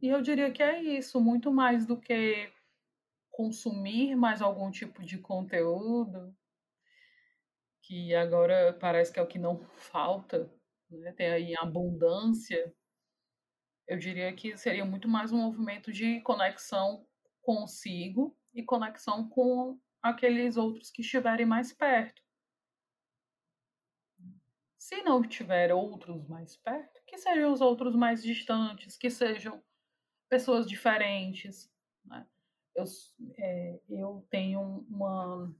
E 0.00 0.08
eu 0.08 0.22
diria 0.22 0.52
que 0.52 0.62
é 0.62 0.80
isso, 0.80 1.20
muito 1.20 1.52
mais 1.52 1.86
do 1.86 1.98
que 1.98 2.52
consumir 3.30 4.14
mais 4.14 4.40
algum 4.40 4.70
tipo 4.70 5.02
de 5.02 5.18
conteúdo, 5.18 6.36
que 7.82 8.14
agora 8.14 8.72
parece 8.74 9.12
que 9.12 9.18
é 9.18 9.22
o 9.22 9.26
que 9.26 9.38
não 9.38 9.58
falta, 9.58 10.48
né? 10.88 11.12
tem 11.12 11.28
aí 11.28 11.54
abundância. 11.58 12.72
Eu 13.88 13.98
diria 13.98 14.32
que 14.32 14.56
seria 14.56 14.84
muito 14.84 15.08
mais 15.08 15.32
um 15.32 15.38
movimento 15.38 15.92
de 15.92 16.20
conexão 16.20 17.06
consigo 17.42 18.36
e 18.54 18.62
conexão 18.62 19.28
com 19.28 19.78
aqueles 20.04 20.58
outros 20.58 20.90
que 20.90 21.00
estiverem 21.00 21.46
mais 21.46 21.72
perto. 21.72 22.22
Se 24.76 25.02
não 25.02 25.22
tiver 25.26 25.72
outros 25.72 26.28
mais 26.28 26.58
perto, 26.58 27.00
que 27.06 27.16
sejam 27.16 27.50
os 27.50 27.62
outros 27.62 27.96
mais 27.96 28.22
distantes, 28.22 28.98
que 28.98 29.08
sejam 29.08 29.64
pessoas 30.28 30.66
diferentes. 30.66 31.72
Né? 32.04 32.26
Eu, 32.74 32.84
é, 33.38 33.80
eu 33.88 34.26
tenho 34.28 34.84
uma, 34.90 35.56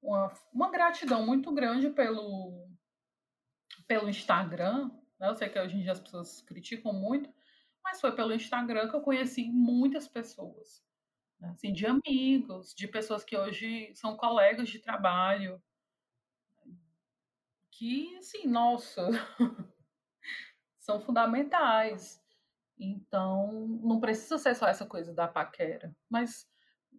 uma, 0.00 0.32
uma, 0.52 0.70
gratidão 0.70 1.26
muito 1.26 1.52
grande 1.52 1.90
pelo, 1.90 2.70
pelo 3.88 4.08
Instagram. 4.08 4.88
Né? 5.18 5.28
Eu 5.28 5.34
sei 5.34 5.48
que 5.48 5.58
hoje 5.58 5.76
em 5.76 5.82
dia 5.82 5.92
as 5.92 6.00
pessoas 6.00 6.42
criticam 6.42 6.92
muito, 6.92 7.28
mas 7.82 8.00
foi 8.00 8.14
pelo 8.14 8.32
Instagram 8.32 8.88
que 8.88 8.94
eu 8.94 9.02
conheci 9.02 9.50
muitas 9.50 10.06
pessoas 10.06 10.86
assim, 11.42 11.72
de 11.72 11.86
amigos, 11.86 12.74
de 12.74 12.88
pessoas 12.88 13.24
que 13.24 13.36
hoje 13.36 13.92
são 13.94 14.16
colegas 14.16 14.68
de 14.68 14.78
trabalho, 14.80 15.62
que, 17.70 18.16
assim, 18.16 18.46
nossa, 18.48 19.08
são 20.78 21.00
fundamentais. 21.00 22.22
Então, 22.78 23.68
não 23.82 24.00
precisa 24.00 24.38
ser 24.38 24.54
só 24.56 24.68
essa 24.68 24.86
coisa 24.86 25.14
da 25.14 25.28
paquera, 25.28 25.94
mas, 26.10 26.48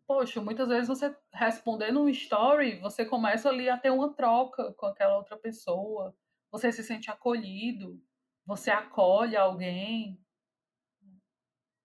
poxa, 0.08 0.42
muitas 0.42 0.70
vezes 0.70 0.88
você 0.90 1.16
respondendo 1.34 2.02
um 2.02 2.10
story, 2.10 2.80
você 2.80 3.06
começa 3.06 3.50
ali 3.50 3.70
a 3.70 3.78
ter 3.78 3.92
uma 3.92 4.14
troca 4.16 4.74
com 4.76 4.88
aquela 4.88 5.18
outra 5.18 5.38
pessoa, 5.38 6.16
você 6.52 6.72
se 6.72 6.84
sente 6.84 7.12
acolhido, 7.12 8.02
você 8.46 8.72
acolhe 8.72 9.38
alguém. 9.38 10.20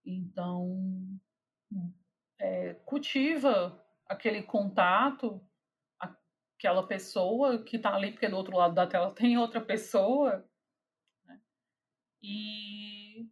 Então, 0.05 1.12
é, 2.39 2.73
cultiva 2.85 3.79
aquele 4.07 4.43
contato, 4.43 5.41
aquela 5.99 6.85
pessoa 6.85 7.63
que 7.63 7.77
está 7.77 7.93
ali, 7.93 8.11
porque 8.11 8.27
do 8.27 8.37
outro 8.37 8.55
lado 8.55 8.73
da 8.73 8.87
tela 8.87 9.13
tem 9.15 9.37
outra 9.37 9.61
pessoa, 9.61 10.47
né? 11.25 11.41
e 12.21 13.29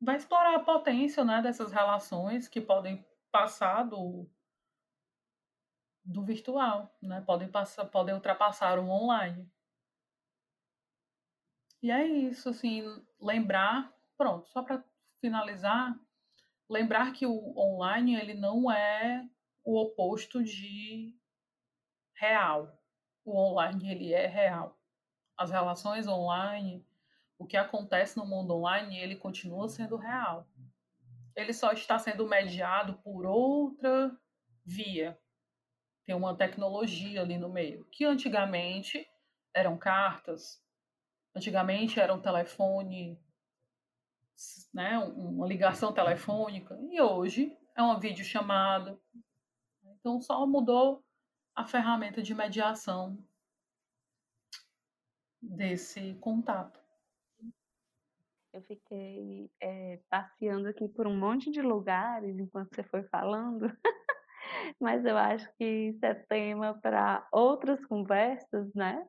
vai 0.00 0.16
explorar 0.16 0.56
a 0.56 0.64
potência 0.64 1.24
né, 1.24 1.42
dessas 1.42 1.72
relações 1.72 2.48
que 2.48 2.60
podem 2.60 3.04
passar 3.30 3.84
do, 3.84 4.28
do 6.04 6.24
virtual, 6.24 6.96
né? 7.02 7.20
podem, 7.20 7.48
passar, 7.50 7.84
podem 7.86 8.14
ultrapassar 8.14 8.78
o 8.78 8.88
online. 8.88 9.50
E 11.82 11.90
é 11.90 12.06
isso, 12.06 12.50
assim, 12.50 12.82
lembrar, 13.18 13.94
pronto, 14.16 14.48
só 14.48 14.62
para 14.62 14.84
finalizar, 15.20 15.98
lembrar 16.70 17.12
que 17.12 17.26
o 17.26 17.58
online 17.58 18.14
ele 18.14 18.34
não 18.34 18.70
é 18.70 19.28
o 19.64 19.76
oposto 19.78 20.42
de 20.42 21.12
real. 22.14 22.80
O 23.24 23.36
online 23.36 23.90
ele 23.90 24.14
é 24.14 24.26
real. 24.26 24.78
As 25.36 25.50
relações 25.50 26.06
online, 26.06 26.86
o 27.36 27.44
que 27.44 27.56
acontece 27.56 28.16
no 28.16 28.24
mundo 28.24 28.54
online, 28.54 28.98
ele 28.98 29.16
continua 29.16 29.68
sendo 29.68 29.96
real. 29.96 30.46
Ele 31.34 31.52
só 31.52 31.72
está 31.72 31.98
sendo 31.98 32.28
mediado 32.28 32.94
por 33.02 33.26
outra 33.26 34.16
via. 34.64 35.18
Tem 36.06 36.14
uma 36.14 36.36
tecnologia 36.36 37.20
ali 37.20 37.36
no 37.36 37.48
meio, 37.48 37.84
que 37.86 38.04
antigamente 38.04 39.06
eram 39.54 39.76
cartas, 39.76 40.62
antigamente 41.34 41.98
era 41.98 42.14
um 42.14 42.20
telefone 42.20 43.18
né, 44.72 44.98
uma 44.98 45.46
ligação 45.46 45.92
telefônica, 45.92 46.78
e 46.90 47.00
hoje 47.00 47.56
é 47.76 47.82
uma 47.82 47.98
videochamada. 47.98 48.98
Então 49.98 50.20
só 50.20 50.46
mudou 50.46 51.04
a 51.54 51.66
ferramenta 51.66 52.22
de 52.22 52.34
mediação 52.34 53.18
desse 55.40 56.14
contato. 56.20 56.80
Eu 58.52 58.62
fiquei 58.62 59.50
é, 59.60 60.00
passeando 60.08 60.68
aqui 60.68 60.88
por 60.88 61.06
um 61.06 61.16
monte 61.16 61.50
de 61.50 61.62
lugares 61.62 62.36
enquanto 62.38 62.74
você 62.74 62.82
foi 62.82 63.04
falando, 63.04 63.66
mas 64.80 65.04
eu 65.04 65.16
acho 65.16 65.48
que 65.56 65.64
isso 65.64 66.04
é 66.04 66.14
tema 66.14 66.74
para 66.80 67.26
outras 67.30 67.84
conversas, 67.86 68.72
né? 68.74 69.06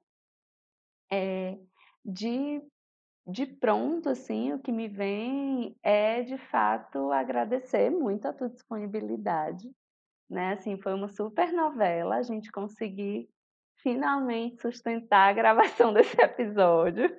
É, 1.12 1.58
de 2.06 2.62
de 3.26 3.46
pronto, 3.46 4.10
assim, 4.10 4.54
o 4.54 4.60
que 4.60 4.72
me 4.72 4.88
vem 4.88 5.76
é, 5.84 6.24
de 6.24 6.38
fato, 6.38 7.12
agradecer 7.12 7.90
muito 7.90 8.28
a 8.28 8.34
tua 8.34 8.50
disponibilidade, 8.50 9.70
né? 10.30 10.54
Assim, 10.54 10.78
foi 10.82 10.94
uma 10.94 11.08
super 11.08 11.52
novela 11.54 12.16
a 12.16 12.24
gente 12.24 12.52
conseguir 12.52 13.30
finalmente 13.82 14.62
sustentar 14.62 15.30
a 15.30 15.34
gravação 15.34 15.94
desse 15.94 16.20
episódio. 16.20 17.16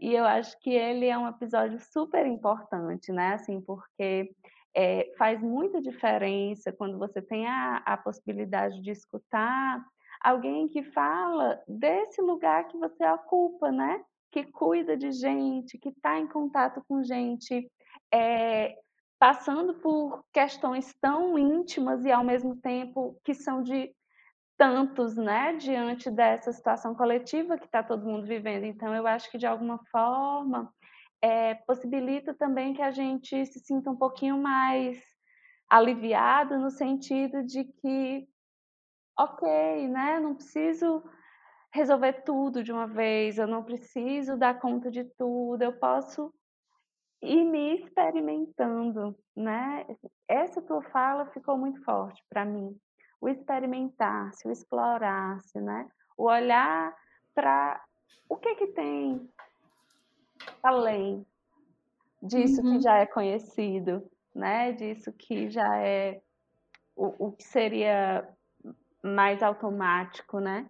e 0.00 0.14
eu 0.14 0.24
acho 0.24 0.58
que 0.60 0.70
ele 0.70 1.06
é 1.06 1.16
um 1.16 1.28
episódio 1.28 1.78
super 1.78 2.26
importante, 2.26 3.12
né? 3.12 3.34
Assim, 3.34 3.60
porque 3.60 4.34
é, 4.74 5.12
faz 5.16 5.40
muita 5.40 5.80
diferença 5.80 6.72
quando 6.72 6.98
você 6.98 7.22
tem 7.22 7.46
a, 7.46 7.76
a 7.78 7.96
possibilidade 7.96 8.80
de 8.82 8.90
escutar 8.90 9.84
alguém 10.20 10.68
que 10.68 10.82
fala 10.82 11.60
desse 11.66 12.20
lugar 12.20 12.68
que 12.68 12.76
você 12.76 13.04
ocupa, 13.06 13.70
né? 13.70 14.02
Que 14.30 14.44
cuida 14.44 14.96
de 14.96 15.12
gente, 15.12 15.78
que 15.78 15.88
está 15.88 16.18
em 16.18 16.26
contato 16.26 16.82
com 16.88 17.02
gente, 17.02 17.70
é, 18.12 18.76
passando 19.18 19.74
por 19.74 20.24
questões 20.32 20.94
tão 21.00 21.38
íntimas 21.38 22.04
e 22.04 22.12
ao 22.12 22.24
mesmo 22.24 22.56
tempo 22.56 23.18
que 23.24 23.34
são 23.34 23.62
de 23.62 23.92
tantos, 24.56 25.16
né, 25.16 25.54
diante 25.54 26.10
dessa 26.10 26.52
situação 26.52 26.92
coletiva 26.94 27.56
que 27.56 27.66
está 27.66 27.80
todo 27.82 28.04
mundo 28.04 28.26
vivendo. 28.26 28.64
Então, 28.64 28.92
eu 28.94 29.06
acho 29.06 29.30
que 29.30 29.38
de 29.38 29.46
alguma 29.46 29.78
forma 29.90 30.68
é, 31.22 31.54
possibilita 31.54 32.34
também 32.34 32.74
que 32.74 32.82
a 32.82 32.90
gente 32.90 33.46
se 33.46 33.60
sinta 33.60 33.90
um 33.90 33.96
pouquinho 33.96 34.36
mais 34.36 35.00
aliviado 35.70 36.58
no 36.58 36.70
sentido 36.70 37.44
de 37.44 37.64
que, 37.64 38.26
ok, 39.18 39.88
né, 39.88 40.20
não 40.20 40.34
preciso 40.34 41.02
resolver 41.72 42.24
tudo 42.24 42.62
de 42.62 42.72
uma 42.72 42.86
vez, 42.86 43.38
eu 43.38 43.46
não 43.46 43.62
preciso 43.62 44.36
dar 44.36 44.58
conta 44.58 44.90
de 44.90 45.04
tudo, 45.04 45.62
eu 45.62 45.72
posso 45.72 46.32
ir 47.20 47.44
me 47.44 47.74
experimentando, 47.76 49.16
né? 49.36 49.86
Essa 50.26 50.62
tua 50.62 50.82
fala 50.82 51.26
ficou 51.26 51.58
muito 51.58 51.82
forte 51.84 52.24
para 52.28 52.44
mim, 52.44 52.78
o 53.20 53.28
experimentar-se, 53.28 54.46
o 54.46 54.52
explorar-se, 54.52 55.60
né? 55.60 55.88
O 56.16 56.24
olhar 56.24 56.94
para 57.34 57.82
o 58.28 58.36
que 58.36 58.54
que 58.54 58.68
tem 58.68 59.28
além 60.62 61.26
disso 62.22 62.62
uhum. 62.62 62.76
que 62.76 62.82
já 62.82 62.98
é 62.98 63.06
conhecido, 63.06 64.08
né? 64.34 64.72
Disso 64.72 65.12
que 65.12 65.50
já 65.50 65.76
é 65.78 66.20
o, 66.96 67.26
o 67.26 67.32
que 67.32 67.44
seria 67.44 68.28
mais 69.02 69.42
automático, 69.42 70.40
né? 70.40 70.68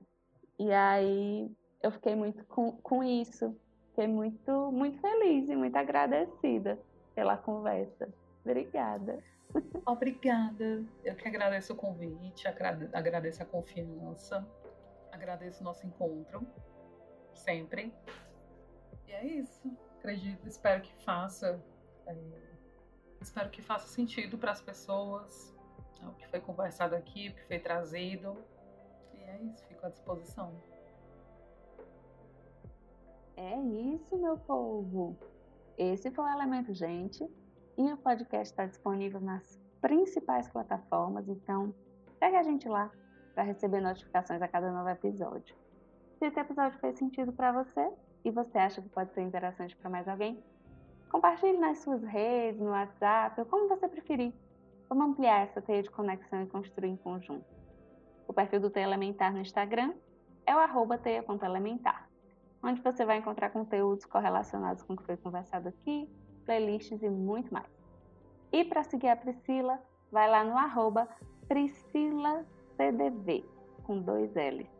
E 0.59 0.72
aí 0.72 1.51
eu 1.83 1.91
fiquei 1.93 2.14
muito 2.14 2.45
com, 2.47 2.72
com 2.72 3.03
isso, 3.03 3.57
fiquei 3.91 4.07
muito, 4.07 4.72
muito 4.72 5.01
feliz 5.01 5.49
e 5.49 5.57
muito 5.57 5.76
agradecida 5.76 6.79
pela 7.14 7.37
conversa. 7.37 8.09
Obrigada. 8.45 9.22
Obrigada. 9.87 10.85
Eu 11.05 11.14
que 11.14 11.29
agradeço 11.29 11.72
o 11.72 11.76
convite, 11.76 12.47
agradeço 12.47 13.43
a 13.43 13.47
confiança, 13.47 14.47
agradeço 15.12 15.61
o 15.61 15.64
nosso 15.64 15.87
encontro, 15.87 16.47
sempre. 17.33 17.95
E 19.07 19.12
é 19.12 19.24
isso. 19.24 19.70
Acredito, 19.99 20.47
espero 20.49 20.83
que 20.83 20.93
faça. 21.03 21.61
É, 22.07 22.14
espero 23.20 23.51
que 23.51 23.62
faça 23.62 23.89
sentido 23.89 24.39
para 24.39 24.53
as 24.53 24.61
pessoas 24.61 25.58
o 26.07 26.12
que 26.12 26.26
foi 26.28 26.40
conversado 26.40 26.94
aqui, 26.94 27.28
o 27.28 27.34
que 27.34 27.44
foi 27.46 27.59
trazido. 27.59 28.36
E 29.14 29.22
é 29.22 29.42
isso, 29.42 29.64
fico 29.66 29.86
à 29.86 29.88
disposição. 29.88 30.53
É 33.36 33.57
isso, 33.57 34.16
meu 34.16 34.36
povo. 34.38 35.16
Esse 35.76 36.11
foi 36.11 36.24
o 36.24 36.28
Elemento 36.28 36.74
Gente. 36.74 37.24
E 37.76 37.92
o 37.92 37.96
podcast 37.96 38.53
está 38.53 38.66
disponível 38.66 39.20
nas 39.20 39.61
principais 39.80 40.49
plataformas, 40.49 41.28
então 41.28 41.72
pegue 42.18 42.34
a 42.34 42.42
gente 42.42 42.68
lá 42.68 42.90
para 43.34 43.44
receber 43.44 43.80
notificações 43.80 44.42
a 44.42 44.49
cada 44.49 44.72
novo 44.72 44.88
episódio. 44.88 45.55
Se 46.18 46.26
esse 46.26 46.40
episódio 46.40 46.76
fez 46.80 46.99
sentido 46.99 47.32
para 47.32 47.53
você 47.53 47.88
e 48.24 48.30
você 48.32 48.59
acha 48.59 48.82
que 48.82 48.88
pode 48.88 49.14
ser 49.14 49.22
interessante 49.22 49.76
para 49.76 49.88
mais 49.88 50.09
alguém, 50.09 50.42
compartilhe 51.09 51.57
nas 51.59 51.78
suas 51.78 52.03
redes, 52.03 52.61
no 52.61 52.70
WhatsApp, 52.70 53.40
ou 53.40 53.46
como 53.46 53.68
você 53.68 53.86
preferir. 53.86 54.34
Vamos 54.89 55.11
ampliar 55.11 55.43
essa 55.43 55.61
teia 55.61 55.82
de 55.82 55.91
conexão 55.91 56.43
e 56.43 56.47
construir 56.47 56.89
em 56.89 56.97
conjunto. 56.97 57.45
O 58.26 58.32
perfil 58.32 58.59
do 58.59 58.70
Teia 58.70 58.84
Elementar 58.84 59.30
no 59.32 59.41
Instagram 59.41 59.93
é 60.47 60.57
o 60.57 60.59
arroba 60.59 60.97
teia.elementar, 60.97 62.09
onde 62.62 62.80
você 62.80 63.05
vai 63.05 63.18
encontrar 63.18 63.51
conteúdos 63.51 64.07
correlacionados 64.07 64.82
com 64.82 64.95
o 64.95 64.97
que 64.97 65.03
foi 65.03 65.18
conversado 65.18 65.68
aqui, 65.68 66.09
playlists 66.47 67.03
e 67.03 67.11
muito 67.11 67.53
mais. 67.53 67.68
E 68.51 68.64
para 68.64 68.82
seguir 68.82 69.09
a 69.09 69.16
Priscila, 69.16 69.78
vai 70.11 70.26
lá 70.30 70.43
no 70.43 70.57
arroba 70.57 71.07
PriscilaCDV, 71.49 73.45
com 73.84 74.01
dois 74.01 74.34
L's. 74.34 74.70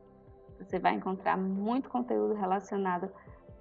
Você 0.59 0.79
vai 0.79 0.95
encontrar 0.95 1.37
muito 1.37 1.91
conteúdo 1.91 2.33
relacionado 2.33 3.13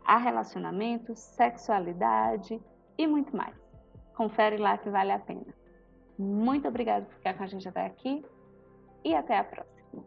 a 0.06 0.16
relacionamentos, 0.18 1.20
sexualidade 1.20 2.64
e 2.98 3.06
muito 3.06 3.36
mais. 3.36 3.54
Confere 4.16 4.56
lá 4.56 4.78
que 4.78 4.90
vale 4.90 5.12
a 5.12 5.20
pena. 5.20 5.67
Muito 6.18 6.68
obrigada 6.68 7.06
por 7.06 7.14
ficar 7.16 7.34
com 7.36 7.44
a 7.44 7.48
gente 7.48 7.68
até 7.68 7.86
aqui 7.86 8.26
e 9.04 9.14
até 9.14 9.38
a 9.38 9.44
próxima. 9.44 10.04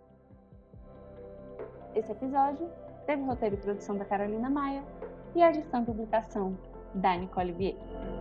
Esse 1.94 2.10
episódio 2.12 2.68
teve 3.06 3.22
roteiro 3.22 3.54
e 3.54 3.58
produção 3.58 3.96
da 3.96 4.04
Carolina 4.04 4.50
Maia 4.50 4.84
e 5.34 5.42
edição 5.42 5.82
e 5.82 5.86
publicação 5.86 6.58
da 6.94 7.16
Nicole 7.16 7.52
Vieira. 7.52 8.19